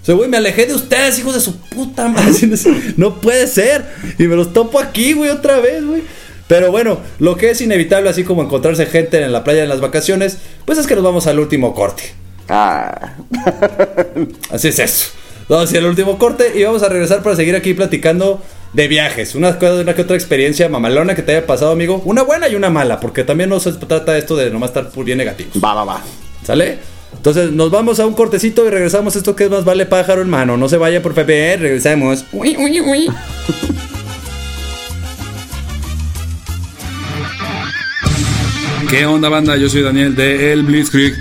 O 0.00 0.10
sea, 0.10 0.16
güey, 0.16 0.30
me 0.30 0.38
alejé 0.38 0.64
de 0.64 0.74
ustedes, 0.74 1.18
hijos 1.18 1.34
de 1.34 1.40
su 1.40 1.56
puta 1.58 2.08
madre. 2.08 2.32
No 2.96 3.20
puede 3.20 3.46
ser. 3.46 3.84
Y 4.18 4.22
me 4.22 4.36
los 4.36 4.54
topo 4.54 4.80
aquí, 4.80 5.12
güey, 5.12 5.28
otra 5.28 5.60
vez, 5.60 5.84
güey. 5.84 6.02
Pero 6.48 6.70
bueno, 6.72 6.98
lo 7.18 7.36
que 7.36 7.50
es 7.50 7.60
inevitable, 7.60 8.08
así 8.10 8.24
como 8.24 8.42
encontrarse 8.42 8.86
gente 8.86 9.22
en 9.22 9.32
la 9.32 9.44
playa 9.44 9.62
en 9.62 9.68
las 9.68 9.80
vacaciones, 9.80 10.38
pues 10.64 10.78
es 10.78 10.86
que 10.86 10.94
nos 10.94 11.04
vamos 11.04 11.26
al 11.26 11.38
último 11.38 11.74
corte. 11.74 12.02
Ah, 12.48 13.14
Así 14.50 14.68
es 14.68 14.78
eso. 14.78 15.10
Vamos 15.48 15.70
a 15.70 15.72
ir 15.72 15.78
al 15.78 15.86
último 15.86 16.18
corte 16.18 16.52
y 16.58 16.62
vamos 16.64 16.82
a 16.82 16.88
regresar 16.88 17.22
para 17.22 17.36
seguir 17.36 17.54
aquí 17.56 17.72
platicando 17.74 18.42
de 18.72 18.88
viajes. 18.88 19.34
Una, 19.34 19.58
cosa- 19.58 19.80
una 19.80 19.94
que 19.94 20.02
otra 20.02 20.16
experiencia 20.16 20.68
mamalona 20.68 21.14
que 21.14 21.22
te 21.22 21.32
haya 21.32 21.46
pasado, 21.46 21.72
amigo. 21.72 22.02
Una 22.04 22.22
buena 22.22 22.48
y 22.48 22.54
una 22.54 22.68
mala, 22.70 23.00
porque 23.00 23.24
también 23.24 23.48
no 23.50 23.60
se 23.60 23.72
trata 23.72 24.16
esto 24.18 24.36
de 24.36 24.50
nomás 24.50 24.70
estar 24.70 24.90
bien 25.04 25.18
negativos. 25.18 25.52
va, 25.62 25.74
va, 25.74 25.84
va. 25.84 26.02
¿Sale? 26.44 26.78
Entonces 27.16 27.50
nos 27.52 27.70
vamos 27.70 27.98
a 28.00 28.06
un 28.06 28.12
cortecito 28.14 28.66
y 28.66 28.70
regresamos. 28.70 29.16
Esto 29.16 29.34
que 29.34 29.44
es 29.44 29.50
más 29.50 29.64
vale 29.64 29.86
pájaro 29.86 30.20
en 30.22 30.28
mano. 30.28 30.56
No 30.58 30.68
se 30.68 30.76
vaya 30.76 31.02
por 31.02 31.12
PPR, 31.14 31.60
regresamos. 31.60 32.24
Uy, 32.32 32.56
uy, 32.58 32.80
uy. 32.82 33.10
¿Qué 38.88 39.04
onda 39.04 39.28
banda? 39.28 39.54
Yo 39.56 39.68
soy 39.68 39.82
Daniel 39.82 40.14
de 40.14 40.50
El 40.50 40.62
Blitzkrieg. 40.62 41.14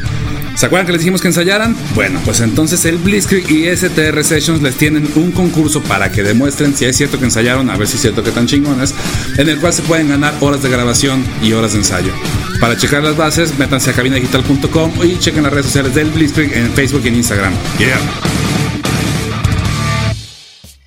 ¿Se 0.56 0.66
acuerdan 0.66 0.86
que 0.86 0.94
les 0.94 1.02
dijimos 1.02 1.22
que 1.22 1.28
ensayaran? 1.28 1.76
Bueno, 1.96 2.22
pues 2.24 2.40
entonces 2.40 2.86
el 2.86 2.98
Blitzkrieg 2.98 3.52
y 3.52 3.76
STR 3.76 4.24
Sessions 4.24 4.62
les 4.62 4.78
tienen 4.78 5.06
un 5.16 5.34
concurso 5.34 5.84
para 5.84 6.10
que 6.10 6.24
demuestren 6.24 6.74
si 6.74 6.86
es 6.86 6.96
cierto 6.96 7.20
que 7.20 7.26
ensayaron, 7.26 7.70
a 7.70 7.76
ver 7.76 7.90
si 7.90 7.96
es 7.96 8.02
cierto 8.02 8.24
que 8.24 8.30
están 8.30 8.48
chingones, 8.48 8.96
en 9.38 9.50
el 9.50 9.60
cual 9.60 9.74
se 9.74 9.82
pueden 9.82 10.08
ganar 10.08 10.34
horas 10.40 10.64
de 10.64 10.70
grabación 10.70 11.26
y 11.44 11.52
horas 11.52 11.74
de 11.74 11.80
ensayo. 11.80 12.14
Para 12.62 12.78
checar 12.78 13.04
las 13.04 13.18
bases, 13.18 13.60
métanse 13.60 13.90
a 13.90 13.94
cabinadigital.com 13.94 14.94
y 15.04 15.20
chequen 15.20 15.44
las 15.44 15.52
redes 15.52 15.66
sociales 15.66 15.94
del 15.94 16.10
Blitzkrieg 16.10 16.54
en 16.54 16.72
Facebook 16.72 17.02
y 17.04 17.10
en 17.10 17.16
Instagram. 17.16 17.54
Yeah. 17.80 18.00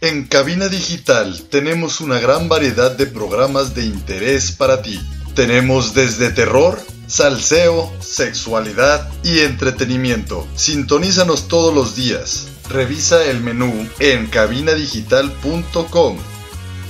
En 0.00 0.24
Cabina 0.24 0.68
Digital 0.68 1.42
tenemos 1.50 2.00
una 2.00 2.18
gran 2.20 2.48
variedad 2.48 2.90
de 2.90 3.04
programas 3.04 3.74
de 3.74 3.84
interés 3.84 4.50
para 4.50 4.80
ti. 4.80 4.98
Tenemos 5.34 5.94
desde 5.94 6.30
terror, 6.30 6.80
salseo, 7.06 7.92
sexualidad 8.00 9.10
y 9.22 9.40
entretenimiento. 9.40 10.46
Sintonízanos 10.56 11.48
todos 11.48 11.74
los 11.74 11.94
días. 11.94 12.48
Revisa 12.68 13.24
el 13.24 13.40
menú 13.40 13.88
en 14.00 14.26
cabinadigital.com 14.26 16.16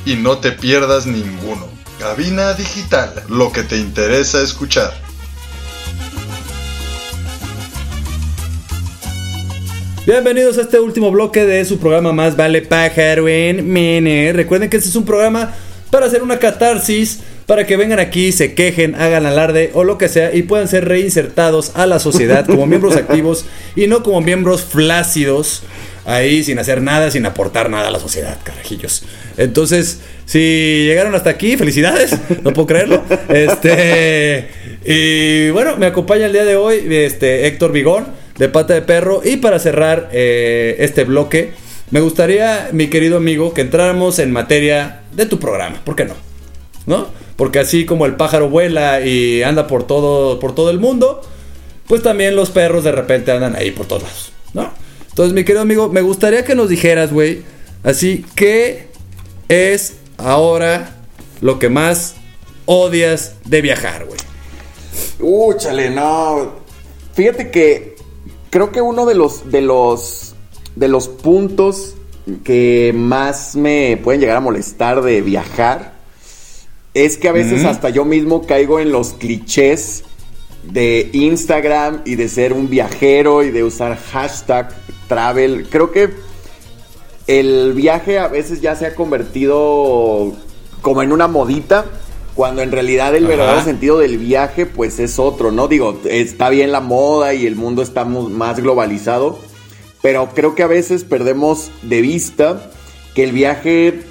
y 0.06 0.14
no 0.16 0.38
te 0.38 0.52
pierdas 0.52 1.06
ninguno. 1.06 1.68
Cabina 1.98 2.54
Digital, 2.54 3.12
lo 3.28 3.52
que 3.52 3.62
te 3.62 3.76
interesa 3.76 4.42
escuchar. 4.42 4.92
Bienvenidos 10.06 10.56
a 10.56 10.62
este 10.62 10.80
último 10.80 11.10
bloque 11.10 11.44
de 11.44 11.62
su 11.66 11.78
programa 11.78 12.14
Más 12.14 12.34
Vale 12.34 12.62
Pájaro 12.62 13.28
en 13.28 13.70
Mene. 13.70 14.32
Recuerden 14.32 14.70
que 14.70 14.78
este 14.78 14.88
es 14.88 14.96
un 14.96 15.04
programa 15.04 15.52
para 15.90 16.06
hacer 16.06 16.22
una 16.22 16.38
catarsis, 16.38 17.20
para 17.50 17.66
que 17.66 17.76
vengan 17.76 17.98
aquí, 17.98 18.30
se 18.30 18.54
quejen, 18.54 18.94
hagan 18.94 19.26
alarde 19.26 19.72
o 19.74 19.82
lo 19.82 19.98
que 19.98 20.08
sea 20.08 20.32
y 20.32 20.42
puedan 20.42 20.68
ser 20.68 20.86
reinsertados 20.86 21.72
a 21.74 21.84
la 21.84 21.98
sociedad 21.98 22.46
como 22.46 22.64
miembros 22.68 22.94
activos 22.94 23.44
y 23.74 23.88
no 23.88 24.04
como 24.04 24.20
miembros 24.20 24.62
flácidos 24.62 25.64
ahí 26.04 26.44
sin 26.44 26.60
hacer 26.60 26.80
nada, 26.80 27.10
sin 27.10 27.26
aportar 27.26 27.68
nada 27.68 27.88
a 27.88 27.90
la 27.90 27.98
sociedad, 27.98 28.38
carajillos. 28.44 29.02
Entonces, 29.36 29.98
si 30.26 30.84
llegaron 30.86 31.12
hasta 31.16 31.30
aquí, 31.30 31.56
felicidades, 31.56 32.16
no 32.44 32.52
puedo 32.52 32.68
creerlo. 32.68 33.02
Este, 33.28 34.46
y 34.84 35.50
bueno, 35.50 35.76
me 35.76 35.86
acompaña 35.86 36.26
el 36.26 36.32
día 36.32 36.44
de 36.44 36.54
hoy 36.54 36.86
este, 36.88 37.48
Héctor 37.48 37.72
Vigón, 37.72 38.06
de 38.38 38.48
Pata 38.48 38.74
de 38.74 38.82
Perro. 38.82 39.22
Y 39.24 39.38
para 39.38 39.58
cerrar 39.58 40.08
eh, 40.12 40.76
este 40.78 41.02
bloque, 41.02 41.50
me 41.90 41.98
gustaría, 41.98 42.68
mi 42.70 42.86
querido 42.86 43.16
amigo, 43.16 43.52
que 43.52 43.62
entráramos 43.62 44.20
en 44.20 44.30
materia 44.30 45.00
de 45.10 45.26
tu 45.26 45.40
programa. 45.40 45.80
¿Por 45.84 45.96
qué 45.96 46.04
no? 46.04 46.29
¿No? 46.86 47.08
Porque 47.36 47.58
así 47.58 47.84
como 47.84 48.06
el 48.06 48.16
pájaro 48.16 48.48
vuela 48.48 49.00
y 49.00 49.42
anda 49.42 49.66
por 49.66 49.86
todo, 49.86 50.38
por 50.40 50.54
todo 50.54 50.70
el 50.70 50.78
mundo, 50.78 51.20
pues 51.86 52.02
también 52.02 52.36
los 52.36 52.50
perros 52.50 52.84
de 52.84 52.92
repente 52.92 53.32
andan 53.32 53.56
ahí 53.56 53.70
por 53.70 53.86
todos 53.86 54.02
lados, 54.02 54.32
¿no? 54.54 54.70
Entonces, 55.08 55.34
mi 55.34 55.44
querido 55.44 55.62
amigo, 55.62 55.88
me 55.88 56.02
gustaría 56.02 56.44
que 56.44 56.54
nos 56.54 56.68
dijeras, 56.68 57.12
güey, 57.12 57.42
así, 57.82 58.24
¿qué 58.34 58.88
es 59.48 59.96
ahora 60.18 60.96
lo 61.40 61.58
que 61.58 61.68
más 61.68 62.14
odias 62.66 63.34
de 63.44 63.60
viajar, 63.60 64.06
güey? 64.06 64.18
Uh, 65.18 65.54
chale, 65.54 65.90
no. 65.90 66.52
Fíjate 67.14 67.50
que 67.50 67.96
creo 68.50 68.70
que 68.70 68.80
uno 68.80 69.06
de 69.06 69.14
los 69.14 69.50
de 69.50 69.60
los 69.60 70.34
de 70.76 70.88
los 70.88 71.08
puntos 71.08 71.94
que 72.44 72.92
más 72.94 73.56
me 73.56 73.98
pueden 74.02 74.20
llegar 74.20 74.36
a 74.36 74.40
molestar 74.40 75.02
de 75.02 75.20
viajar 75.20 75.99
es 76.94 77.16
que 77.16 77.28
a 77.28 77.32
veces 77.32 77.64
hasta 77.64 77.90
yo 77.90 78.04
mismo 78.04 78.46
caigo 78.46 78.80
en 78.80 78.90
los 78.90 79.12
clichés 79.12 80.04
de 80.64 81.08
Instagram 81.12 82.02
y 82.04 82.16
de 82.16 82.28
ser 82.28 82.52
un 82.52 82.68
viajero 82.68 83.42
y 83.42 83.50
de 83.50 83.64
usar 83.64 83.96
hashtag 83.96 84.70
travel. 85.08 85.68
Creo 85.70 85.92
que 85.92 86.10
el 87.26 87.72
viaje 87.74 88.18
a 88.18 88.28
veces 88.28 88.60
ya 88.60 88.74
se 88.74 88.86
ha 88.86 88.94
convertido 88.94 90.32
como 90.82 91.02
en 91.02 91.12
una 91.12 91.28
modita, 91.28 91.86
cuando 92.34 92.62
en 92.62 92.72
realidad 92.72 93.14
el 93.14 93.24
Ajá. 93.24 93.36
verdadero 93.36 93.64
sentido 93.64 93.98
del 93.98 94.18
viaje 94.18 94.66
pues 94.66 94.98
es 94.98 95.18
otro, 95.18 95.52
¿no? 95.52 95.68
Digo, 95.68 96.00
está 96.04 96.48
bien 96.48 96.72
la 96.72 96.80
moda 96.80 97.34
y 97.34 97.46
el 97.46 97.56
mundo 97.56 97.82
está 97.82 98.04
más 98.04 98.60
globalizado, 98.60 99.38
pero 100.02 100.30
creo 100.34 100.54
que 100.54 100.62
a 100.62 100.66
veces 100.66 101.04
perdemos 101.04 101.70
de 101.82 102.00
vista 102.00 102.70
que 103.14 103.24
el 103.24 103.32
viaje 103.32 104.02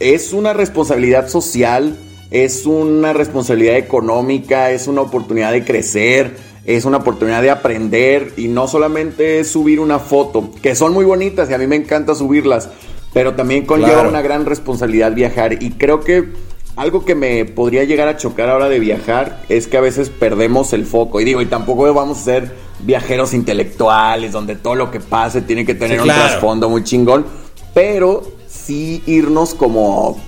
es 0.00 0.32
una 0.32 0.52
responsabilidad 0.52 1.28
social, 1.28 1.96
es 2.32 2.64
una 2.66 3.12
responsabilidad 3.12 3.76
económica, 3.76 4.70
es 4.70 4.88
una 4.88 5.02
oportunidad 5.02 5.52
de 5.52 5.64
crecer, 5.64 6.34
es 6.64 6.84
una 6.84 6.96
oportunidad 6.98 7.42
de 7.42 7.50
aprender 7.50 8.32
y 8.36 8.48
no 8.48 8.66
solamente 8.68 9.40
es 9.40 9.48
subir 9.50 9.80
una 9.80 9.98
foto, 9.98 10.50
que 10.62 10.74
son 10.74 10.92
muy 10.94 11.04
bonitas 11.04 11.50
y 11.50 11.54
a 11.54 11.58
mí 11.58 11.66
me 11.66 11.76
encanta 11.76 12.14
subirlas, 12.14 12.70
pero 13.12 13.34
también 13.34 13.66
conlleva 13.66 13.92
Claro. 13.94 14.08
una 14.08 14.22
gran 14.22 14.46
responsabilidad 14.46 15.12
viajar. 15.12 15.62
Y 15.62 15.72
creo 15.72 16.00
que 16.00 16.30
algo 16.76 17.04
que 17.04 17.14
me 17.14 17.44
podría 17.44 17.84
llegar 17.84 18.08
a 18.08 18.16
chocar 18.16 18.48
ahora 18.48 18.70
de 18.70 18.78
viajar 18.78 19.42
es 19.50 19.66
que 19.66 19.76
a 19.76 19.82
veces 19.82 20.08
perdemos 20.08 20.72
el 20.72 20.86
foco. 20.86 21.20
Y 21.20 21.24
digo, 21.24 21.42
y 21.42 21.46
tampoco 21.46 21.92
vamos 21.92 22.20
a 22.20 22.24
ser 22.24 22.52
viajeros 22.80 23.34
intelectuales 23.34 24.32
donde 24.32 24.56
todo 24.56 24.74
lo 24.74 24.90
que 24.90 25.00
pase 25.00 25.42
tiene 25.42 25.66
que 25.66 25.74
tener 25.74 25.98
Sí, 26.00 26.08
un 26.08 26.14
trasfondo 26.14 26.70
muy 26.70 26.82
chingón, 26.82 27.26
pero 27.74 28.22
sí 28.48 29.02
irnos 29.06 29.52
como 29.52 30.18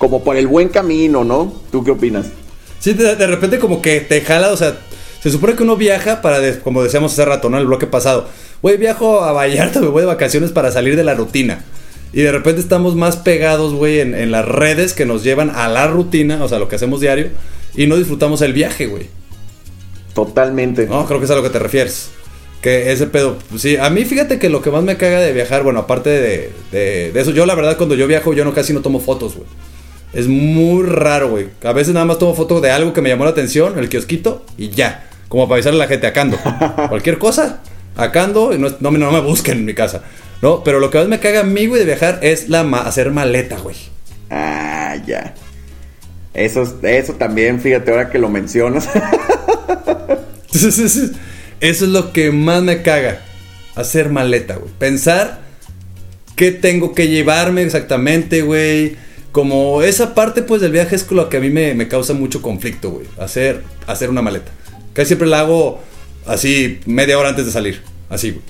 como 0.00 0.24
por 0.24 0.36
el 0.36 0.46
buen 0.46 0.70
camino, 0.70 1.24
¿no? 1.24 1.52
¿Tú 1.70 1.84
qué 1.84 1.90
opinas? 1.90 2.26
Sí, 2.78 2.94
de, 2.94 3.14
de 3.16 3.26
repente 3.26 3.58
como 3.58 3.82
que 3.82 4.00
te 4.00 4.22
jala, 4.22 4.50
o 4.50 4.56
sea, 4.56 4.78
se 5.22 5.30
supone 5.30 5.54
que 5.54 5.62
uno 5.62 5.76
viaja 5.76 6.22
para, 6.22 6.40
de- 6.40 6.58
como 6.58 6.82
decíamos 6.82 7.12
hace 7.12 7.26
rato, 7.26 7.50
¿no? 7.50 7.58
El 7.58 7.66
bloque 7.66 7.86
pasado. 7.86 8.26
Güey, 8.62 8.78
viajo 8.78 9.20
a 9.22 9.32
Vallarta, 9.32 9.80
me 9.82 9.88
voy 9.88 10.00
de 10.00 10.06
vacaciones 10.06 10.52
para 10.52 10.72
salir 10.72 10.96
de 10.96 11.04
la 11.04 11.12
rutina. 11.12 11.62
Y 12.14 12.22
de 12.22 12.32
repente 12.32 12.62
estamos 12.62 12.96
más 12.96 13.18
pegados, 13.18 13.74
güey, 13.74 14.00
en, 14.00 14.14
en 14.14 14.30
las 14.32 14.46
redes 14.46 14.94
que 14.94 15.04
nos 15.04 15.22
llevan 15.22 15.50
a 15.50 15.68
la 15.68 15.86
rutina, 15.86 16.42
o 16.42 16.48
sea, 16.48 16.58
lo 16.58 16.66
que 16.68 16.76
hacemos 16.76 17.00
diario, 17.02 17.28
y 17.76 17.86
no 17.86 17.96
disfrutamos 17.98 18.40
el 18.40 18.54
viaje, 18.54 18.86
güey. 18.86 19.08
Totalmente. 20.14 20.86
No, 20.86 21.06
creo 21.06 21.18
que 21.18 21.26
es 21.26 21.30
a 21.30 21.36
lo 21.36 21.42
que 21.42 21.50
te 21.50 21.58
refieres. 21.58 22.08
Que 22.62 22.92
ese 22.92 23.06
pedo, 23.06 23.38
pues 23.48 23.62
sí, 23.62 23.76
a 23.76 23.88
mí 23.90 24.04
fíjate 24.04 24.38
que 24.38 24.48
lo 24.50 24.60
que 24.60 24.70
más 24.70 24.82
me 24.82 24.96
caga 24.96 25.20
de 25.20 25.32
viajar, 25.32 25.62
bueno, 25.62 25.80
aparte 25.80 26.10
de, 26.10 26.50
de- 26.72 27.12
de 27.12 27.20
eso, 27.20 27.30
yo 27.30 27.46
la 27.46 27.54
verdad 27.54 27.76
cuando 27.76 27.94
yo 27.94 28.06
viajo 28.06 28.34
yo 28.34 28.44
no 28.44 28.52
casi 28.52 28.72
no 28.74 28.80
tomo 28.80 29.00
fotos, 29.00 29.34
güey. 29.36 29.46
Es 30.12 30.26
muy 30.26 30.84
raro, 30.86 31.28
güey. 31.30 31.48
A 31.62 31.72
veces 31.72 31.94
nada 31.94 32.06
más 32.06 32.18
tomo 32.18 32.34
fotos 32.34 32.60
de 32.62 32.70
algo 32.70 32.92
que 32.92 33.00
me 33.00 33.08
llamó 33.08 33.24
la 33.24 33.30
atención, 33.30 33.78
el 33.78 33.88
kiosquito, 33.88 34.44
y 34.58 34.70
ya. 34.70 35.06
Como 35.28 35.46
para 35.46 35.56
avisarle 35.56 35.78
a 35.82 35.84
la 35.84 35.88
gente, 35.88 36.06
acando. 36.06 36.36
Cualquier 36.88 37.18
cosa, 37.18 37.60
acando, 37.96 38.52
y 38.54 38.58
no, 38.58 38.68
no, 38.80 38.90
me- 38.90 38.98
no 38.98 39.12
me 39.12 39.20
busquen 39.20 39.58
en 39.58 39.64
mi 39.64 39.74
casa. 39.74 40.02
No, 40.42 40.64
pero 40.64 40.80
lo 40.80 40.90
que 40.90 40.98
más 40.98 41.06
me 41.08 41.20
caga 41.20 41.40
a 41.40 41.44
mí, 41.44 41.66
güey, 41.66 41.80
de 41.80 41.86
viajar 41.86 42.18
es 42.22 42.48
la 42.48 42.64
ma- 42.64 42.80
hacer 42.82 43.10
maleta, 43.12 43.58
güey. 43.58 43.76
Ah, 44.30 44.96
ya. 45.06 45.34
Eso, 46.34 46.62
es- 46.62 46.74
eso 46.82 47.12
también, 47.14 47.60
fíjate, 47.60 47.90
ahora 47.90 48.10
que 48.10 48.18
lo 48.18 48.28
mencionas. 48.28 48.88
Eso 50.52 50.68
es 51.60 51.82
lo 51.82 52.12
que 52.12 52.30
más 52.32 52.62
me 52.62 52.82
caga. 52.82 53.20
Hacer 53.76 54.10
maleta, 54.10 54.56
güey. 54.56 54.70
Pensar 54.78 55.40
qué 56.36 56.50
tengo 56.52 56.94
que 56.94 57.08
llevarme 57.08 57.62
exactamente, 57.62 58.42
güey. 58.42 58.96
Como 59.32 59.82
esa 59.82 60.14
parte, 60.14 60.42
pues, 60.42 60.60
del 60.60 60.72
viaje 60.72 60.96
es 60.96 61.10
lo 61.10 61.28
que 61.28 61.36
a 61.36 61.40
mí 61.40 61.50
me, 61.50 61.74
me 61.74 61.88
causa 61.88 62.14
mucho 62.14 62.42
conflicto, 62.42 62.90
güey. 62.90 63.06
Hacer, 63.18 63.62
hacer 63.86 64.10
una 64.10 64.22
maleta. 64.22 64.50
Casi 64.92 65.08
siempre 65.08 65.28
la 65.28 65.40
hago 65.40 65.80
así 66.26 66.80
media 66.86 67.18
hora 67.18 67.28
antes 67.28 67.46
de 67.46 67.52
salir. 67.52 67.82
Así, 68.08 68.32
güey. 68.32 68.42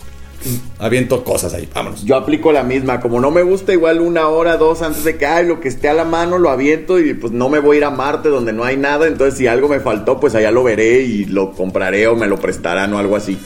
Aviento 0.79 1.23
cosas 1.23 1.53
ahí. 1.53 1.69
Vámonos. 1.75 2.05
Yo 2.05 2.17
aplico 2.17 2.51
la 2.51 2.63
misma, 2.63 3.01
como 3.01 3.21
no 3.21 3.31
me 3.31 3.43
gusta 3.43 3.73
igual 3.75 4.01
una 4.01 4.29
hora, 4.29 4.57
dos 4.57 4.81
antes 4.81 5.05
de 5.05 5.19
que, 5.19 5.27
ay, 5.27 5.47
lo 5.47 5.61
que 5.61 5.69
esté 5.69 5.91
a 5.91 5.95
la 5.95 6.05
mano 6.05 6.39
lo 6.39 6.49
aviento 6.49 6.99
y 6.99 7.13
pues 7.13 7.33
no 7.33 7.51
me 7.51 7.59
voy 7.59 7.77
a 7.77 7.79
ir 7.79 7.85
a 7.85 7.91
Marte 7.91 8.31
donde 8.31 8.55
no 8.55 8.65
hay 8.65 8.79
nada, 8.79 9.07
entonces 9.07 9.37
si 9.37 9.47
algo 9.47 9.69
me 9.69 9.81
faltó, 9.81 10.19
pues 10.19 10.35
allá 10.35 10.51
lo 10.51 10.63
veré 10.65 11.03
y 11.03 11.27
lo 11.27 11.53
compraré 11.53 12.07
o 12.07 12.17
me 12.17 12.27
lo 12.27 12.39
prestarán 12.39 12.95
o 12.95 12.99
algo 12.99 13.17
así. 13.17 13.37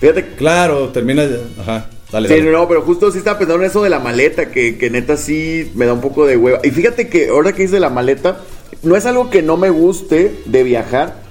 Fíjate, 0.00 0.34
Claro, 0.36 0.88
termina. 0.90 1.26
Ajá. 1.58 1.86
Dale, 2.12 2.28
Sí, 2.28 2.34
dale. 2.36 2.52
no, 2.52 2.68
pero 2.68 2.82
justo 2.82 3.10
sí 3.10 3.18
estaba 3.18 3.38
pensando 3.38 3.64
en 3.64 3.70
eso 3.70 3.82
de 3.82 3.90
la 3.90 3.98
maleta, 3.98 4.50
que, 4.50 4.76
que 4.78 4.90
neta 4.90 5.16
sí 5.16 5.72
me 5.74 5.86
da 5.86 5.94
un 5.94 6.00
poco 6.00 6.26
de 6.26 6.36
hueva. 6.36 6.60
Y 6.62 6.70
fíjate 6.70 7.08
que 7.08 7.30
ahora 7.30 7.52
que 7.52 7.66
de 7.66 7.80
la 7.80 7.90
maleta, 7.90 8.38
no 8.82 8.96
es 8.96 9.06
algo 9.06 9.30
que 9.30 9.42
no 9.42 9.56
me 9.56 9.70
guste 9.70 10.42
de 10.44 10.62
viajar, 10.62 11.22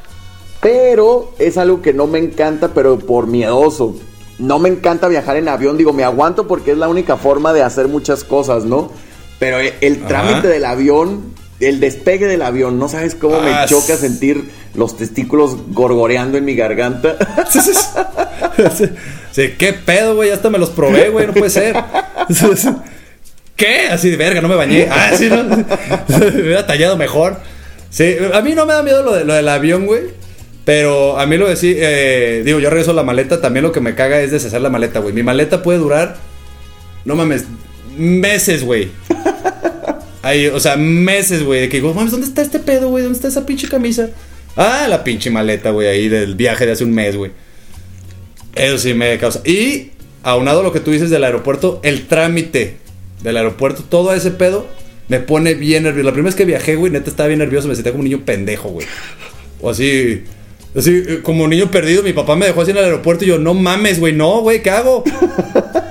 pero 0.62 1.34
es 1.40 1.58
algo 1.58 1.82
que 1.82 1.94
no 1.94 2.08
me 2.08 2.20
encanta, 2.20 2.70
pero 2.74 3.00
por 3.00 3.28
miedoso. 3.28 3.96
No 4.40 4.60
me 4.60 4.70
encanta 4.70 5.08
viajar 5.08 5.36
en 5.36 5.48
avión, 5.48 5.78
digo, 5.78 5.94
me 5.94 6.04
aguanto 6.04 6.48
porque 6.48 6.72
es 6.72 6.78
la 6.78 6.88
única 6.88 7.18
forma 7.18 7.54
de 7.54 7.62
hacer 7.62 7.88
muchas 7.88 8.24
cosas, 8.24 8.66
¿no? 8.66 8.92
Pero 9.40 9.58
el, 9.60 10.06
trámite 10.06 10.48
del 10.48 10.66
avión, 10.66 11.34
el 11.62 11.80
despegue 11.80 12.28
del 12.28 12.42
avión, 12.42 12.78
no 12.80 12.90
sabes 12.90 13.16
cómo 13.16 13.36
Ah, 13.36 13.62
me 13.64 13.68
choca 13.70 13.94
s- 13.94 14.02
sentir 14.08 14.50
los 14.76 14.98
testículos 14.98 15.58
gorgoreando 15.70 16.38
en 16.38 16.46
mi 16.46 16.56
garganta. 16.56 17.16
Sí, 19.32 19.54
¿qué 19.58 19.72
pedo, 19.74 20.16
güey? 20.16 20.30
Hasta 20.32 20.50
me 20.50 20.58
los 20.58 20.70
probé, 20.72 21.10
güey, 21.10 21.28
no 21.28 21.34
puede 21.34 21.50
ser. 21.50 21.76
¿Qué? 23.56 23.88
Así 23.90 24.10
de 24.10 24.18
verga, 24.18 24.42
no 24.42 24.48
me 24.50 24.56
bañé. 24.56 24.88
Ah, 24.92 25.12
sí, 25.16 25.30
no. 25.30 25.44
Me 25.44 26.42
hubiera 26.42 26.66
tallado 26.66 26.98
mejor. 26.98 27.38
Sí, 27.90 28.16
a 28.34 28.42
mí 28.42 28.54
no 28.56 28.66
me 28.66 28.74
da 28.74 28.84
miedo 28.84 29.04
lo, 29.04 29.14
de- 29.14 29.24
lo 29.26 29.34
del 29.34 29.48
avión, 29.48 29.86
güey. 29.86 30.02
Pero 30.66 31.18
a 31.20 31.26
mí 31.26 31.38
lo 31.38 31.48
de 31.48 31.56
sí, 31.56 31.74
eh, 31.78 32.42
digo, 32.46 32.60
yo 32.60 32.70
regreso 32.70 32.92
a 32.92 32.94
la 32.94 33.04
maleta. 33.04 33.40
También 33.42 33.64
lo 33.64 33.72
que 33.72 33.80
me 33.80 33.96
caga 33.96 34.20
es 34.22 34.32
deshacer 34.32 34.62
la 34.62 34.70
maleta, 34.70 35.00
güey. 35.00 35.14
Mi 35.14 35.24
maleta 35.24 35.64
puede 35.64 35.80
durar, 35.80 36.18
no 37.06 37.16
mames, 37.16 37.46
meses, 37.98 38.64
güey. 38.64 38.90
Ahí, 40.22 40.48
o 40.48 40.60
sea, 40.60 40.78
meses, 40.78 41.44
güey. 41.44 41.62
De 41.62 41.70
que 41.70 41.78
digo, 41.78 41.94
mames, 41.94 42.12
¿dónde 42.12 42.28
está 42.28 42.42
este 42.42 42.60
pedo, 42.60 42.90
güey? 42.90 43.04
¿Dónde 43.04 43.16
está 43.16 43.28
esa 43.28 43.46
pinche 43.46 43.68
camisa? 43.68 44.10
Ah, 44.56 44.88
la 44.90 45.04
pinche 45.04 45.30
maleta, 45.30 45.72
güey, 45.72 45.88
ahí 45.88 46.10
del 46.10 46.36
viaje 46.36 46.66
de 46.66 46.74
hace 46.74 46.84
un 46.84 46.94
mes, 46.94 47.16
güey. 47.16 47.32
Eso 48.54 48.78
sí 48.78 48.94
me 48.94 49.18
causa. 49.18 49.42
Y 49.46 49.92
aunado 50.24 50.62
lo 50.62 50.74
que 50.74 50.80
tú 50.80 50.92
dices 50.92 51.10
del 51.10 51.24
aeropuerto, 51.24 51.80
el 51.84 52.08
trámite 52.08 52.78
del 53.24 53.38
aeropuerto, 53.38 53.84
todo 53.88 54.14
ese 54.14 54.32
pedo, 54.32 54.68
me 55.08 55.20
pone 55.20 55.54
bien 55.54 55.84
nervioso. 55.84 56.06
La 56.06 56.14
primera 56.14 56.30
vez 56.30 56.36
que 56.36 56.46
viajé, 56.46 56.76
güey, 56.76 56.92
neta 56.92 57.10
estaba 57.10 57.28
bien 57.28 57.40
nervioso, 57.40 57.68
me 57.68 57.76
sentía 57.76 57.92
como 57.92 58.04
un 58.04 58.10
niño 58.10 58.24
pendejo, 58.26 58.70
güey. 58.70 58.88
O 59.62 59.70
así, 59.70 60.24
así, 60.76 61.04
eh, 61.08 61.20
como 61.24 61.46
un 61.46 61.50
niño 61.50 61.72
perdido. 61.72 62.04
Mi 62.04 62.14
papá 62.14 62.36
me 62.36 62.46
dejó 62.46 62.62
así 62.62 62.72
en 62.72 62.78
el 62.78 62.86
aeropuerto 62.86 63.24
y 63.24 63.30
yo, 63.30 63.40
no 63.40 63.54
mames, 63.54 64.00
güey, 64.00 64.14
no, 64.14 64.42
güey, 64.42 64.62
¿qué 64.62 64.70
hago? 64.70 65.04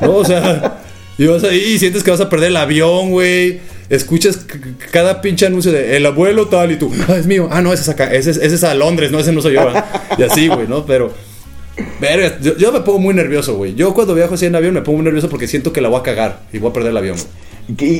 No, 0.00 0.16
o 0.16 0.24
sea, 0.24 0.80
y 1.18 1.26
vas 1.26 1.44
ahí 1.44 1.58
y 1.58 1.78
sientes 1.78 2.02
que 2.02 2.10
vas 2.10 2.22
a 2.22 2.30
perder 2.30 2.48
el 2.48 2.56
avión, 2.56 3.10
güey. 3.10 3.60
Escuchas 3.91 4.47
cada 4.93 5.20
pinche 5.20 5.45
anuncio 5.47 5.70
de 5.72 5.97
el 5.97 6.07
abuelo 6.07 6.47
tal 6.49 6.72
y 6.72 6.76
tú, 6.76 6.91
ah, 7.09 7.16
es 7.16 7.26
mío. 7.26 7.49
Ah, 7.51 7.61
no, 7.61 7.72
ese 7.72 7.82
es 7.82 7.88
acá, 7.91 8.05
ese 8.12 8.30
es, 8.30 8.36
ese 8.38 8.55
es 8.55 8.64
a 8.64 8.72
Londres, 8.74 9.11
no, 9.11 9.18
ese 9.18 9.32
no 9.32 9.43
soy 9.43 9.55
yo. 9.55 9.68
Y 10.16 10.22
así, 10.22 10.49
güey, 10.49 10.66
¿no? 10.68 10.86
Pero 10.86 11.12
Verga, 12.01 12.38
yo, 12.43 12.57
yo 12.57 12.72
me 12.72 12.80
pongo 12.80 12.99
muy 12.99 13.14
nervioso, 13.14 13.57
güey. 13.57 13.74
Yo 13.74 13.93
cuando 13.95 14.14
viajo 14.14 14.34
así 14.34 14.47
en 14.47 14.55
avión 14.55 14.74
me 14.74 14.82
pongo 14.82 14.97
muy 14.99 15.05
nervioso 15.05 15.28
porque 15.30 15.49
siento 15.49 15.72
que 15.72 15.80
la 15.80 15.88
voy 15.88 16.01
a 16.01 16.03
cagar 16.03 16.41
y 16.53 16.59
voy 16.59 16.70
a 16.70 16.72
perder 16.72 16.91
el 16.91 16.97
avión, 16.99 17.16
güey. 17.16 17.30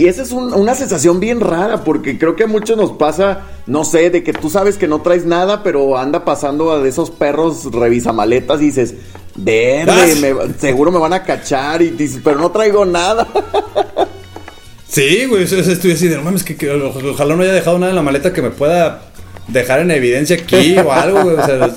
Y 0.03 0.07
esa 0.07 0.23
es 0.23 0.33
un- 0.33 0.53
una 0.53 0.75
sensación 0.75 1.19
bien 1.21 1.41
rara, 1.41 1.83
porque 1.85 2.19
creo 2.19 2.35
que 2.37 2.45
a 2.45 2.47
muchos 2.47 2.77
nos 2.77 2.93
pasa, 2.93 3.43
no 3.67 3.85
sé, 3.85 4.11
de 4.11 4.23
que 4.23 4.33
tú 4.33 4.51
sabes 4.51 4.77
que 4.77 4.87
no 4.89 5.01
traes 5.01 5.25
nada, 5.27 5.63
pero 5.63 5.97
anda 5.97 6.25
pasando 6.25 6.73
a 6.73 6.81
de 6.81 6.89
esos 6.89 7.11
perros 7.11 7.73
revisamaletas 7.73 8.61
y 8.61 8.67
dices, 8.67 8.95
verde, 9.37 9.93
Ah. 9.93 10.07
me- 10.21 10.55
seguro 10.59 10.91
me 10.93 10.99
van 10.99 11.13
a 11.15 11.23
cachar, 11.23 11.81
y 11.83 11.91
dices, 11.91 12.21
pero 12.23 12.39
no 12.39 12.51
traigo 12.51 12.85
nada. 12.85 13.27
Sí, 14.91 15.27
güey, 15.27 15.45
estoy 15.45 15.93
así 15.93 16.09
de, 16.09 16.17
no 16.17 16.23
mames, 16.23 16.43
que, 16.43 16.69
ojalá 16.69 17.37
no 17.37 17.43
haya 17.45 17.53
dejado 17.53 17.79
nada 17.79 17.91
en 17.91 17.97
la 17.97 18.03
maleta 18.03 18.33
que 18.33 18.43
me 18.43 18.51
pueda 18.51 19.03
dejar 19.47 19.81
en 19.81 19.93
evidencia 19.93 20.37
aquí 20.37 20.77
o 20.79 20.93
algo, 20.93 21.23
güey. 21.23 21.37
O 21.37 21.47
sea, 21.47 21.69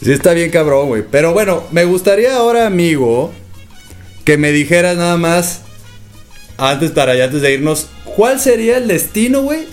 sí 0.00 0.12
está 0.12 0.32
bien 0.32 0.50
cabrón, 0.50 0.86
güey. 0.86 1.02
Pero 1.10 1.32
bueno, 1.32 1.64
me 1.72 1.84
gustaría 1.84 2.36
ahora, 2.36 2.66
amigo, 2.66 3.32
que 4.24 4.38
me 4.38 4.52
dijeras 4.52 4.96
nada 4.96 5.16
más, 5.16 5.62
antes 6.58 6.92
para 6.92 7.12
allá, 7.12 7.24
antes 7.24 7.42
de 7.42 7.54
irnos, 7.54 7.88
¿cuál 8.04 8.38
sería 8.38 8.76
el 8.76 8.86
destino, 8.86 9.42
güey? 9.42 9.66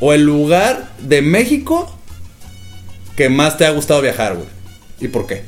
O 0.00 0.12
el 0.12 0.24
lugar 0.24 0.90
de 0.98 1.22
México 1.22 1.96
que 3.16 3.28
más 3.28 3.56
te 3.56 3.66
ha 3.66 3.70
gustado 3.70 4.02
viajar, 4.02 4.34
güey. 4.34 4.48
¿Y 5.00 5.06
por 5.08 5.28
qué? 5.28 5.44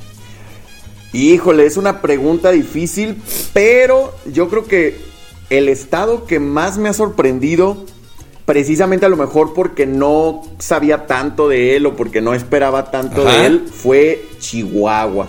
Híjole, 1.12 1.66
es 1.66 1.76
una 1.76 2.00
pregunta 2.00 2.52
difícil, 2.52 3.16
pero 3.52 4.14
yo 4.32 4.48
creo 4.48 4.66
que 4.66 5.07
el 5.50 5.68
estado 5.68 6.26
que 6.26 6.40
más 6.40 6.78
me 6.78 6.88
ha 6.88 6.92
sorprendido, 6.92 7.84
precisamente 8.44 9.06
a 9.06 9.08
lo 9.08 9.16
mejor 9.16 9.54
porque 9.54 9.86
no 9.86 10.42
sabía 10.58 11.06
tanto 11.06 11.48
de 11.48 11.76
él 11.76 11.86
o 11.86 11.96
porque 11.96 12.20
no 12.20 12.34
esperaba 12.34 12.90
tanto 12.90 13.26
Ajá. 13.26 13.38
de 13.38 13.46
él, 13.46 13.68
fue 13.72 14.24
Chihuahua. 14.38 15.28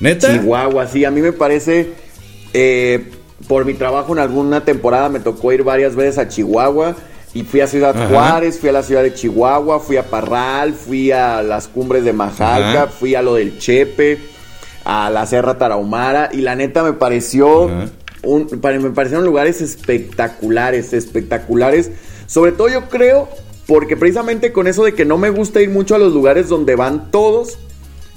¿Neta? 0.00 0.32
Chihuahua, 0.32 0.86
sí, 0.86 1.04
a 1.04 1.10
mí 1.10 1.20
me 1.20 1.32
parece, 1.32 1.92
eh, 2.52 3.10
por 3.48 3.64
mi 3.64 3.74
trabajo 3.74 4.12
en 4.12 4.18
alguna 4.18 4.64
temporada 4.64 5.08
me 5.08 5.20
tocó 5.20 5.52
ir 5.52 5.62
varias 5.62 5.94
veces 5.94 6.18
a 6.18 6.28
Chihuahua 6.28 6.94
y 7.32 7.42
fui 7.42 7.60
a 7.60 7.66
Ciudad 7.66 7.96
Ajá. 7.96 8.08
Juárez, 8.08 8.58
fui 8.60 8.68
a 8.68 8.72
la 8.72 8.82
ciudad 8.82 9.02
de 9.02 9.12
Chihuahua, 9.14 9.80
fui 9.80 9.96
a 9.96 10.04
Parral, 10.04 10.72
fui 10.74 11.10
a 11.10 11.42
las 11.42 11.68
cumbres 11.68 12.04
de 12.04 12.12
Majalca, 12.12 12.84
Ajá. 12.84 12.86
fui 12.88 13.14
a 13.14 13.22
lo 13.22 13.34
del 13.34 13.58
Chepe, 13.58 14.18
a 14.84 15.10
la 15.10 15.26
Serra 15.26 15.58
Tarahumara 15.58 16.30
y 16.32 16.38
la 16.38 16.54
neta 16.54 16.82
me 16.82 16.92
pareció, 16.92 17.68
Ajá. 17.68 17.86
Un, 18.24 18.46
pare- 18.60 18.78
me 18.78 18.90
parecieron 18.90 19.24
lugares 19.24 19.60
espectaculares, 19.60 20.92
espectaculares, 20.92 21.90
sobre 22.26 22.52
todo 22.52 22.68
yo 22.68 22.88
creo 22.88 23.28
porque 23.66 23.96
precisamente 23.96 24.52
con 24.52 24.66
eso 24.66 24.84
de 24.84 24.94
que 24.94 25.04
no 25.04 25.16
me 25.18 25.30
gusta 25.30 25.60
ir 25.62 25.70
mucho 25.70 25.94
a 25.94 25.98
los 25.98 26.12
lugares 26.12 26.48
donde 26.48 26.74
van 26.76 27.10
todos, 27.10 27.58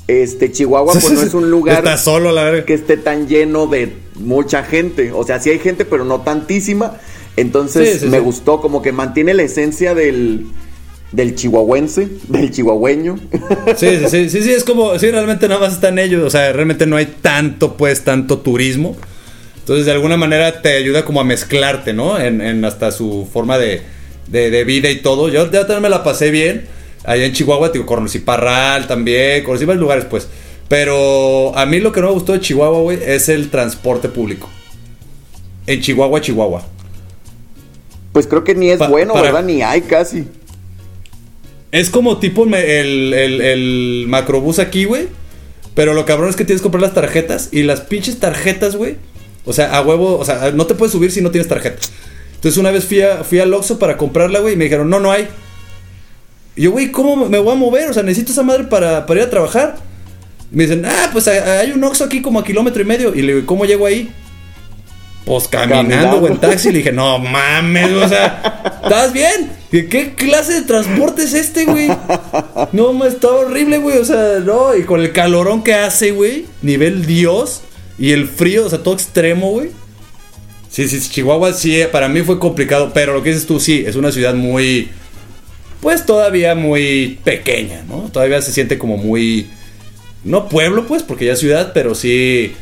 este 0.08 0.52
Chihuahua 0.52 0.94
pues 0.94 1.12
no 1.12 1.22
es 1.22 1.34
un 1.34 1.50
lugar 1.50 1.78
Está 1.80 1.98
solo, 1.98 2.32
la 2.32 2.64
que 2.66 2.74
esté 2.74 2.98
tan 2.98 3.28
lleno 3.28 3.68
de 3.68 3.94
mucha 4.16 4.64
gente. 4.64 5.12
O 5.14 5.24
sea, 5.26 5.40
sí 5.40 5.50
hay 5.50 5.60
gente, 5.60 5.84
pero 5.86 6.06
no 6.06 6.22
tantísima. 6.22 6.98
Entonces 7.36 7.94
Sí, 7.94 8.00
sí, 8.00 8.06
me 8.08 8.18
sí. 8.18 8.24
gustó, 8.24 8.62
como 8.62 8.82
que 8.82 8.92
mantiene 8.92 9.34
la 9.34 9.44
esencia 9.44 9.94
del, 9.94 10.48
del 11.12 11.36
chihuahuense, 11.36 12.08
del 12.30 12.52
chihuahueño. 12.52 13.20
Sí, 13.76 13.98
sí, 14.00 14.10
sí, 14.10 14.30
sí, 14.30 14.42
sí, 14.44 14.52
es 14.52 14.64
como, 14.64 14.98
sí, 14.98 15.12
realmente 15.12 15.48
nada 15.48 15.60
más 15.62 15.74
están 15.74 16.00
ellos, 16.00 16.24
o 16.24 16.30
sea, 16.30 16.52
realmente 16.54 16.86
no 16.86 16.96
hay 16.96 17.06
tanto, 17.22 17.76
pues, 17.78 18.04
tanto 18.04 18.40
turismo. 18.40 18.96
Entonces, 19.68 19.86
de 19.86 19.92
alguna 19.92 20.16
manera 20.16 20.62
te 20.62 20.78
ayuda 20.78 21.04
como 21.04 21.20
a 21.20 21.26
mezclarte, 21.26 21.92
¿no? 21.92 22.18
En, 22.18 22.40
en 22.40 22.64
hasta 22.64 22.90
su 22.90 23.28
forma 23.34 23.58
de, 23.58 23.82
de, 24.28 24.50
de 24.50 24.64
vida 24.64 24.90
y 24.90 25.02
todo. 25.02 25.28
Yo 25.28 25.52
ya 25.52 25.68
también 25.68 25.82
me 25.82 25.90
la 25.90 26.06
pasé 26.06 26.32
bien. 26.32 26.68
Allá 27.04 27.26
en 27.26 27.34
Chihuahua, 27.34 27.68
digo, 27.68 27.86
conocí 27.86 28.20
Parral 28.20 28.88
también, 28.88 29.44
conocí 29.44 29.66
varios 29.66 29.82
lugares, 29.82 30.06
pues. 30.06 30.30
Pero 30.70 31.52
a 31.54 31.66
mí 31.66 31.82
lo 31.82 31.92
que 31.92 32.00
no 32.00 32.08
me 32.08 32.14
gustó 32.14 32.32
de 32.32 32.40
Chihuahua, 32.40 32.80
güey, 32.80 33.00
es 33.06 33.28
el 33.28 33.50
transporte 33.50 34.08
público. 34.08 34.48
En 35.66 35.82
Chihuahua, 35.82 36.22
Chihuahua. 36.22 36.66
Pues 38.14 38.26
creo 38.26 38.46
que 38.46 38.56
ni 38.56 38.70
es 38.70 38.80
Pa- 38.80 38.88
bueno, 38.88 39.16
¿verdad? 39.16 39.44
Ni 39.44 39.64
hay 39.64 39.82
casi. 39.82 40.24
Es 41.74 41.90
como 41.90 42.20
tipo 42.20 42.46
el, 42.46 43.14
el 43.14 44.06
macrobús 44.08 44.60
aquí, 44.60 44.86
güey. 44.86 45.10
Pero 45.76 45.94
lo 45.94 46.06
cabrón 46.06 46.30
es 46.30 46.38
que 46.38 46.46
tienes 46.46 46.62
que 46.62 46.64
comprar 46.64 46.84
las 46.84 46.94
tarjetas. 46.94 47.50
Y 47.52 47.64
las 47.64 47.82
pinches 47.82 48.18
tarjetas, 48.18 48.78
güey. 48.78 48.96
O 49.48 49.54
sea, 49.54 49.76
a 49.76 49.82
huevo. 49.82 50.20
O 50.20 50.26
sea, 50.26 50.52
no 50.52 50.68
te 50.68 50.76
puedes 50.76 50.92
subir 50.92 51.12
si 51.12 51.22
no 51.22 51.32
tienes 51.32 51.48
tarjeta. 51.48 51.80
Entonces 52.36 52.58
una 52.58 52.70
vez 52.70 52.86
fui, 52.86 53.02
a, 53.02 53.24
fui 53.24 53.40
al 53.40 53.54
Oxxo 53.54 53.80
para 53.80 53.98
comprarla, 53.98 54.40
güey. 54.40 54.54
Y 54.54 54.58
me 54.58 54.66
dijeron, 54.66 54.90
no, 54.90 55.00
no 55.00 55.12
hay. 55.12 55.28
Y 56.56 56.64
yo, 56.64 56.72
güey, 56.72 56.92
¿cómo 56.92 57.28
me 57.28 57.40
voy 57.40 57.54
a 57.54 57.56
mover? 57.56 57.90
O 57.90 57.94
sea, 57.94 58.04
necesito 58.04 58.32
esa 58.32 58.44
madre 58.44 58.66
para, 58.66 59.06
para 59.06 59.22
ir 59.22 59.26
a 59.26 59.30
trabajar. 59.30 59.76
Y 60.52 60.56
me 60.56 60.64
dicen, 60.64 60.86
ah, 60.86 61.10
pues 61.12 61.28
hay 61.28 61.72
un 61.72 61.84
Oxxo 61.84 62.04
aquí 62.04 62.22
como 62.22 62.40
a 62.40 62.44
kilómetro 62.44 62.82
y 62.82 62.86
medio. 62.86 63.16
Y 63.16 63.24
le 63.24 63.34
digo, 63.34 63.48
¿cómo 63.48 63.66
llego 63.66 63.86
ahí? 63.86 64.12
Pues 65.28 65.50
caminando, 65.50 66.18
o 66.18 66.28
en 66.28 66.38
taxi. 66.38 66.72
Le 66.72 66.78
dije, 66.78 66.94
no 66.94 67.20
mames, 67.20 67.92
o 67.92 68.08
sea, 68.08 68.80
¿estás 68.82 69.12
bien? 69.12 69.52
¿Qué, 69.70 69.88
qué 69.88 70.14
clase 70.14 70.54
de 70.54 70.62
transporte 70.62 71.24
es 71.24 71.34
este, 71.34 71.66
güey? 71.66 71.90
No, 72.72 73.06
está 73.06 73.28
horrible, 73.28 73.80
güey. 73.80 73.98
O 73.98 74.06
sea, 74.06 74.40
no, 74.40 74.74
y 74.74 74.84
con 74.84 75.02
el 75.02 75.12
calorón 75.12 75.64
que 75.64 75.74
hace, 75.74 76.12
güey. 76.12 76.46
Nivel 76.62 77.06
Dios. 77.06 77.64
Y 78.00 78.12
el 78.12 78.28
frío, 78.28 78.66
o 78.66 78.70
sea, 78.70 78.84
todo 78.84 78.94
extremo, 78.94 79.52
güey. 79.52 79.70
Sí, 80.70 80.88
sí, 80.88 81.00
sí, 81.00 81.10
Chihuahua 81.10 81.54
sí, 81.54 81.82
eh, 81.82 81.88
para 81.88 82.08
mí 82.08 82.22
fue 82.22 82.40
complicado. 82.40 82.92
Pero 82.94 83.14
lo 83.14 83.24
que 83.24 83.30
dices 83.30 83.48
tú, 83.48 83.60
sí, 83.60 83.84
es 83.86 83.96
una 83.96 84.12
ciudad 84.12 84.36
muy. 84.36 84.90
Pues 85.82 86.06
todavía 86.06 86.56
muy 86.56 87.20
pequeña, 87.24 87.84
¿no? 87.88 88.10
Todavía 88.12 88.42
se 88.42 88.52
siente 88.52 88.78
como 88.78 88.98
muy. 88.98 89.48
No 90.24 90.50
pueblo, 90.50 90.86
pues, 90.86 91.04
porque 91.04 91.26
ya 91.26 91.34
es 91.34 91.40
ciudad, 91.40 91.72
pero 91.74 91.96
sí. 91.96 92.54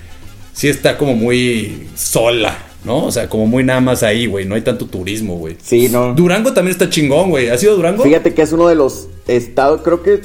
Sí 0.53 0.69
está 0.69 0.97
como 0.97 1.15
muy 1.15 1.89
sola, 1.95 2.57
¿no? 2.85 3.03
O 3.03 3.11
sea, 3.11 3.27
como 3.27 3.45
muy 3.45 3.65
nada 3.65 3.81
más 3.81 4.03
ahí, 4.03 4.25
güey. 4.25 4.45
No 4.45 4.55
hay 4.55 4.61
tanto 4.61 4.85
turismo, 4.85 5.35
güey. 5.35 5.57
Sí, 5.61 5.89
no. 5.89 6.13
Durango 6.13 6.53
también 6.53 6.71
está 6.71 6.89
chingón, 6.89 7.29
güey. 7.29 7.49
¿Has 7.49 7.61
ido 7.61 7.73
a 7.73 7.75
Durango? 7.75 8.03
Fíjate 8.03 8.33
que 8.33 8.41
es 8.41 8.53
uno 8.53 8.69
de 8.69 8.75
los 8.75 9.09
estados, 9.27 9.81
creo 9.81 10.01
que 10.01 10.21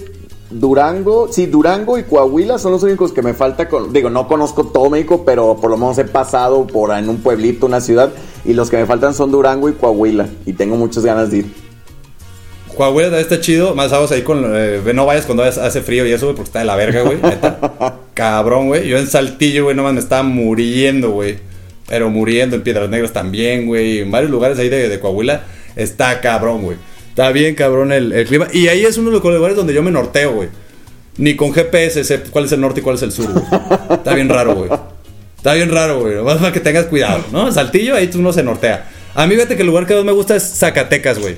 Durango, 0.50 1.28
sí, 1.32 1.46
Durango 1.46 1.96
y 1.96 2.02
Coahuila 2.02 2.58
son 2.58 2.72
los 2.72 2.82
únicos 2.82 3.12
que 3.12 3.22
me 3.22 3.34
falta. 3.34 3.68
Con, 3.68 3.92
digo, 3.92 4.10
no 4.10 4.26
conozco 4.26 4.64
todo 4.64 4.90
México, 4.90 5.22
pero 5.24 5.56
por 5.56 5.70
lo 5.70 5.76
menos 5.76 5.96
he 5.98 6.04
pasado 6.04 6.66
por 6.66 6.90
en 6.96 7.08
un 7.08 7.18
pueblito, 7.18 7.66
una 7.66 7.80
ciudad, 7.80 8.10
y 8.44 8.52
los 8.52 8.68
que 8.68 8.76
me 8.76 8.86
faltan 8.86 9.14
son 9.14 9.30
Durango 9.30 9.68
y 9.68 9.74
Coahuila, 9.74 10.28
y 10.46 10.52
tengo 10.52 10.76
muchas 10.76 11.04
ganas 11.04 11.30
de 11.30 11.38
ir. 11.38 11.70
Coahuila 12.76 13.08
también 13.08 13.22
está 13.22 13.40
chido. 13.40 13.74
Más 13.74 13.92
aguas 13.92 14.10
ahí 14.12 14.22
con. 14.22 14.42
eh, 14.54 14.80
no 14.94 15.04
vayas 15.04 15.26
cuando 15.26 15.42
hace 15.44 15.82
frío 15.82 16.06
y 16.06 16.12
eso, 16.12 16.26
güey, 16.26 16.36
porque 16.36 16.48
está 16.48 16.60
de 16.60 16.64
la 16.64 16.76
verga, 16.76 17.02
güey. 17.02 17.18
Cabrón, 18.14 18.68
güey. 18.68 18.88
Yo 18.88 18.96
en 18.96 19.06
Saltillo, 19.06 19.64
güey, 19.64 19.76
nomás 19.76 19.92
me 19.92 20.00
estaba 20.00 20.22
muriendo, 20.22 21.10
güey. 21.10 21.38
Pero 21.88 22.08
muriendo 22.08 22.56
en 22.56 22.62
Piedras 22.62 22.88
Negras 22.88 23.12
también, 23.12 23.66
güey. 23.66 23.98
En 23.98 24.10
varios 24.10 24.30
lugares 24.30 24.58
ahí 24.58 24.68
de, 24.68 24.88
de 24.88 25.00
Coahuila. 25.00 25.42
Está 25.76 26.20
cabrón, 26.20 26.62
güey. 26.62 26.76
Está 27.10 27.30
bien 27.32 27.54
cabrón 27.54 27.92
el, 27.92 28.12
el 28.12 28.26
clima. 28.26 28.48
Y 28.52 28.68
ahí 28.68 28.84
es 28.84 28.96
uno 28.98 29.10
de 29.10 29.18
los 29.18 29.24
lugares 29.24 29.56
donde 29.56 29.74
yo 29.74 29.82
me 29.82 29.90
norteo, 29.90 30.32
güey. 30.32 30.48
Ni 31.18 31.36
con 31.36 31.52
GPS 31.52 32.02
sé 32.04 32.20
cuál 32.30 32.46
es 32.46 32.52
el 32.52 32.60
norte 32.60 32.80
y 32.80 32.82
cuál 32.82 32.96
es 32.96 33.02
el 33.02 33.12
sur, 33.12 33.30
güey. 33.32 33.44
Está 33.90 34.14
bien 34.14 34.28
raro, 34.28 34.54
güey. 34.54 34.70
Está 35.36 35.54
bien 35.54 35.70
raro, 35.70 36.00
güey. 36.00 36.16
Más 36.22 36.38
para 36.38 36.52
que 36.52 36.60
tengas 36.60 36.86
cuidado, 36.86 37.24
¿no? 37.32 37.50
Saltillo, 37.52 37.94
ahí 37.94 38.10
uno 38.14 38.32
se 38.32 38.42
nortea. 38.42 38.90
A 39.14 39.26
mí, 39.26 39.34
fíjate 39.34 39.56
que 39.56 39.62
el 39.62 39.66
lugar 39.68 39.86
que 39.86 39.94
más 39.94 40.04
me 40.04 40.12
gusta 40.12 40.36
es 40.36 40.42
Zacatecas, 40.42 41.18
güey. 41.18 41.36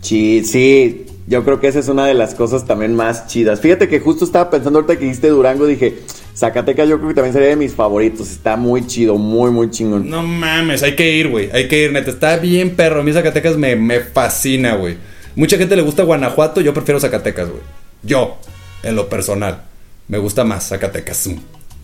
Sí, 0.00 0.42
sí, 0.44 1.06
yo 1.30 1.44
creo 1.44 1.60
que 1.60 1.68
esa 1.68 1.78
es 1.78 1.86
una 1.86 2.06
de 2.06 2.14
las 2.14 2.34
cosas 2.34 2.66
también 2.66 2.96
más 2.96 3.28
chidas. 3.28 3.60
Fíjate 3.60 3.86
que 3.86 4.00
justo 4.00 4.24
estaba 4.24 4.50
pensando 4.50 4.80
ahorita 4.80 4.98
que 4.98 5.04
dijiste 5.04 5.28
Durango, 5.28 5.64
dije, 5.64 6.00
Zacatecas 6.36 6.88
yo 6.88 6.96
creo 6.96 7.10
que 7.10 7.14
también 7.14 7.32
sería 7.32 7.50
de 7.50 7.56
mis 7.56 7.72
favoritos. 7.72 8.32
Está 8.32 8.56
muy 8.56 8.84
chido, 8.84 9.14
muy, 9.14 9.52
muy 9.52 9.70
chingón. 9.70 10.10
No 10.10 10.24
mames, 10.24 10.82
hay 10.82 10.96
que 10.96 11.08
ir, 11.12 11.28
güey. 11.28 11.48
Hay 11.52 11.68
que 11.68 11.84
ir, 11.84 11.92
neta. 11.92 12.10
Está 12.10 12.36
bien, 12.38 12.74
perro. 12.74 13.02
A 13.02 13.04
mí 13.04 13.12
Zacatecas 13.12 13.56
me, 13.56 13.76
me 13.76 14.00
fascina, 14.00 14.74
güey. 14.74 14.96
Mucha 15.36 15.56
gente 15.56 15.76
le 15.76 15.82
gusta 15.82 16.02
Guanajuato. 16.02 16.60
Yo 16.62 16.74
prefiero 16.74 16.98
Zacatecas, 16.98 17.48
güey. 17.48 17.62
Yo, 18.02 18.36
en 18.82 18.96
lo 18.96 19.08
personal, 19.08 19.62
me 20.08 20.18
gusta 20.18 20.42
más 20.42 20.66
Zacatecas. 20.66 21.28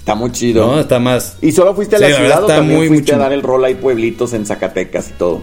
Está 0.01 0.17
muy 0.17 0.33
chido. 0.33 0.67
No, 0.67 0.81
está 0.81 0.99
más. 0.99 1.37
¿Y 1.41 1.53
solo 1.53 1.73
fuiste 1.73 1.95
a 1.95 1.99
la 2.01 2.09
ciudad 2.09 2.39
o 2.39 2.41
está 2.41 2.57
también 2.57 2.79
muy, 2.81 2.89
fuiste 2.89 3.13
muy 3.13 3.21
a 3.21 3.23
dar 3.23 3.33
el 3.33 3.45
rol 3.45 3.65
ahí 3.65 3.77
pueblitos 3.77 4.33
en 4.33 4.45
Zacatecas 4.45 5.11
y 5.11 5.13
todo? 5.13 5.43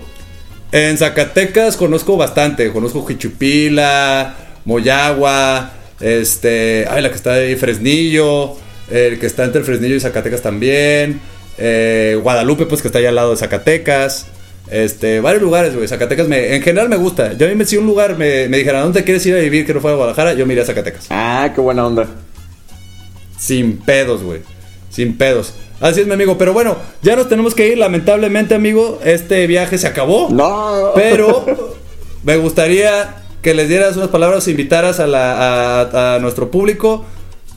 En 0.73 0.97
Zacatecas 0.97 1.77
conozco 1.77 2.17
bastante. 2.17 2.69
Conozco 2.73 3.05
Jichupila, 3.05 4.35
Moyagua, 4.65 5.71
este. 6.01 6.85
Ay, 6.89 7.01
la 7.03 7.09
que 7.09 7.15
está 7.15 7.33
ahí, 7.35 7.55
Fresnillo. 7.55 8.55
El 8.89 9.19
que 9.19 9.27
está 9.27 9.45
entre 9.45 9.63
Fresnillo 9.63 9.95
y 9.95 9.99
Zacatecas 9.99 10.41
también. 10.41 11.21
eh, 11.57 12.19
Guadalupe, 12.21 12.65
pues 12.65 12.81
que 12.81 12.87
está 12.87 12.99
allá 12.99 13.09
al 13.09 13.15
lado 13.15 13.31
de 13.31 13.37
Zacatecas. 13.37 14.25
Este, 14.71 15.19
varios 15.19 15.43
lugares, 15.43 15.75
güey. 15.75 15.87
Zacatecas 15.87 16.27
me, 16.27 16.55
en 16.55 16.63
general 16.63 16.89
me 16.89 16.95
gusta. 16.97 17.33
Yo 17.33 17.45
a 17.45 17.49
mí 17.49 17.55
me 17.55 17.65
si 17.65 17.77
un 17.77 17.85
lugar 17.85 18.17
me, 18.17 18.47
me 18.49 18.57
dijera, 18.57 18.79
¿a 18.79 18.83
dónde 18.83 19.03
quieres 19.03 19.23
ir 19.27 19.35
a 19.35 19.39
vivir 19.39 19.65
que 19.67 19.73
no 19.75 19.79
fuera 19.79 19.93
a 19.93 19.97
Guadalajara? 19.97 20.33
Yo 20.33 20.45
me 20.47 20.53
iría 20.53 20.63
a 20.63 20.67
Zacatecas. 20.67 21.05
Ah, 21.11 21.51
qué 21.53 21.61
buena 21.61 21.85
onda. 21.85 22.07
Sin 23.37 23.77
pedos, 23.77 24.23
güey. 24.23 24.41
Sin 24.89 25.17
pedos. 25.17 25.53
Así 25.83 25.99
es, 25.99 26.07
mi 26.07 26.13
amigo. 26.13 26.37
Pero 26.37 26.53
bueno, 26.53 26.77
ya 27.01 27.17
nos 27.17 27.27
tenemos 27.27 27.53
que 27.53 27.67
ir. 27.67 27.77
Lamentablemente, 27.77 28.55
amigo, 28.55 28.99
este 29.03 29.45
viaje 29.47 29.77
se 29.77 29.85
acabó. 29.85 30.29
No. 30.31 30.93
Pero 30.95 31.45
me 32.23 32.37
gustaría 32.37 33.23
que 33.41 33.53
les 33.53 33.67
dieras 33.67 33.97
unas 33.97 34.07
palabras, 34.07 34.47
invitaras 34.47 35.01
a, 35.01 35.07
la, 35.07 35.81
a, 35.81 36.15
a 36.15 36.19
nuestro 36.19 36.49
público 36.49 37.03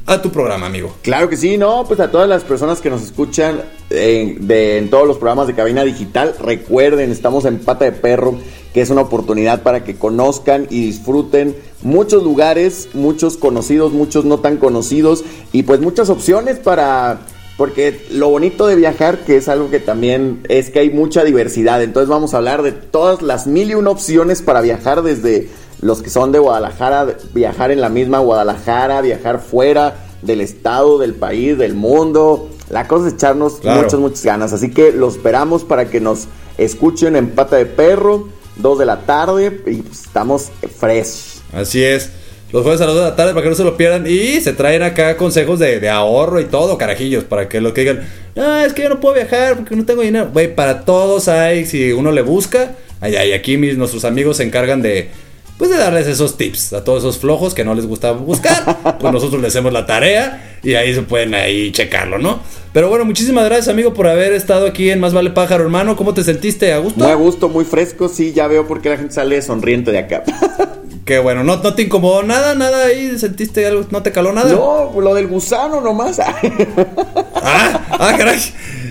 a 0.07 0.21
tu 0.21 0.31
programa, 0.31 0.67
amigo. 0.67 0.97
Claro 1.03 1.29
que 1.29 1.37
sí, 1.37 1.57
no, 1.57 1.85
pues 1.87 2.01
a 2.01 2.11
todas 2.11 2.29
las 2.29 2.43
personas 2.43 2.81
que 2.81 2.91
nos 2.91 3.03
escuchan 3.03 3.63
en, 3.91 4.49
de, 4.49 4.79
en 4.79 4.91
todos 4.91 5.07
los 5.07 5.19
programas 5.19 5.47
de 5.47 5.55
cabina 5.55 5.85
digital, 5.85 6.35
recuerden, 6.41 7.13
estamos 7.13 7.45
en 7.45 7.59
Pata 7.59 7.85
de 7.85 7.93
Perro, 7.93 8.37
que 8.75 8.81
es 8.81 8.91
una 8.91 9.03
oportunidad 9.03 9.63
para 9.63 9.85
que 9.85 9.97
conozcan 9.97 10.67
y 10.69 10.81
disfruten 10.81 11.57
muchos 11.83 12.25
lugares, 12.25 12.89
muchos 12.93 13.37
conocidos, 13.37 13.93
muchos 13.93 14.25
no 14.25 14.39
tan 14.39 14.57
conocidos, 14.57 15.25
y 15.53 15.63
pues 15.63 15.81
muchas 15.81 16.09
opciones 16.09 16.59
para 16.59 17.21
porque 17.57 18.07
lo 18.11 18.29
bonito 18.29 18.67
de 18.67 18.77
viajar, 18.77 19.25
que 19.25 19.37
es 19.37 19.49
algo 19.49 19.71
que 19.71 19.81
también 19.81 20.41
es 20.49 20.71
que 20.71 20.81
hay 20.81 20.91
mucha 20.91 21.25
diversidad. 21.25 21.83
Entonces 21.83 22.09
vamos 22.09 22.35
a 22.35 22.39
hablar 22.39 22.63
de 22.63 22.73
todas 22.73 23.23
las 23.23 23.47
mil 23.47 23.71
y 23.71 23.75
una 23.75 23.91
opciones 23.91 24.43
para 24.43 24.61
viajar 24.61 25.03
desde 25.03 25.49
los 25.81 26.03
que 26.03 26.11
son 26.11 26.33
de 26.33 26.39
Guadalajara, 26.39 27.17
viajar 27.33 27.71
en 27.71 27.81
la 27.81 27.89
misma 27.89 28.19
Guadalajara, 28.19 29.01
viajar 29.01 29.41
fuera 29.41 30.07
del 30.23 30.41
estado, 30.41 30.99
del 30.99 31.15
país, 31.15 31.57
del 31.57 31.75
mundo. 31.75 32.51
La 32.71 32.89
cosa 32.89 33.09
es 33.09 33.15
echarnos 33.15 33.55
Claro. 33.55 33.83
muchas, 33.83 34.01
muchas 34.01 34.25
ganas. 34.25 34.53
Así 34.53 34.71
que 34.71 34.93
los 34.93 35.17
esperamos 35.17 35.65
para 35.65 35.89
que 35.89 36.01
nos 36.01 36.29
escuchen 36.59 37.17
en 37.17 37.31
Pata 37.31 37.57
de 37.57 37.67
Perro, 37.67 38.29
2 38.57 38.79
de 38.79 38.87
la 38.87 39.01
tarde, 39.01 39.63
y 39.67 39.83
pues, 39.83 40.01
estamos 40.03 40.51
fresh. 40.79 41.41
Así 41.53 41.83
es. 41.83 42.11
Los 42.53 42.63
jueves 42.63 42.81
a 42.81 42.87
las 42.87 42.95
2 42.95 43.05
de 43.05 43.11
la 43.11 43.17
tarde 43.17 43.33
para 43.33 43.43
que 43.43 43.51
no 43.51 43.57
se 43.57 43.65
lo 43.65 43.77
pierdan. 43.77 44.07
Y 44.07 44.41
se 44.41 44.53
traen 44.53 44.83
acá 44.83 45.17
consejos 45.17 45.59
de, 45.59 45.81
de 45.81 45.89
ahorro 45.89 46.41
y 46.41 46.45
todo, 46.45 46.79
carajillos. 46.79 47.25
Para 47.25 47.49
que 47.49 47.61
lo 47.61 47.75
que 47.75 47.81
digan, 47.81 48.09
no, 48.37 48.61
es 48.61 48.73
que 48.73 48.83
yo 48.83 48.89
no 48.89 49.01
puedo 49.01 49.15
viajar 49.15 49.57
porque 49.57 49.75
no 49.75 49.85
tengo 49.85 50.03
dinero. 50.03 50.31
Güey, 50.33 50.55
para 50.55 50.83
todos 50.85 51.29
hay, 51.29 51.67
si 51.67 51.93
uno 51.93 52.13
le 52.13 52.23
busca, 52.23 52.73
ay, 53.01 53.17
ay, 53.17 53.33
aquí 53.33 53.57
mis, 53.57 53.77
nuestros 53.77 54.05
amigos 54.05 54.37
se 54.37 54.45
encargan 54.45 54.81
de, 54.81 55.09
pues 55.59 55.71
de 55.71 55.77
darles 55.77 56.07
esos 56.07 56.37
tips 56.37 56.73
a 56.75 56.85
todos 56.85 57.03
esos 57.03 57.19
flojos 57.19 57.55
que 57.55 57.65
no 57.65 57.75
les 57.75 57.87
gusta 57.87 58.13
buscar. 58.13 58.97
pues 59.01 59.13
nosotros 59.13 59.43
les 59.43 59.53
hacemos 59.53 59.73
la 59.73 59.87
tarea 59.87 60.59
y 60.63 60.75
ahí 60.75 60.95
se 60.95 61.03
pueden 61.03 61.35
ahí 61.35 61.73
checarlo, 61.73 62.19
¿no? 62.19 62.41
Pero 62.73 62.91
bueno, 62.91 63.05
muchísimas 63.07 63.47
gracias, 63.47 63.69
amigo, 63.69 63.95
por 63.95 64.07
haber 64.07 64.35
estado 64.35 64.67
aquí 64.67 64.91
en 64.91 65.01
Más 65.01 65.15
Vale 65.15 65.31
Pájaro, 65.31 65.65
hermano. 65.65 65.97
¿Cómo 65.97 66.13
te 66.13 66.23
sentiste? 66.23 66.73
¿A 66.75 66.79
gusto? 66.79 67.01
Muy 67.01 67.11
a 67.11 67.15
gusto, 67.15 67.49
muy 67.49 67.65
fresco, 67.65 68.09
sí, 68.09 68.33
ya 68.35 68.47
veo 68.49 68.67
por 68.69 68.83
qué 68.83 68.91
la 68.91 68.99
gente 68.99 69.15
sale 69.15 69.41
sonriente 69.41 69.91
de 69.91 69.99
acá. 69.99 70.23
Qué 71.07 71.21
bueno, 71.21 71.45
¿no, 71.45 71.59
no 71.59 71.75
te 71.75 71.83
incomodó 71.83 72.25
nada, 72.25 72.57
nada 72.57 72.87
ahí, 72.87 73.17
sentiste 73.17 73.65
algo, 73.65 73.87
no 73.91 74.03
te 74.03 74.11
caló 74.11 74.33
nada. 74.33 74.53
no, 74.53 75.01
lo 75.01 75.15
del 75.15 75.29
gusano 75.29 75.81
nomás. 75.81 76.21
Ah, 77.49 77.87
ah, 78.01 78.15
caray. 78.19 78.41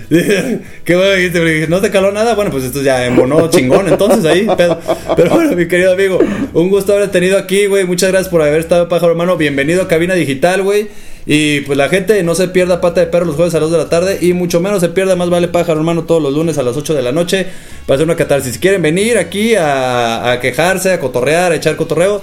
Qué 0.84 0.96
bueno 0.96 1.12
dijiste, 1.12 1.66
no 1.68 1.82
te 1.82 1.90
caló 1.90 2.10
nada. 2.10 2.34
Bueno, 2.34 2.50
pues 2.50 2.64
esto 2.64 2.80
ya 2.80 3.04
embonó 3.04 3.50
chingón, 3.50 3.86
entonces 3.86 4.24
ahí, 4.24 4.48
pedo. 4.56 4.80
Pero 5.14 5.34
bueno, 5.34 5.54
mi 5.54 5.68
querido 5.68 5.92
amigo, 5.92 6.18
un 6.54 6.70
gusto 6.70 6.94
haber 6.94 7.10
tenido 7.10 7.36
aquí, 7.36 7.66
güey. 7.66 7.84
Muchas 7.84 8.12
gracias 8.12 8.30
por 8.30 8.40
haber 8.40 8.60
estado, 8.60 8.88
pájaro 8.88 9.12
hermano. 9.12 9.36
Bienvenido 9.36 9.82
a 9.82 9.88
Cabina 9.88 10.14
Digital, 10.14 10.62
güey. 10.62 10.88
Y 11.26 11.62
pues 11.62 11.76
la 11.76 11.88
gente 11.88 12.22
no 12.22 12.36
se 12.36 12.48
pierda 12.48 12.80
pata 12.80 13.00
de 13.00 13.08
perro 13.08 13.26
los 13.26 13.34
jueves 13.34 13.54
a 13.54 13.60
las 13.60 13.68
2 13.68 13.78
de 13.78 13.84
la 13.84 13.90
tarde. 13.90 14.18
Y 14.20 14.32
mucho 14.32 14.60
menos 14.60 14.80
se 14.80 14.88
pierda 14.88 15.16
más 15.16 15.28
vale 15.28 15.48
pájaro 15.48 15.80
hermano 15.80 16.04
todos 16.04 16.22
los 16.22 16.32
lunes 16.32 16.56
a 16.56 16.62
las 16.62 16.76
8 16.76 16.94
de 16.94 17.02
la 17.02 17.12
noche. 17.12 17.46
Para 17.86 17.96
hacer 17.96 18.06
una 18.06 18.16
catarsis. 18.16 18.54
Si 18.54 18.58
quieren 18.60 18.80
venir 18.80 19.18
aquí 19.18 19.54
a, 19.56 20.30
a 20.32 20.40
quejarse, 20.40 20.92
a 20.92 21.00
cotorrear, 21.00 21.52
a 21.52 21.56
echar 21.56 21.76
cotorreo, 21.76 22.22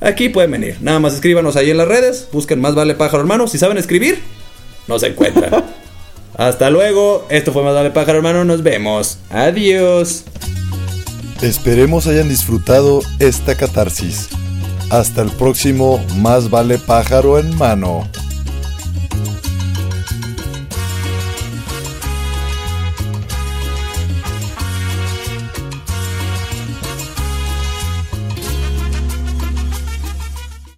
aquí 0.00 0.28
pueden 0.28 0.50
venir. 0.50 0.76
Nada 0.80 0.98
más 0.98 1.14
escríbanos 1.14 1.56
ahí 1.56 1.70
en 1.70 1.76
las 1.76 1.88
redes. 1.88 2.28
Busquen 2.32 2.60
más 2.60 2.74
vale 2.74 2.94
pájaro 2.94 3.22
hermano. 3.22 3.46
Si 3.46 3.56
saben 3.56 3.78
escribir, 3.78 4.18
no 4.88 4.98
se 4.98 5.08
encuentran. 5.08 5.64
Hasta 6.40 6.70
luego. 6.70 7.26
Esto 7.28 7.52
fue 7.52 7.62
Más 7.62 7.74
Vale 7.74 7.90
Pájaro, 7.90 8.16
hermano. 8.16 8.44
Nos 8.46 8.62
vemos. 8.62 9.18
Adiós. 9.28 10.24
Esperemos 11.42 12.06
hayan 12.06 12.30
disfrutado 12.30 13.02
esta 13.18 13.56
catarsis. 13.56 14.28
Hasta 14.88 15.20
el 15.20 15.30
próximo 15.32 16.02
Más 16.16 16.48
vale 16.48 16.78
pájaro 16.78 17.38
en 17.38 17.54
mano. 17.58 18.08